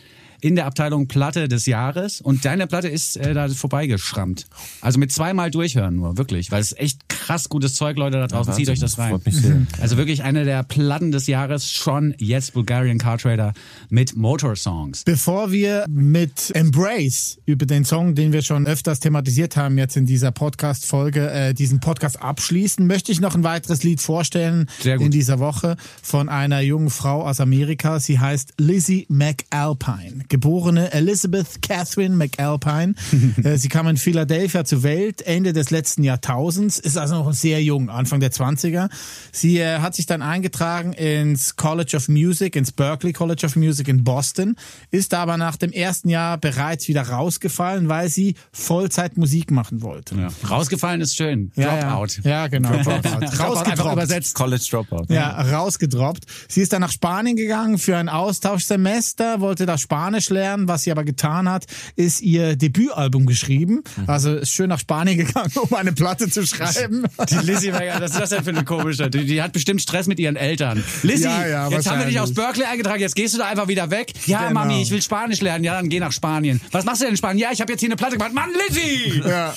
[0.43, 4.47] In der Abteilung Platte des Jahres und deine Platte ist äh, da vorbeigeschrammt.
[4.81, 8.53] Also mit zweimal durchhören nur, wirklich, weil es echt krass gutes Zeug, Leute da draußen,
[8.53, 9.11] zieht Wahnsinn, euch das rein.
[9.11, 9.63] freut mich sehr.
[9.81, 13.53] Also wirklich eine der Platten des Jahres, schon jetzt Bulgarian Car Trader
[13.89, 15.05] mit Motor Songs.
[15.05, 20.07] Bevor wir mit Embrace über den Song, den wir schon öfters thematisiert haben, jetzt in
[20.07, 25.07] dieser Podcast-Folge, äh, diesen Podcast abschließen, möchte ich noch ein weiteres Lied vorstellen Sehr gut.
[25.07, 28.01] in dieser Woche von einer jungen Frau aus Amerika.
[28.01, 32.95] Sie heißt Lizzie McAlpine, geborene Elizabeth Catherine McAlpine.
[33.45, 37.63] äh, sie kam in Philadelphia zur Welt Ende des letzten Jahrtausends, ist also noch sehr
[37.63, 38.89] jung, Anfang der 20er.
[39.31, 43.89] Sie äh, hat sich dann eingetragen ins College of Music, ins Berklee College of Music
[43.89, 44.57] in Boston,
[44.91, 50.15] ist aber nach dem ersten Jahr bereits wieder rausgefallen, weil sie Vollzeit Musik machen wollte.
[50.15, 50.29] Ja.
[50.49, 51.53] Rausgefallen ist schön.
[51.57, 52.23] Ja, Dropout.
[52.25, 52.71] Ja, ja genau.
[52.71, 53.03] Dropout.
[53.03, 53.93] Dropout einfach Rausgedroppt.
[53.93, 54.35] übersetzt.
[54.35, 55.13] College Dropout.
[55.13, 56.25] Ja, rausgedroppt.
[56.49, 60.69] Sie ist dann nach Spanien gegangen für ein Austauschsemester, wollte da Spanisch lernen.
[60.69, 61.67] Was sie aber getan hat,
[61.97, 63.83] ist ihr Debütalbum geschrieben.
[64.07, 67.05] Also ist schön nach Spanien gegangen, um eine Platte zu schreiben.
[67.31, 69.09] Die Lizzie was ist das denn für eine komische?
[69.11, 70.83] Die, die hat bestimmt Stress mit ihren Eltern.
[71.03, 73.69] Lizzie, Ja, ja, jetzt haben wir dich aus Berkeley eingetragen, jetzt gehst du da einfach
[73.69, 74.13] wieder weg.
[74.27, 74.61] Ja, Genau.
[74.61, 75.65] Mami, ich will Spanisch lernen.
[75.65, 76.61] Ja, dann geh nach Spanien.
[76.73, 77.39] Was machst du denn in Spanien?
[77.39, 78.33] Ja, ich habe jetzt hier eine Platte gemacht.
[78.35, 79.23] Mann, Lizzie!
[79.27, 79.55] Ja.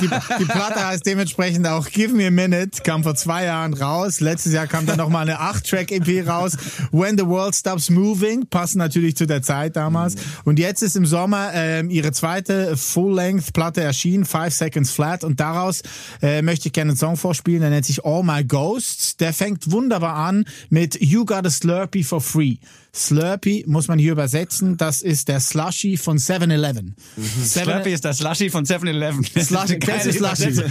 [0.00, 0.08] Die,
[0.38, 4.20] die Platte heißt dementsprechend auch Give Me a Minute, kam vor zwei Jahren raus.
[4.20, 6.56] Letztes Jahr kam dann nochmal eine 8-Track-EP raus.
[6.92, 10.14] When the World Stops Moving, passt natürlich zu der Zeit damals.
[10.44, 15.24] Und jetzt ist im Sommer ähm, ihre zweite Full-Length-Platte erschienen, Five Seconds Flat.
[15.24, 15.82] Und daraus
[16.22, 19.16] äh, möchte ich gerne einen Song vorspielen, der nennt sich All My Ghosts.
[19.16, 22.58] Der fängt wunderbar an mit You Got a Slurpee for Free.
[22.96, 26.96] Slurpee muss man hier übersetzen, das ist der Slushy von 7-Eleven.
[27.44, 29.22] Slurpee ist der Slushy von 7-Eleven.
[29.38, 29.78] Slushy,
[30.12, 30.62] Slushy?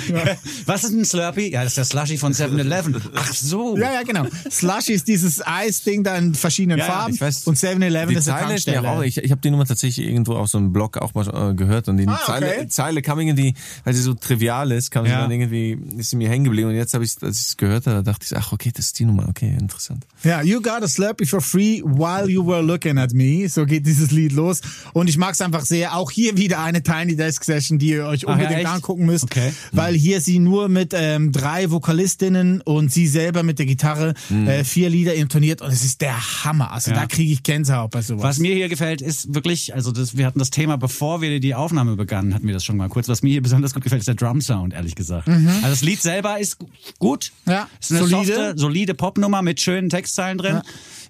[0.65, 1.52] Was ist ein Slurpee?
[1.52, 2.99] Ja, das ist der Slushy von 7-Eleven.
[3.15, 3.77] Ach so.
[3.77, 4.26] Ja, ja, genau.
[4.49, 7.19] Slushy ist dieses Eisding da in verschiedenen Ja, ja, Farben.
[7.22, 7.45] weiß.
[7.45, 8.89] und 7-Eleven Die ist eine Zeile Tankstelle.
[8.89, 11.53] auch, ich, ich habe die Nummer tatsächlich irgendwo auf so einem Blog auch mal äh,
[11.53, 12.23] gehört und die Ah, okay.
[12.26, 13.53] Zeile, Zeile kam irgendwie,
[13.84, 15.22] weil sie so trivial ist, kam sie Ja.
[15.22, 17.85] dann irgendwie, ist sie mir hängen geblieben und jetzt habe ich, als ich es gehört
[17.85, 20.06] habe, dachte ich, ach okay, das ist die Nummer, okay, interessant.
[20.23, 21.81] Ja, you got a Slurpee for free
[22.21, 23.47] while you were looking at me.
[23.49, 24.61] So geht dieses Lied los.
[24.93, 25.95] Und ich mag es einfach sehr.
[25.95, 28.67] Auch hier wieder eine Tiny Desk Session, die ihr euch ja, unbedingt echt?
[28.67, 29.23] angucken müsst.
[29.25, 29.51] Okay.
[29.71, 34.13] Weil hier sie nur mit ähm, drei Vokalistinnen und sie selber mit der Gitarre
[34.47, 35.61] äh, vier Lieder intoniert.
[35.61, 36.71] Und es ist der Hammer.
[36.71, 36.97] Also Ja.
[37.01, 38.23] da kriege ich Gänsehaut bei sowas.
[38.23, 41.55] Was mir hier gefällt, ist wirklich, also das, wir hatten das Thema, bevor wir die
[41.55, 43.07] Aufnahme begannen, hatten wir das schon mal kurz.
[43.07, 45.27] Was mir hier besonders gut gefällt, ist der Drum Sound, ehrlich gesagt.
[45.27, 46.67] Also das Lied selber ist gu-
[46.99, 47.31] gut.
[47.45, 48.25] Ja, ist eine solide.
[48.35, 50.61] softe, solide Popnummer mit schönen Textzeilen drin.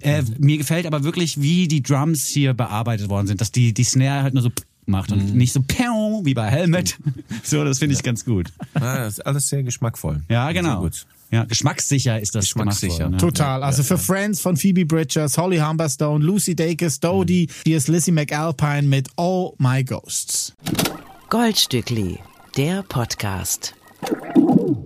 [0.06, 3.84] Äh, mir gefällt aber wirklich, wie die Drums hier bearbeitet worden sind, dass die, die
[3.84, 4.52] Snare halt nur so
[4.86, 6.98] macht und nicht so wie bei Helmet.
[7.44, 8.52] So, das finde ich ganz gut.
[8.76, 10.22] Ah, das ist alles sehr geschmackvoll.
[10.30, 10.82] Ja, genau.
[10.82, 11.06] gut.
[11.32, 13.10] Ja, geschmackssicher ist das Geschmackssicher.
[13.10, 13.18] ne?
[13.18, 13.64] Total.
[13.64, 18.84] Also für Friends von Phoebe Bridgers, Holly Humberstone, Lucy Dacus, Dodie, hier ist Lizzie McAlpine
[18.84, 20.54] mit All My Ghosts.
[21.30, 22.20] Goldstückli,
[22.56, 23.74] der Podcast.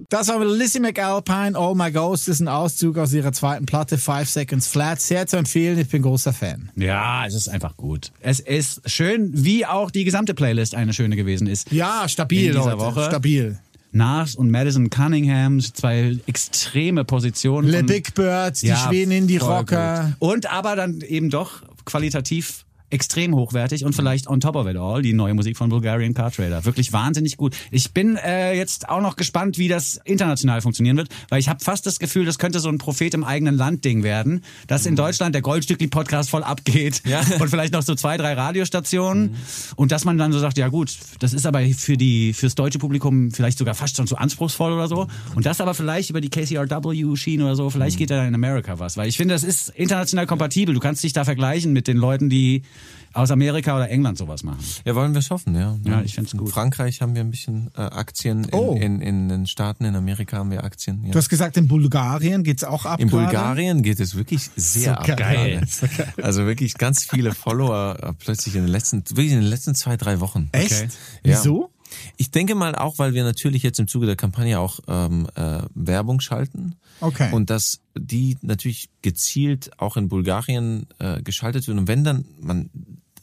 [0.10, 4.28] Das war Lizzie McAlpine, All My Ghosts, ist ein Auszug aus ihrer zweiten Platte, Five
[4.28, 5.00] Seconds Flat.
[5.00, 6.72] Sehr zu empfehlen, ich bin großer Fan.
[6.76, 8.12] Ja, es ist einfach gut.
[8.20, 11.72] Es ist schön, wie auch die gesamte Playlist eine schöne gewesen ist.
[11.72, 12.80] Ja, stabil, In dieser Leute.
[12.80, 13.06] Woche.
[13.06, 13.60] Stabil.
[13.92, 17.68] Nas und Madison Cunningham, zwei extreme Positionen.
[17.70, 20.16] Le Big Birds, die Ja, schweden in die Rocker.
[20.20, 20.30] gut.
[20.30, 25.02] Und aber dann eben doch qualitativ extrem hochwertig und vielleicht on top of it all
[25.02, 26.66] die neue Musik von Bulgarian Car Trader.
[26.66, 27.56] Wirklich wahnsinnig gut.
[27.72, 31.64] Ich bin äh, jetzt auch noch gespannt, wie das international funktionieren wird, weil ich habe
[31.64, 34.96] fast das Gefühl, das könnte so ein Prophet im eigenen Land Ding werden, dass in
[34.96, 37.22] Deutschland der Goldstückli Podcast voll abgeht Ja.
[37.40, 39.36] und vielleicht noch so zwei, drei Radiostationen
[39.76, 42.80] und dass man dann so sagt, ja gut, das ist aber für die fürs deutsche
[42.80, 46.30] Publikum vielleicht sogar fast schon zu anspruchsvoll oder so und das aber vielleicht über die
[46.30, 49.70] KCRW Schiene oder so, vielleicht geht da in Amerika was, weil ich finde, das ist
[49.70, 50.74] international kompatibel.
[50.74, 52.64] Du kannst dich da vergleichen mit den Leuten, die
[53.12, 54.60] aus Amerika oder England sowas machen.
[54.86, 55.76] Ja, wollen wir schaffen, ja.
[55.84, 56.52] Ja, ich find's In gut.
[56.52, 58.76] Frankreich haben wir ein bisschen äh, Aktien, in, Oh.
[58.80, 61.04] in, in den Staaten, in Amerika haben wir Aktien.
[61.06, 61.12] Ja.
[61.12, 63.00] Du hast gesagt, in Bulgarien geht's auch ab.
[63.00, 63.24] In gerade?
[63.26, 65.18] Bulgarien geht es wirklich sehr So ab.
[65.18, 65.62] geil.
[65.82, 66.14] gerade.
[66.22, 69.98] Also wirklich ganz viele Follower äh, plötzlich in den letzten, wirklich in den letzten zwei,
[69.98, 70.50] drei Wochen.
[70.52, 70.72] Echt?
[70.72, 70.88] Okay.
[71.24, 71.38] Ja.
[71.40, 71.72] Wieso?
[72.18, 75.62] Ich denke mal auch, weil wir natürlich jetzt im Zuge der Kampagne auch ähm, äh,
[75.74, 76.76] Werbung schalten.
[77.02, 77.32] Okay.
[77.32, 81.78] Und dass die natürlich gezielt auch in Bulgarien äh, geschaltet wird.
[81.78, 82.70] Und wenn dann man,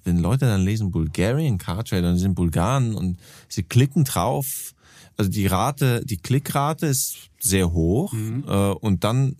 [0.04, 4.74] wenn Leute dann lesen Bulgarian Car Trader und sie sind Bulgaren und sie klicken drauf,
[5.16, 8.44] also die Rate, die Klickrate ist sehr hoch Mhm.
[8.46, 9.36] äh, und dann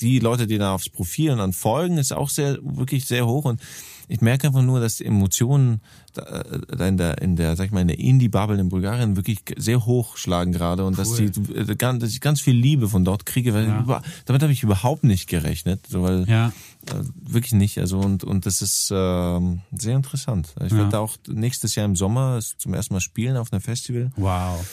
[0.00, 3.44] die Leute, die da aufs Profil und dann folgen, ist auch sehr, wirklich sehr hoch
[3.46, 3.60] und
[4.08, 5.80] ich merke einfach nur, dass die Emotionen
[6.14, 9.16] da, äh, da in der, in der, sag ich mal, in der Indie-Bubble in Bulgarien
[9.16, 13.04] wirklich sehr hoch schlagen gerade und dass, die, äh, dass ich ganz viel Liebe von
[13.04, 13.80] dort kriege, weil Ja.
[13.80, 16.48] über, damit habe ich überhaupt nicht gerechnet, so, weil Ja.
[16.88, 17.78] äh, wirklich nicht.
[17.78, 20.54] Also und und das ist ähm, sehr interessant.
[20.64, 20.78] Ich Ja.
[20.78, 24.10] werde auch nächstes Jahr im Sommer zum ersten Mal spielen auf einem Festival.
[24.16, 24.64] Wow.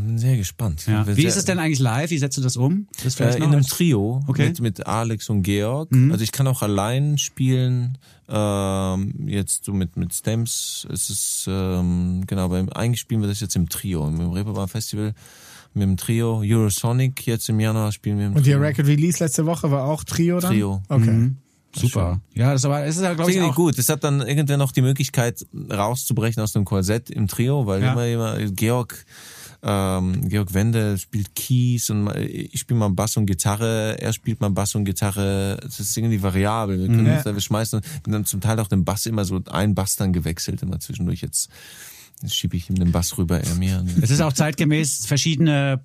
[0.00, 0.86] Bin sehr gespannt.
[0.86, 1.06] Ja.
[1.06, 2.10] Wie sehr- ist es denn eigentlich live?
[2.10, 2.86] Wie setzt du das um?
[3.04, 4.42] Das Äh, in einem Trio Okay.
[4.42, 4.48] Mhm.
[4.48, 5.88] mit, mit Alex und Georg.
[6.10, 7.98] Also ich kann auch allein spielen.
[8.28, 10.86] Ähm, jetzt so mit mit Stems.
[10.90, 12.48] Es ist ähm, genau.
[12.48, 15.12] Beim eigentlich spielen wir das jetzt im Trio im Reeperbahn Festival
[15.74, 17.26] mit dem Trio Eurosonic.
[17.26, 18.58] Jetzt im Januar spielen wir im Und Trio.
[18.58, 20.50] ihr Record Release letzte Woche war auch Trio dann?
[20.52, 20.82] Trio.
[20.88, 21.10] Okay.
[21.10, 21.36] Mhm.
[21.74, 22.20] Super.
[22.34, 23.78] Ja, das aber es ist ja glaube Das ich ist auch gut.
[23.78, 27.92] Es hat dann irgendwann noch die Möglichkeit rauszubrechen aus dem Korsett im Trio, weil Ja.
[27.92, 29.04] immer immer Georg
[29.64, 34.50] ähm, Georg Wende spielt Keys und ich spiele mal Bass und Gitarre, er spielt mal
[34.50, 35.58] Bass und Gitarre.
[35.66, 36.80] Es ist irgendwie variabel.
[36.80, 37.14] Wir können Ja.
[37.14, 39.96] uns da, wir schmeißen und dann zum Teil auch den Bass immer so ein Bass
[39.96, 41.20] dann gewechselt immer zwischendurch.
[41.22, 41.48] Jetzt,
[42.22, 43.84] jetzt schiebe ich ihm den Bass rüber, er mir.
[44.02, 45.80] Es ist auch zeitgemäß, verschiedene,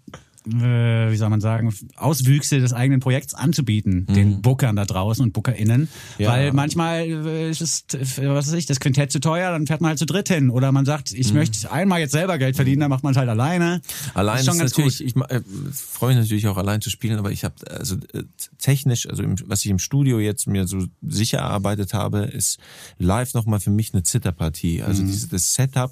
[0.47, 5.33] äh, wie soll man sagen, Auswüchse des eigenen Projekts anzubieten, den Bookern da draußen und
[5.33, 5.81] BookerInnen.
[5.81, 5.87] Mhm.
[6.17, 6.29] Ja.
[6.31, 9.81] Weil manchmal äh, ist es, äh, was weiß ich, das Quintett zu teuer, dann fährt
[9.81, 10.49] man halt zu dritt hin.
[10.49, 13.29] Oder man sagt, ich möchte einmal jetzt selber Geld verdienen, dann macht man es halt
[13.29, 13.81] alleine.
[13.83, 14.11] Mhm.
[14.13, 15.23] Allein ist, ist schon ganz natürlich, gut.
[15.29, 15.41] ich äh,
[15.73, 18.23] freue mich natürlich auch allein zu spielen, aber ich habe also äh,
[18.59, 22.59] technisch, also im, was ich im Studio jetzt mir so sicher erarbeitet habe, ist
[22.97, 24.81] live nochmal für mich eine Zitterpartie.
[24.81, 25.07] Also Mhm.
[25.07, 25.91] dieses das Setup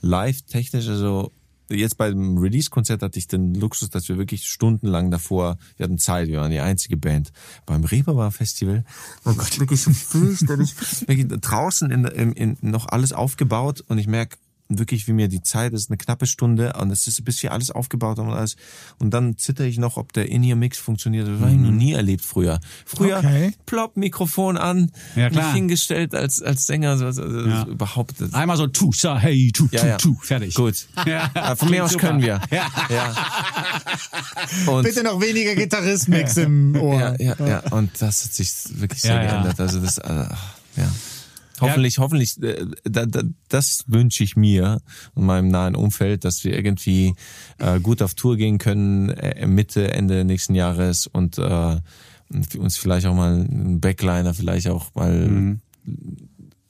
[0.00, 1.32] live technisch, also
[1.70, 6.28] jetzt beim Release-Konzert hatte ich den Luxus, dass wir wirklich stundenlang davor, wir hatten Zeit,
[6.28, 7.32] wir waren die einzige Band.
[7.64, 8.84] Beim Reeperbahn Festival,
[9.24, 10.74] oh Gott, wirklich so fürchterlich,
[11.06, 14.36] wirklich draußen in, in, in noch alles aufgebaut und ich merke,
[14.68, 17.70] wirklich, wie mir die Zeit ist, eine knappe Stunde und es ist bis wir alles
[17.70, 18.56] aufgebaut und alles.
[18.98, 21.28] Und dann zitter ich noch, ob der In-Ear-Mix funktioniert.
[21.28, 22.58] Das habe ich noch nie erlebt früher.
[22.84, 23.52] Früher, Okay.
[23.66, 25.46] plopp, Mikrofon an, Ja, klar.
[25.46, 27.64] mich hingestellt als, als Sänger, so, so, so, Ja.
[27.66, 28.14] überhaupt.
[28.34, 29.96] Einmal so, tu, sa, hey, tu, tu, ja, ja.
[29.96, 30.54] tu, fertig.
[30.54, 30.86] Gut.
[31.06, 31.30] Ja.
[31.34, 32.08] Ja, von mir aus Super.
[32.08, 32.40] können wir.
[32.50, 32.66] Ja.
[32.90, 33.14] ja.
[34.66, 36.98] Und, Bitte noch weniger Gitarrist-Mix im Ohr.
[37.00, 37.58] ja, ja, ja.
[37.70, 39.30] Und das hat sich wirklich sehr Ja, ja.
[39.30, 39.60] geändert.
[39.60, 40.08] Also das, äh,
[40.76, 40.90] ja.
[41.60, 44.80] Hoffentlich, hoffentlich, äh, da, da, das wünsche ich mir
[45.14, 47.14] und meinem nahen Umfeld, dass wir irgendwie
[47.58, 51.76] äh, gut auf Tour gehen können äh, Mitte, Ende nächsten Jahres und äh,
[52.58, 55.58] uns vielleicht auch mal einen Backliner vielleicht auch mal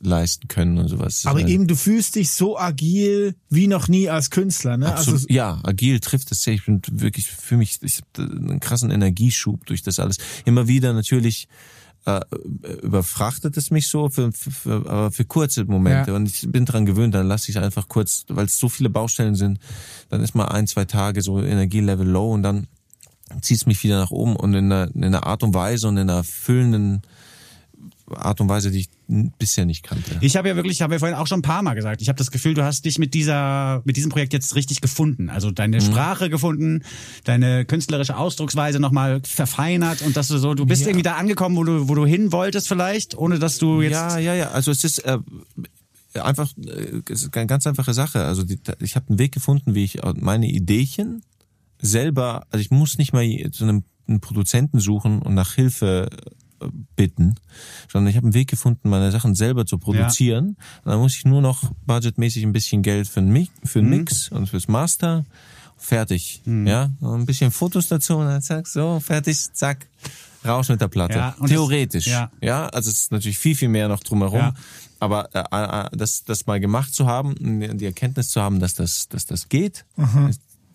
[0.01, 1.23] leisten können und sowas.
[1.27, 4.93] Aber Weil- eben, du fühlst dich so agil wie noch nie als Künstler, ne?
[4.93, 6.55] Absolut, Also, ja, agil trifft es sehr.
[6.55, 10.19] Ich bin wirklich für mich, ich habe einen krassen Energieschub durch das alles.
[10.45, 11.49] Immer wieder natürlich
[12.07, 12.21] äh,
[12.83, 16.13] überfrachtet es mich so für, für, aber für kurze Momente.
[16.13, 16.17] Ja.
[16.17, 19.35] Und ich bin dran gewöhnt, dann lasse ich einfach kurz, weil es so viele Baustellen
[19.35, 19.59] sind,
[20.09, 22.69] dann ist mal ein, zwei Tage so Energielevel low und dann
[23.41, 25.97] zieht es mich wieder nach oben und in einer, in einer Art und Weise und
[25.97, 27.03] in einer füllenden
[28.15, 28.89] Art und Weise, die ich
[29.39, 30.19] bisher nicht kannte.
[30.21, 32.09] Ich habe ja wirklich, ich habe ja vorhin auch schon ein paar Mal gesagt, ich
[32.09, 35.29] habe das Gefühl, du hast dich mit dieser, mit diesem Projekt jetzt richtig gefunden.
[35.31, 35.55] Also Mhm.
[35.57, 36.83] deine Sprache gefunden,
[37.25, 40.89] deine künstlerische Ausdrucksweise nochmal verfeinert und dass du so, du bist Ja.
[40.89, 43.93] irgendwie da angekommen, wo du, wo du hin wolltest vielleicht, ohne dass du jetzt.
[43.93, 44.51] Ja, ja, ja.
[44.51, 45.19] Also es ist äh,
[46.15, 48.25] einfach äh, es ist eine ganz einfache Sache.
[48.25, 51.23] Also die, ich habe einen Weg gefunden, wie ich meine Ideechen
[51.81, 56.31] selber, also ich muss nicht mal zu einem, einen Produzenten suchen und nach Hilfe äh,
[56.97, 57.35] bitten,
[57.91, 60.57] sondern ich habe einen Weg gefunden, meine Sachen selber zu produzieren.
[60.85, 63.91] Und dann muss ich nur noch budgetmäßig ein bisschen Geld für Mi für Mhm.
[63.91, 65.25] den Mix und fürs Master.
[65.79, 66.41] Fertig.
[66.47, 69.87] Ja, und ein bisschen Fotos dazu und dann zack, so, fertig, zack.
[70.45, 71.15] Raus mit der Platte.
[71.19, 72.07] Ja, und das- Theoretisch.
[72.07, 72.31] ja.
[72.41, 74.39] Ja, also es ist natürlich viel, viel mehr noch drumherum.
[74.39, 74.55] Ja.
[75.01, 75.41] Aber äh,
[75.93, 77.35] äh, das, das mal gemacht zu haben,
[77.79, 79.85] die Erkenntnis zu haben, dass das, dass das geht,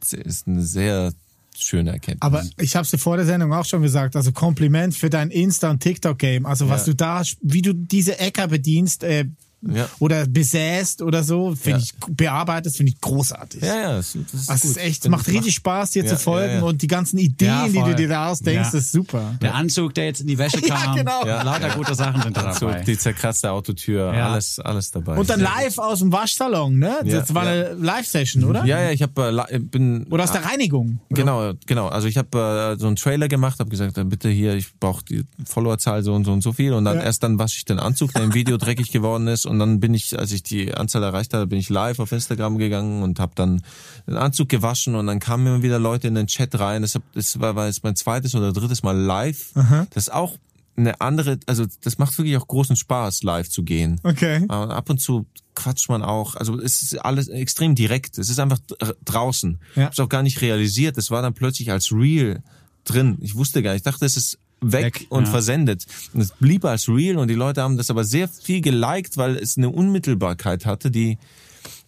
[0.01, 1.13] ist, ist eine sehr
[1.57, 2.21] schöne Erkenntnis.
[2.21, 5.29] aber ich habe es dir vor der Sendung auch schon gesagt, also Kompliment für dein
[5.31, 6.45] Insta- und TikTok-Game.
[6.45, 6.93] Also was Ja.
[6.93, 9.25] du da, wie du diese Äcker bedienst äh,
[9.63, 9.87] Ja.
[9.99, 11.83] oder besäst oder so, finde Ja.
[11.83, 13.61] ich, bearbeitest, finde ich großartig.
[13.61, 14.71] ja, ja, das, das ist es gut.
[14.71, 16.63] ist echt, macht richtig Spaß, dir Ja, zu folgen ja, ja.
[16.63, 18.63] und die ganzen Ideen, Ja, die du dir da ausdenkst, Ja.
[18.63, 19.35] das ist super.
[19.41, 20.95] Der Anzug, der jetzt in die Wäsche kam.
[20.95, 21.25] genau.
[21.25, 21.43] Ja.
[21.43, 22.81] Lauter gute Sachen sind da dabei.
[22.81, 24.31] die zerkratzte Autotür, Ja.
[24.31, 25.17] alles, alles dabei.
[25.17, 26.97] Und dann live aus dem Waschsalon, ne?
[27.05, 27.51] Ja, Das war ja.
[27.67, 28.65] eine Live-Session, oder?
[28.65, 30.99] Ja, ja, ich habe äh, li- bin Oder aus der Reinigung.
[31.09, 31.87] Genau, genau.
[31.87, 35.03] Also ich habe äh, so einen Trailer gemacht, habe gesagt, äh, bitte hier, ich brauche
[35.05, 36.73] die Followerzahl so und so und so viel.
[36.73, 37.03] Und dann Ja.
[37.03, 39.45] erst dann wasche ich den Anzug, der im Video dreckig geworden ist.
[39.51, 42.57] Und dann bin ich, als ich die Anzahl erreicht habe, bin ich live auf Instagram
[42.57, 43.61] gegangen und habe dann
[44.07, 44.95] den Anzug gewaschen.
[44.95, 46.81] Und dann kamen immer wieder Leute in den Chat rein.
[46.81, 49.51] Das, hab, das war, war jetzt mein zweites oder drittes Mal live.
[49.93, 50.37] Das ist auch
[50.77, 53.99] eine andere, also das macht wirklich auch großen Spaß, live zu gehen.
[54.03, 54.45] Okay.
[54.49, 56.35] Ja, Und ab und zu quatscht man auch.
[56.37, 58.17] Also es ist alles extrem direkt.
[58.17, 59.59] Es ist einfach dr- draußen.
[59.75, 59.81] Ja.
[59.81, 60.97] Ich habe es auch gar nicht realisiert.
[60.97, 62.41] Es war dann plötzlich als Real
[62.85, 63.17] drin.
[63.19, 63.81] Ich wusste gar nicht.
[63.81, 65.31] Ich dachte, es ist weg, Weg, und ja.
[65.31, 65.85] versendet.
[66.13, 69.35] Und es blieb als real und die Leute haben das aber sehr viel geliked, weil
[69.37, 71.17] es eine Unmittelbarkeit hatte, die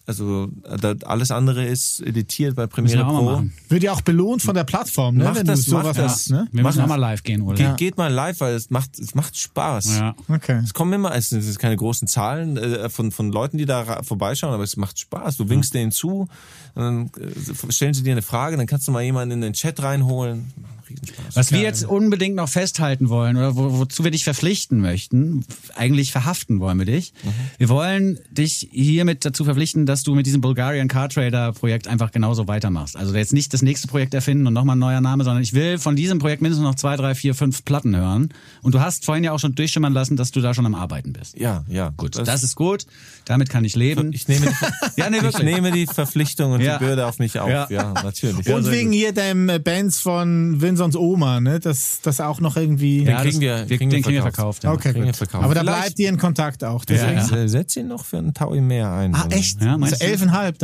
[0.06, 0.48] also
[0.80, 3.42] da, alles andere ist editiert bei Premiere Pro.
[3.70, 5.24] Wird ja auch belohnt von der Plattform, ne?
[5.24, 6.46] Mach wenn das, du sowas hast, ne?
[6.52, 7.56] Wir müssen auch mal live gehen, oder?
[7.56, 9.96] Ge Geht mal live, weil es macht es macht Spaß.
[9.96, 10.14] Ja.
[10.28, 10.60] Okay.
[10.62, 14.52] Es kommen immer, es sind keine großen Zahlen äh, von, von Leuten, die da vorbeischauen,
[14.52, 15.38] aber es macht Spaß.
[15.38, 16.28] Du winkst denen zu,
[16.74, 19.52] und dann äh, stellen sie dir eine Frage, dann kannst du mal jemanden in den
[19.54, 20.52] Chat reinholen.
[20.88, 21.36] Riesenspaß.
[21.36, 25.44] Was wir jetzt unbedingt noch festhalten wollen oder wo, wozu wir dich verpflichten möchten,
[25.74, 27.12] eigentlich verhaften wollen wir dich.
[27.58, 32.10] Wir wollen dich hiermit dazu verpflichten, dass du mit diesem Bulgarian Car Trader Projekt einfach
[32.12, 32.96] genauso weitermachst.
[32.96, 35.78] Also jetzt nicht das nächste Projekt erfinden und nochmal ein neuer Name, sondern ich will
[35.78, 38.30] von diesem Projekt mindestens noch zwei, drei, vier, fünf Platten hören.
[38.62, 41.12] Und du hast vorhin ja auch schon durchschimmern lassen, dass du da schon am Arbeiten
[41.12, 41.38] bist.
[41.38, 41.90] Ja, ja.
[41.96, 42.86] Gut, das, ist gut.
[43.24, 44.12] Damit kann ich leben.
[44.12, 44.52] ich nehme die,
[45.00, 46.78] ja, nee, ich nehme die Verpflichtung und Ja.
[46.78, 47.48] die Bürde auf mich auf.
[47.48, 47.66] Ja.
[47.70, 48.48] Ja, natürlich.
[48.48, 51.60] Und wegen hier dem äh, Bands von Vincents Oma, ne?
[51.60, 53.04] Das, das auch noch irgendwie.
[53.04, 54.60] Ja, kriegen das- wir- wir, kriegen den wir kriegen wir verkauft.
[54.60, 54.64] verkauft.
[54.64, 54.72] Ja.
[54.72, 55.16] Okay, kriegen wir gut.
[55.16, 55.44] verkauft.
[55.44, 56.80] Aber da Vielleicht- bleibt ihr in Kontakt auch.
[56.88, 57.34] Ja, Deswegen.
[57.36, 57.36] ja.
[57.44, 59.14] Äh, Setz ihn noch für einen Taui mehr ein.
[59.14, 59.60] Ah, echt?
[59.60, 60.06] Ja, also meinst du?
[60.06, 60.58] elfeinhalb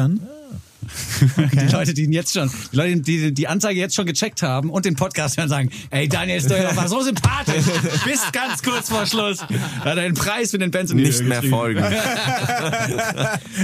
[1.37, 1.51] dann?
[1.53, 4.71] Die Leute, die ihn jetzt schon, die Leute, die die Anzeige jetzt schon gecheckt haben
[4.71, 7.65] und den Podcast hören, sagen, ey, Daniel Steuer war so sympathisch.
[8.05, 9.41] Bis ganz kurz vor Schluss.
[9.43, 9.49] Hat
[9.85, 11.83] er den Preis für den Benson Nicht mehr folgen.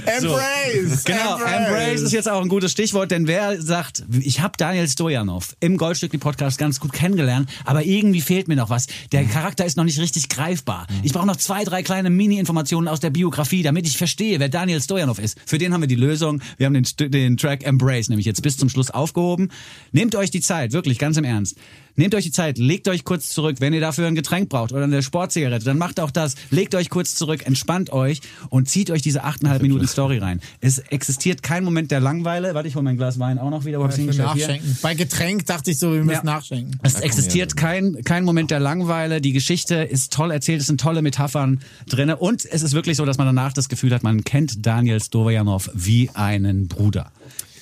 [0.06, 1.04] Embrace!
[1.04, 5.56] Genau, Embrace ist jetzt auch ein gutes Stichwort, denn wer sagt, ich habe Daniel Stojanov
[5.60, 8.86] im Goldstückli Podcast ganz gut kennengelernt, aber irgendwie fehlt mir noch was.
[9.12, 10.86] Der Charakter ist noch nicht richtig greifbar.
[11.02, 14.80] Ich brauche noch zwei, drei kleine Mini-Informationen aus der Biografie, damit ich verstehe, wer Daniel
[14.80, 15.38] Stojanov ist.
[15.46, 16.40] Für den haben wir die Lösung.
[16.56, 19.48] Wir haben den, St- den Track Embrace nämlich jetzt bis zum Schluss aufgehoben.
[19.92, 21.56] Nehmt euch die Zeit, wirklich ganz im Ernst.
[21.96, 23.56] Nehmt euch die Zeit, legt euch kurz zurück.
[23.60, 26.34] Wenn ihr dafür ein Getränk braucht oder eine Sportzigarette, dann macht auch das.
[26.50, 28.20] Legt euch kurz zurück, entspannt euch
[28.50, 30.40] und zieht euch diese achteinhalb Minuten Story rein.
[30.60, 32.54] Es existiert kein Moment der Langeweile.
[32.54, 33.82] Warte, ich hol mein Glas Wein auch noch wieder.
[33.82, 34.78] Hab's Ich nachschenken.
[34.82, 36.34] Bei Getränk dachte ich so, wir müssen Ja.
[36.34, 36.78] nachschenken.
[36.82, 39.20] Es existiert kein, kein Moment der Langeweile.
[39.20, 43.04] Die Geschichte ist toll erzählt, es sind tolle Metaphern drinne und es ist wirklich so,
[43.04, 47.10] dass man danach das Gefühl hat, man kennt Daniel Stojanov wie einen Bruder.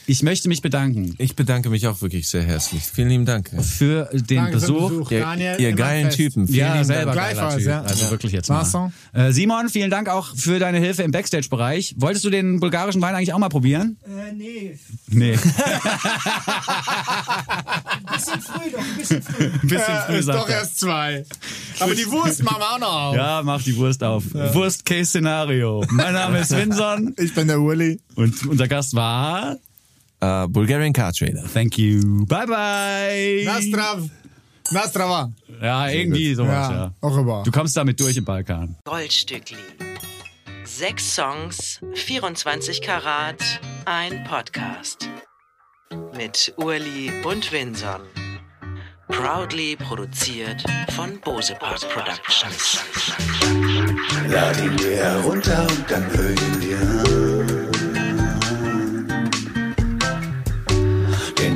[0.07, 2.83] Ich möchte mich bedanken Ich bedanke mich auch wirklich sehr herzlich.
[2.83, 3.49] Vielen lieben Dank.
[3.63, 4.89] für den Danke für den Besuch.
[4.91, 5.11] Besuch.
[5.11, 6.17] Ihr, Daniel, ihr geilen fest.
[6.19, 6.47] Typen.
[6.47, 7.37] Vielen Ja, lieben selber Dank.
[7.37, 7.67] geiler Typ.
[7.67, 7.83] ja.
[7.83, 8.11] Also Ja.
[8.11, 8.93] wirklich jetzt mal.
[9.15, 11.95] Äh, Simon, vielen Dank auch für deine Hilfe im Backstage-Bereich.
[11.99, 13.97] Wolltest du den bulgarischen Wein eigentlich auch mal probieren?
[14.05, 14.79] Äh, nee,
[15.09, 15.33] Nee.
[18.15, 19.45] bisschen früh doch, ein bisschen früh.
[19.45, 20.57] Ein bisschen früh, ist sagt doch er.
[20.59, 21.25] erst zwei.
[21.81, 23.17] Aber die Wurst machen wir auch noch auf.
[23.17, 24.25] Ja, mach die Wurst auf.
[24.35, 25.85] Worst-Case-Szenario.
[25.91, 28.01] Mein Name ist Winson Ich bin der Uli.
[28.17, 29.57] und unser Gast war...
[30.21, 31.45] Äh, Bulgarian Car Trader.
[31.53, 32.25] Thank you.
[32.27, 33.43] Bye, bye.
[33.45, 34.09] Nastrav.
[34.71, 35.31] Nastrava.
[35.61, 36.75] Ja, irgendwie sowas, ja.
[36.75, 37.43] Ja, auch.
[37.45, 38.77] Du kommst damit durch im Balkan.
[38.85, 39.59] Goldstückli.
[40.65, 43.43] Sechs Songs, 24 Karat,
[43.85, 45.09] ein Podcast.
[46.17, 48.01] Mit Urli und Winson.
[49.09, 50.65] Proudly produziert
[50.97, 52.81] von Bose Park Productions.
[54.29, 56.61] Lad ihn dir herunter und dann hör ihn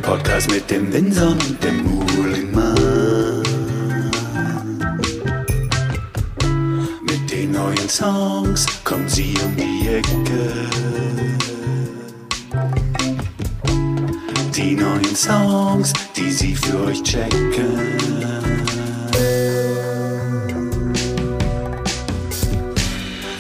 [0.09, 3.43] Podcast mit dem Winson und dem Muhlingmann.
[7.03, 10.71] Mit den neuen Songs kommen sie um die Ecke.
[14.57, 17.99] Die neuen Songs, die sie für euch checken.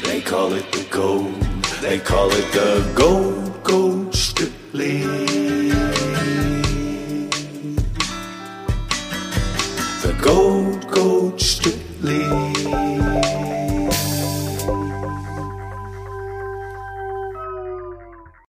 [0.03, 1.33] They call it the gold.
[1.81, 5.48] They call it the gold, gold Stückli.
[10.21, 11.78] Gold, gold Stückli.